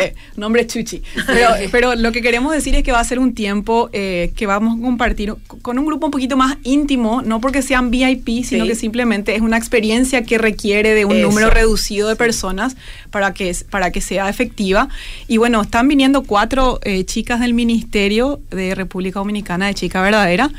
Eh, 0.00 0.14
nombre 0.36 0.66
Chuchi. 0.66 1.02
Pero, 1.72 1.94
lo 1.94 2.12
que 2.12 2.22
queremos 2.22 2.52
decir 2.52 2.74
es 2.74 2.82
que 2.82 2.92
va 2.92 3.00
a 3.00 3.04
ser 3.04 3.18
un 3.18 3.34
tiempo 3.34 3.90
eh, 3.92 4.32
que 4.36 4.46
vamos 4.46 4.78
a 4.78 4.82
compartir 4.82 5.34
con 5.62 5.78
un 5.78 5.86
grupo 5.86 6.06
un 6.06 6.12
poquito 6.12 6.36
más 6.36 6.56
íntimo, 6.62 7.22
no 7.22 7.40
porque 7.40 7.62
sean 7.62 7.90
VIP, 7.90 8.44
sino 8.44 8.66
que 8.66 8.74
simplemente 8.74 9.34
es 9.34 9.42
una 9.42 9.56
experiencia 9.56 10.24
que 10.24 10.38
requiere 10.38 10.94
de 10.94 11.04
un 11.04 11.20
número 11.20 11.50
reducido 11.50 12.08
de 12.08 12.16
personas 12.16 12.76
para 13.10 13.34
que, 13.34 13.54
para 13.70 13.90
que 13.90 14.00
sea 14.00 14.28
efectiva. 14.28 14.88
Y 15.28 15.36
bueno, 15.36 15.62
están 15.62 15.88
viniendo 15.88 16.22
cuatro 16.22 16.80
eh, 16.82 17.04
chicas 17.04 17.40
del 17.40 17.54
Ministerio 17.54 18.40
de 18.50 18.74
República 18.74 19.20
Dominicana 19.20 19.66
de 19.66 19.74
Chica 19.74 20.02
Verdadera. 20.02 20.50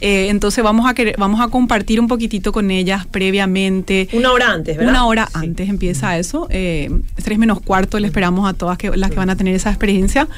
entonces 0.00 0.62
vamos 0.62 0.88
a, 0.88 0.94
querer, 0.94 1.16
vamos 1.18 1.40
a 1.40 1.48
compartir 1.48 2.00
un 2.00 2.08
poquitito 2.08 2.52
con 2.52 2.70
ellas 2.70 3.06
previamente. 3.06 4.08
Una 4.12 4.32
hora 4.32 4.52
antes, 4.52 4.76
¿verdad? 4.76 4.92
Una 4.92 5.06
hora 5.06 5.28
antes 5.34 5.68
empieza 5.68 6.18
eso. 6.18 6.48
tres 6.48 7.38
menos 7.38 7.60
cuarto 7.60 7.98
le 7.98 8.06
esperamos 8.06 8.48
a 8.48 8.53
todas 8.54 8.78
que, 8.78 8.90
las 8.96 9.10
que 9.10 9.16
van 9.16 9.30
a 9.30 9.36
tener 9.36 9.54
esa 9.54 9.70
experiencia. 9.70 10.28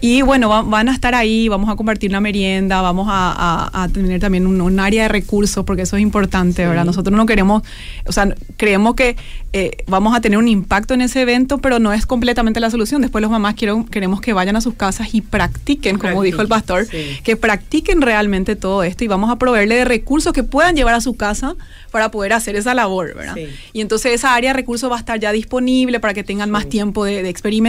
Y 0.00 0.22
bueno, 0.22 0.48
va- 0.48 0.62
van 0.62 0.88
a 0.88 0.92
estar 0.92 1.14
ahí, 1.14 1.48
vamos 1.48 1.70
a 1.70 1.76
compartir 1.76 2.10
una 2.10 2.20
merienda, 2.20 2.80
vamos 2.82 3.08
a, 3.10 3.32
a- 3.72 3.82
a 3.84 3.88
tener 3.88 4.20
también 4.20 4.46
un, 4.46 4.60
un 4.60 4.80
área 4.80 5.02
de 5.04 5.08
recursos, 5.08 5.64
porque 5.64 5.82
eso 5.82 5.96
es 5.96 6.02
importante, 6.02 6.66
¿verdad? 6.66 6.84
Nosotros 6.84 7.16
no 7.16 7.26
queremos, 7.26 7.62
o 8.06 8.12
sea, 8.12 8.34
creemos 8.56 8.94
que 8.94 9.16
eh, 9.52 9.70
vamos 9.86 10.16
a 10.16 10.20
tener 10.20 10.38
un 10.38 10.48
impacto 10.48 10.94
en 10.94 11.00
ese 11.00 11.20
evento, 11.22 11.58
pero 11.58 11.78
no 11.78 11.92
es 11.92 12.06
completamente 12.06 12.60
la 12.60 12.70
solución. 12.70 13.02
Después 13.02 13.22
los 13.22 13.30
mamás 13.30 13.54
quiero- 13.54 13.84
queremos 13.86 14.20
que 14.20 14.32
vayan 14.32 14.56
a 14.56 14.60
sus 14.60 14.74
casas 14.74 15.14
y 15.14 15.20
practiquen, 15.20 15.98
como 15.98 16.22
dijo 16.22 16.42
el 16.42 16.48
pastor, 16.48 16.86
sí. 16.90 17.18
que 17.22 17.36
practiquen 17.36 18.02
realmente 18.02 18.56
todo 18.56 18.82
esto 18.82 19.04
y 19.04 19.08
vamos 19.08 19.30
a 19.30 19.36
proveerle 19.36 19.76
de 19.76 19.84
recursos 19.84 20.32
que 20.32 20.42
puedan 20.42 20.74
llevar 20.76 20.94
a 20.94 21.00
su 21.00 21.16
casa 21.16 21.54
para 21.90 22.10
poder 22.10 22.32
hacer 22.32 22.56
esa 22.56 22.74
labor, 22.74 23.14
¿verdad? 23.14 23.34
Sí. 23.34 23.46
Y 23.72 23.80
entonces 23.80 24.12
esa 24.12 24.34
área 24.34 24.50
de 24.50 24.54
recursos 24.54 24.90
va 24.90 24.96
a 24.96 24.98
estar 24.98 25.20
ya 25.20 25.30
disponible 25.32 26.00
para 26.00 26.12
que 26.14 26.24
tengan 26.24 26.50
más 26.50 26.68
tiempo 26.68 27.04
de, 27.04 27.22
de 27.22 27.28
experimentar. 27.28 27.63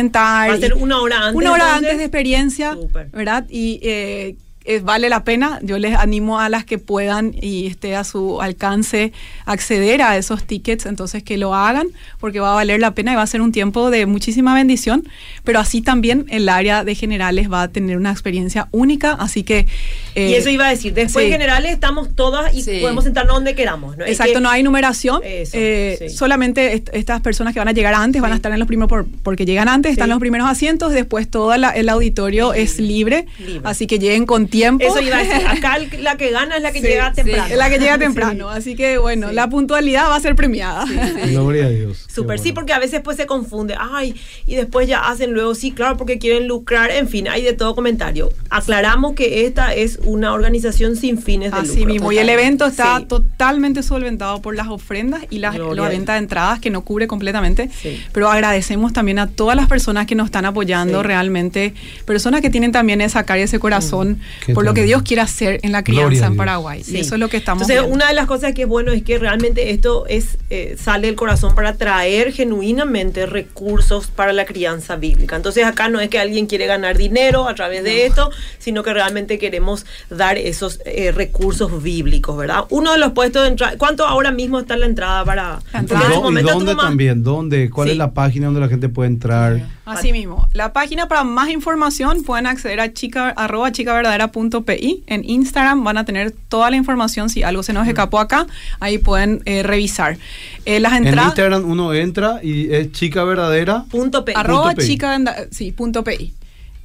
Va 0.49 0.53
a 0.53 0.57
y- 0.57 0.61
ser 0.61 0.73
una 0.75 0.99
hora 1.01 1.17
antes, 1.27 1.35
Una 1.35 1.51
hora 1.53 1.75
antes 1.75 1.97
de 1.97 2.03
experiencia. 2.03 2.77
¿verdad? 3.11 3.45
Y 3.49 3.79
eh, 3.83 4.35
eh, 4.65 4.79
vale 4.83 5.09
la 5.09 5.23
pena. 5.23 5.59
Yo 5.61 5.77
les 5.79 5.95
animo 5.95 6.39
a 6.39 6.49
las 6.49 6.65
que 6.65 6.77
puedan 6.77 7.33
y 7.41 7.67
esté 7.67 7.95
a 7.95 8.03
su 8.03 8.41
alcance 8.41 9.13
acceder 9.45 10.01
a 10.01 10.17
esos 10.17 10.43
tickets, 10.45 10.85
entonces 10.85 11.23
que 11.23 11.37
lo 11.37 11.53
hagan, 11.55 11.87
porque 12.19 12.39
va 12.39 12.51
a 12.51 12.55
valer 12.55 12.79
la 12.79 12.91
pena 12.95 13.13
y 13.13 13.15
va 13.15 13.21
a 13.21 13.27
ser 13.27 13.41
un 13.41 13.51
tiempo 13.51 13.89
de 13.91 14.05
muchísima 14.05 14.53
bendición. 14.55 15.07
Pero 15.43 15.59
así 15.59 15.81
también 15.81 16.25
el 16.29 16.49
área 16.49 16.83
de 16.83 16.95
generales 16.95 17.51
va 17.51 17.63
a 17.63 17.67
tener 17.67 17.97
una 17.97 18.11
experiencia 18.11 18.67
única, 18.71 19.11
así 19.13 19.43
que... 19.43 19.67
eh, 20.15 20.29
y 20.29 20.33
eso 20.33 20.49
iba 20.49 20.67
a 20.67 20.69
decir, 20.69 20.93
después 20.93 21.23
sí. 21.23 21.27
en 21.27 21.31
generales 21.33 21.71
estamos 21.73 22.15
todas 22.15 22.53
y 22.53 22.61
Sí. 22.63 22.79
podemos 22.81 23.03
sentarnos 23.03 23.35
donde 23.35 23.53
queramos. 23.55 23.95
¿no? 23.97 24.05
Es 24.05 24.11
Exacto, 24.11 24.33
que- 24.35 24.39
no 24.41 24.49
hay 24.49 24.63
numeración. 24.63 25.21
Eso, 25.23 25.51
eh, 25.55 25.97
sí. 25.99 26.09
Solamente 26.09 26.73
est- 26.73 26.89
estas 26.93 27.21
personas 27.21 27.53
que 27.53 27.59
van 27.59 27.67
a 27.67 27.71
llegar 27.73 27.93
antes 27.93 28.21
van 28.21 28.31
a 28.31 28.35
estar 28.35 28.51
en 28.51 28.57
los 28.59 28.67
primeros 28.67 28.89
por- 28.89 29.05
porque 29.23 29.45
llegan 29.45 29.67
antes, 29.67 29.91
están 29.91 30.09
los 30.09 30.19
primeros 30.19 30.49
asientos, 30.49 30.91
después 30.93 31.29
todo 31.29 31.55
la- 31.57 31.69
el 31.71 31.89
auditorio 31.89 32.53
es 32.53 32.79
libre, 32.79 33.27
Libre. 33.37 33.61
así 33.63 33.85
que 33.87 33.99
lleguen 33.99 34.25
con 34.25 34.47
tiempo. 34.55 34.85
Eso 34.85 35.01
iba 35.01 35.17
a 35.17 35.23
decir, 35.23 35.47
acá 35.47 35.77
la 35.99 36.17
que 36.17 36.31
gana 36.31 36.57
es 36.57 36.61
la 36.63 36.71
que 36.71 36.79
Sí, 36.81 36.87
llega 36.87 37.09
sí, 37.09 37.15
temprano. 37.23 37.47
es 37.51 37.57
la 37.57 37.69
que 37.69 37.79
llega 37.79 37.97
temprano, 38.07 38.49
así 38.49 38.75
que 38.75 38.97
bueno, 38.97 39.31
la 39.31 39.49
puntualidad 39.49 40.09
va 40.09 40.15
a 40.15 40.19
ser 40.19 40.35
premiada. 40.35 40.85
Gloria 41.27 41.65
a 41.67 41.69
Dios. 41.69 42.05
Súper, 42.13 42.39
sí, 42.39 42.51
porque 42.51 42.73
a 42.73 42.79
veces 42.79 43.01
pues 43.03 43.17
se 43.17 43.25
confunde, 43.25 43.75
ay, 43.79 44.15
y 44.47 44.55
después 44.55 44.87
ya 44.87 44.99
hacen 45.09 45.31
luego, 45.33 45.55
sí, 45.55 45.71
claro, 45.71 45.97
porque 45.97 46.17
quieren 46.19 46.47
lucrar, 46.47 46.91
en 46.91 47.07
fin, 47.09 47.27
hay 47.27 47.41
de 47.43 47.53
todo 47.53 47.75
comentario. 47.75 48.29
Aclaramos 48.49 49.13
que 49.15 49.45
esta 49.45 49.73
es 49.73 49.99
una 50.03 50.33
organización 50.33 50.95
sin 50.95 51.21
fines 51.21 51.51
de 51.51 51.57
Así 51.57 51.79
lucro. 51.79 51.85
mismo, 51.93 52.11
y 52.11 52.17
el 52.17 52.29
evento 52.29 52.65
está 52.65 52.99
Sí. 52.99 53.05
totalmente 53.05 53.83
solventado 53.83 54.41
por 54.41 54.55
las 54.55 54.67
ofrendas 54.67 55.23
y 55.29 55.39
las, 55.39 55.55
Gloria 55.55 55.83
la 55.83 55.89
venta 55.89 56.13
de 56.13 56.19
entradas 56.19 56.59
que 56.59 56.69
no 56.69 56.81
cubre 56.81 57.07
completamente, 57.07 57.69
Sí. 57.81 58.01
pero 58.13 58.29
agradecemos 58.29 58.93
también 58.93 59.19
a 59.19 59.27
todas 59.27 59.55
las 59.55 59.67
personas 59.67 60.05
que 60.05 60.15
nos 60.15 60.25
están 60.25 60.45
apoyando 60.45 61.01
Sí. 61.01 61.07
realmente, 61.07 61.73
personas 62.05 62.41
que 62.41 62.49
tienen 62.49 62.71
también 62.71 63.01
esa 63.01 63.23
cara 63.23 63.39
y 63.39 63.43
ese 63.43 63.59
corazón 63.59 64.19
por 64.53 64.63
lo 64.65 64.73
que. 64.73 64.83
Dios 64.83 65.01
quiere 65.01 65.21
hacer 65.21 65.59
en 65.63 65.71
la 65.71 65.83
crianza 65.83 66.27
en. 66.27 66.35
Paraguay. 66.35 66.83
Sí. 66.83 66.97
Y 66.97 66.99
eso 66.99 67.15
es 67.15 67.19
lo 67.19 67.27
que 67.29 67.37
estamos 67.37 67.63
Entonces, 67.63 67.81
viendo. 67.81 67.95
una 67.95 68.07
de 68.09 68.13
las 68.13 68.27
cosas 68.27 68.53
que 68.53 68.63
es 68.63 68.67
bueno 68.67 68.91
es 68.91 69.03
que 69.03 69.17
realmente 69.17 69.71
esto 69.71 70.05
es 70.07 70.37
eh, 70.49 70.75
sale 70.79 71.07
del 71.07 71.15
corazón 71.15 71.55
para 71.55 71.73
traer 71.73 72.31
genuinamente 72.31 73.25
recursos 73.25 74.07
para 74.07 74.33
la 74.33 74.45
crianza 74.45 74.95
bíblica. 74.95 75.35
Entonces, 75.35 75.65
acá 75.65 75.89
no 75.89 75.99
es 75.99 76.09
que 76.09 76.19
alguien 76.19 76.45
quiere 76.47 76.65
ganar 76.67 76.97
dinero 76.97 77.47
a 77.47 77.55
través 77.55 77.83
de 77.83 78.05
esto, 78.05 78.29
sino 78.59 78.83
que 78.83 78.93
realmente 78.93 79.37
queremos 79.39 79.85
dar 80.09 80.37
esos 80.37 80.79
eh, 80.85 81.11
recursos 81.11 81.81
bíblicos, 81.83 82.37
¿verdad? 82.37 82.65
Uno 82.69 82.91
de 82.91 82.97
los 82.99 83.11
puestos 83.13 83.43
de 83.43 83.49
entrada, 83.49 83.77
¿cuánto 83.77 84.05
ahora 84.05 84.31
mismo 84.31 84.59
está 84.59 84.77
la 84.77 84.85
entrada 84.85 85.23
para 85.25 85.59
La 85.73 85.79
entrada. 85.79 86.05
en 86.05 86.11
¿Y 86.11 86.15
su 86.15 86.19
dó- 86.19 86.19
¿Y 86.19 86.23
momento 86.23 86.51
tu 86.53 86.59
dónde 86.65 86.75
también? 86.75 87.23
¿Dónde? 87.23 87.69
¿Cuál 87.69 87.87
Sí. 87.87 87.91
es 87.93 87.97
la 87.97 88.13
página 88.13 88.45
donde 88.47 88.61
la 88.61 88.67
gente 88.67 88.89
puede 88.89 89.09
entrar? 89.09 89.61
Así 89.85 90.11
mismo, 90.11 90.47
la 90.53 90.73
página 90.73 91.07
para 91.07 91.23
más 91.23 91.49
información 91.49 92.23
pueden 92.23 92.47
acceder 92.47 92.79
a 92.79 92.91
chica, 92.91 93.29
arroba 93.29 93.71
chicaverdadera.pi. 93.71 95.03
En 95.05 95.23
Instagram 95.29 95.83
van 95.83 95.97
a 95.97 96.05
tener 96.05 96.31
toda 96.31 96.71
la 96.71 96.75
información. 96.75 97.29
Si 97.29 97.43
algo 97.43 97.61
se 97.61 97.71
nos 97.73 97.87
escapó 97.87 98.19
acá, 98.19 98.47
ahí 98.79 98.97
pueden 98.97 99.41
eh, 99.45 99.63
revisar. 99.63 100.17
Eh, 100.65 100.79
las 100.79 100.93
En 100.93 101.05
entradas. 101.05 101.29
Instagram 101.29 101.69
uno 101.69 101.93
entra 101.93 102.39
y 102.41 102.73
es 102.73 102.91
chica 102.91 103.23
verdadera. 103.23 103.85
Punto 103.91 104.25
P. 104.25 104.33
arroba 104.35 104.69
Punto 104.69 104.77
PI. 104.77 104.87
chica 104.87 105.19
sí, 105.51 105.71
punto 105.71 106.03
PI. 106.03 106.33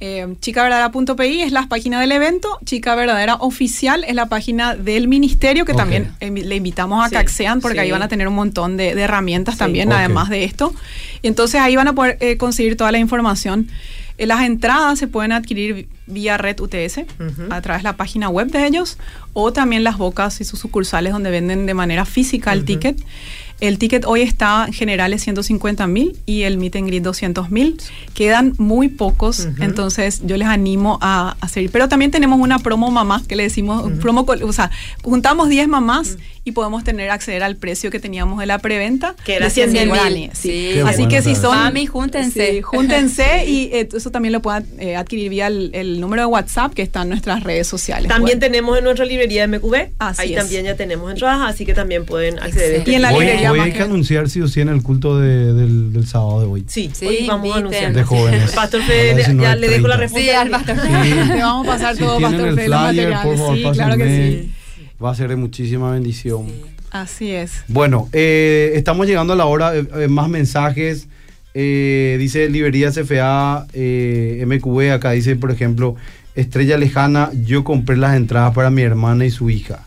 Eh, 0.03 0.27
chicaverdadera.pi 0.39 1.41
es 1.41 1.51
la 1.51 1.67
página 1.67 1.99
del 2.01 2.11
evento, 2.11 2.57
Chica 2.65 2.95
Verdadera 2.95 3.35
Oficial 3.35 4.03
es 4.03 4.15
la 4.15 4.25
página 4.25 4.75
del 4.75 5.07
ministerio, 5.07 5.63
que 5.63 5.75
también 5.75 6.11
eh, 6.21 6.31
le 6.31 6.55
invitamos 6.55 7.05
a 7.05 7.09
Sí, 7.09 7.11
que 7.11 7.17
accedan 7.19 7.61
porque 7.61 7.77
sí. 7.77 7.81
ahí 7.83 7.91
van 7.91 8.01
a 8.01 8.07
tener 8.07 8.27
un 8.27 8.33
montón 8.33 8.77
de, 8.77 8.95
de 8.95 9.01
herramientas 9.03 9.53
Sí. 9.55 9.59
también, 9.59 9.93
además 9.93 10.29
de 10.29 10.43
esto. 10.43 10.73
Y 11.21 11.27
entonces 11.27 11.61
ahí 11.61 11.75
van 11.75 11.87
a 11.87 11.93
poder 11.93 12.17
eh, 12.19 12.35
conseguir 12.37 12.75
toda 12.77 12.91
la 12.91 12.97
información. 12.97 13.67
Eh, 14.17 14.25
las 14.25 14.41
entradas 14.41 14.97
se 14.97 15.07
pueden 15.07 15.33
adquirir 15.33 15.87
vía 16.07 16.35
Red 16.37 16.59
UTS 16.61 17.01
a 17.51 17.61
través 17.61 17.83
de 17.83 17.89
la 17.89 17.95
página 17.95 18.27
web 18.27 18.47
de 18.49 18.65
ellos 18.65 18.97
o 19.33 19.53
también 19.53 19.83
las 19.83 19.97
bocas 19.99 20.41
y 20.41 20.45
sus 20.45 20.59
sucursales 20.59 21.13
donde 21.13 21.29
venden 21.29 21.67
de 21.67 21.73
manera 21.75 22.05
física 22.05 22.51
el 22.53 22.65
ticket. 22.65 22.97
El 23.61 23.77
ticket 23.77 24.05
hoy 24.05 24.21
está 24.23 24.65
en 24.67 24.73
generales 24.73 25.21
150 25.23 25.85
mil 25.87 26.17
y 26.25 26.41
el 26.43 26.57
meet 26.57 26.75
and 26.75 26.87
greet 26.87 27.03
200 27.03 27.51
mil. 27.51 27.79
Quedan 28.15 28.53
muy 28.57 28.89
pocos, 28.89 29.47
entonces 29.59 30.21
yo 30.25 30.35
les 30.35 30.47
animo 30.47 30.97
a, 31.01 31.37
a 31.39 31.47
seguir. 31.47 31.69
Pero 31.71 31.87
también 31.87 32.11
tenemos 32.11 32.39
una 32.39 32.57
promo 32.59 32.89
mamá 32.91 33.21
que 33.27 33.35
le 33.35 33.43
decimos, 33.43 33.89
promo, 34.01 34.25
o 34.43 34.51
sea, 34.53 34.71
juntamos 35.03 35.47
10 35.47 35.67
mamás 35.67 36.17
y 36.43 36.53
podemos 36.53 36.83
tener 36.83 37.11
acceder 37.11 37.43
al 37.43 37.55
precio 37.55 37.91
que 37.91 37.99
teníamos 37.99 38.39
de 38.39 38.47
la 38.47 38.57
preventa. 38.57 39.15
Que 39.23 39.35
era 39.35 39.45
de 39.45 39.51
100 39.51 39.73
100.000. 39.73 39.87
guaraníes. 39.89 40.37
Sí. 40.39 40.71
Sí. 40.73 40.79
Así 40.79 41.03
bueno 41.03 41.09
que 41.09 41.21
si 41.21 41.35
son... 41.35 41.55
Mami, 41.55 41.85
júntense. 41.85 42.51
Sí, 42.53 42.61
júntense 42.63 43.45
y 43.47 43.69
eh, 43.71 43.87
eso 43.93 44.09
también 44.09 44.33
lo 44.33 44.41
pueden 44.41 44.65
eh, 44.79 44.95
adquirir 44.95 45.29
vía 45.29 45.45
el, 45.45 45.69
el 45.73 46.01
número 46.01 46.23
de 46.23 46.25
WhatsApp 46.25 46.73
que 46.73 46.81
está 46.81 47.03
en 47.03 47.09
nuestras 47.09 47.43
redes 47.43 47.67
sociales. 47.67 48.07
También 48.09 48.39
Bueno. 48.39 48.51
tenemos 48.53 48.77
en 48.79 48.83
nuestra 48.85 49.05
librería 49.05 49.45
de 49.47 49.59
MQB. 49.59 49.75
Así 49.99 50.21
Ahí 50.23 50.33
es. 50.33 50.39
también 50.39 50.65
ya 50.65 50.75
tenemos 50.75 51.11
entradas, 51.11 51.53
así 51.53 51.63
que 51.63 51.75
también 51.75 52.05
pueden 52.05 52.39
acceder. 52.39 52.89
Y 52.89 52.95
en 52.95 53.03
la 53.03 53.11
librería 53.11 53.50
hoy 53.51 53.57
más 53.59 53.65
hay 53.67 53.71
que 53.73 53.77
que- 53.79 53.83
anunciar 53.83 54.29
sí 54.29 54.41
o 54.41 54.47
sí 54.47 54.61
en 54.61 54.69
el 54.69 54.81
culto 54.83 55.19
de- 55.19 55.53
del, 55.53 55.93
del 55.93 56.07
sábado 56.07 56.41
de 56.41 56.45
hoy. 56.47 56.63
Sí, 56.67 56.89
Sí, 56.93 57.05
hoy 57.05 57.27
vamos 57.27 57.45
a 57.55 57.59
inviten. 57.59 57.85
anunciar. 57.85 57.93
De 57.93 58.03
jóvenes. 58.03 58.51
Pastor 58.55 58.81
A 58.81 58.85
Fede, 58.85 59.15
las 59.15 59.27
ya 59.37 59.55
le 59.55 59.67
dejo 59.69 59.87
la 59.87 59.95
19:30. 59.97 59.99
responsabilidad. 59.99 60.33
Sí, 60.33 60.37
al 60.37 60.49
pastor. 60.49 60.75
Sí. 60.75 61.31
Te 61.31 61.41
vamos 61.41 61.67
a 61.67 61.71
pasar 61.71 61.93
Si 61.95 61.99
todo, 62.01 62.19
Pastor 62.19 62.47
el 62.47 62.55
Fede, 62.55 62.67
los 62.69 62.79
flyer, 62.89 63.05
por 63.05 63.15
materiales. 63.15 63.39
favor, 63.39 63.55
Sí, 63.57 63.63
claro 63.73 63.97
que 63.97 64.07
sí. 64.43 64.51
Va 65.03 65.11
a 65.11 65.15
ser 65.15 65.29
de 65.29 65.35
muchísima 65.35 65.91
bendición. 65.91 66.47
Así 66.91 67.31
es. 67.31 67.63
Bueno, 67.67 68.09
eh, 68.11 68.73
estamos 68.75 69.07
llegando 69.07 69.33
a 69.33 69.35
la 69.35 69.45
hora, 69.45 69.75
eh, 69.75 69.87
eh, 69.99 70.07
más 70.07 70.27
mensajes. 70.29 71.07
Eh, 71.53 72.15
dice 72.19 72.49
Librería 72.49 72.91
CFA, 72.91 73.65
eh, 73.73 74.43
MQB, 74.45 74.91
acá 74.93 75.11
dice, 75.11 75.35
por 75.35 75.51
ejemplo, 75.51 75.95
Estrella 76.35 76.77
Lejana, 76.77 77.29
yo 77.45 77.63
compré 77.65 77.97
las 77.97 78.15
entradas 78.15 78.53
para 78.53 78.69
mi 78.69 78.81
hermana 78.83 79.25
y 79.25 79.31
su 79.31 79.49
hija. 79.49 79.85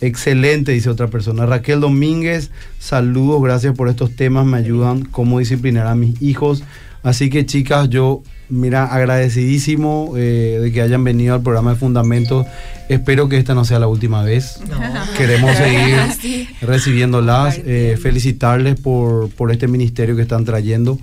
Excelente, 0.00 0.72
dice 0.72 0.90
otra 0.90 1.08
persona. 1.08 1.44
Raquel 1.46 1.80
Domínguez, 1.80 2.50
saludos, 2.78 3.42
gracias 3.42 3.74
por 3.74 3.88
estos 3.88 4.14
temas, 4.14 4.46
me 4.46 4.58
ayudan 4.58 5.02
cómo 5.04 5.38
disciplinar 5.38 5.86
a 5.86 5.94
mis 5.94 6.20
hijos. 6.22 6.62
Así 7.02 7.30
que 7.30 7.46
chicas, 7.46 7.88
yo, 7.88 8.22
mira, 8.48 8.84
agradecidísimo 8.84 10.14
eh, 10.16 10.58
de 10.60 10.72
que 10.72 10.82
hayan 10.82 11.04
venido 11.04 11.34
al 11.34 11.42
programa 11.42 11.72
de 11.72 11.76
Fundamentos. 11.76 12.46
Espero 12.88 13.28
que 13.28 13.38
esta 13.38 13.54
no 13.54 13.64
sea 13.64 13.78
la 13.78 13.86
última 13.88 14.22
vez. 14.22 14.60
No. 14.68 14.78
Queremos 15.16 15.56
seguir 15.56 15.96
Sí. 16.20 16.48
recibiéndolas, 16.60 17.60
eh, 17.64 17.98
felicitarles 18.00 18.78
por, 18.80 19.30
por 19.30 19.50
este 19.52 19.68
ministerio 19.68 20.16
que 20.16 20.22
están 20.22 20.44
trayendo. 20.44 20.98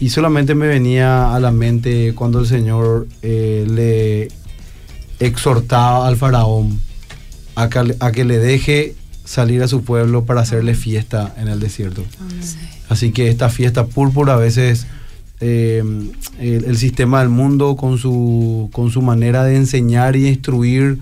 Y 0.00 0.10
solamente 0.10 0.54
me 0.56 0.66
venía 0.66 1.34
a 1.34 1.40
la 1.40 1.52
mente 1.52 2.14
cuando 2.14 2.40
el 2.40 2.46
Señor 2.46 3.06
eh, 3.22 3.64
le 3.68 4.28
exhortaba 5.24 6.06
al 6.08 6.16
faraón 6.16 6.80
a 7.54 7.68
que, 7.68 7.96
a 7.98 8.12
que 8.12 8.24
le 8.24 8.38
deje 8.38 8.94
salir 9.24 9.62
a 9.62 9.68
su 9.68 9.82
pueblo 9.82 10.24
para 10.24 10.42
hacerle 10.42 10.74
fiesta 10.74 11.34
en 11.38 11.48
el 11.48 11.60
desierto. 11.60 12.04
Así 12.88 13.12
que 13.12 13.28
esta 13.28 13.48
fiesta 13.48 13.86
púrpura 13.86 14.34
a 14.34 14.36
veces 14.36 14.86
eh, 15.40 15.82
el, 16.38 16.64
el 16.64 16.76
sistema 16.76 17.20
del 17.20 17.30
mundo 17.30 17.76
con 17.76 17.98
su, 17.98 18.68
con 18.72 18.90
su 18.90 19.02
manera 19.02 19.44
de 19.44 19.56
enseñar 19.56 20.16
y 20.16 20.28
instruir 20.28 20.98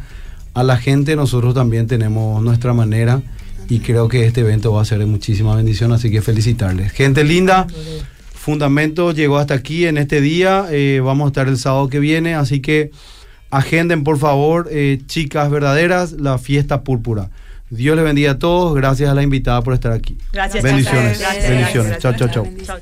a 0.54 0.62
la 0.62 0.76
gente, 0.76 1.16
nosotros 1.16 1.54
también 1.54 1.86
tenemos 1.86 2.42
nuestra 2.42 2.72
manera 2.72 3.22
y 3.68 3.80
creo 3.80 4.08
que 4.08 4.26
este 4.26 4.42
evento 4.42 4.72
va 4.72 4.82
a 4.82 4.84
ser 4.84 4.98
de 4.98 5.06
muchísima 5.06 5.56
bendición, 5.56 5.92
así 5.92 6.10
que 6.10 6.20
felicitarles. 6.20 6.92
Gente 6.92 7.24
linda, 7.24 7.66
Fundamento 8.34 9.12
llegó 9.12 9.38
hasta 9.38 9.54
aquí 9.54 9.86
en 9.86 9.96
este 9.98 10.20
día, 10.20 10.66
eh, 10.70 11.00
vamos 11.02 11.26
a 11.26 11.28
estar 11.28 11.48
el 11.48 11.56
sábado 11.56 11.88
que 11.88 11.98
viene, 11.98 12.34
así 12.34 12.60
que 12.60 12.90
agenden 13.52 14.02
por 14.02 14.18
favor, 14.18 14.68
eh, 14.70 15.00
chicas 15.06 15.50
verdaderas, 15.50 16.12
la 16.12 16.38
fiesta 16.38 16.82
púrpura. 16.82 17.30
Dios 17.70 17.94
les 17.96 18.04
bendiga 18.04 18.32
a 18.32 18.38
todos, 18.38 18.74
gracias 18.74 19.08
a 19.08 19.14
la 19.14 19.22
invitada 19.22 19.62
por 19.62 19.72
estar 19.74 19.92
aquí. 19.92 20.18
Gracias, 20.32 20.62
Bendiciones. 20.62 21.20
Gracias, 21.20 21.48
bendiciones. 21.48 21.90
gracias, 22.02 22.16
Chao, 22.18 22.28
chao. 22.28 22.44
Chao. 22.66 22.78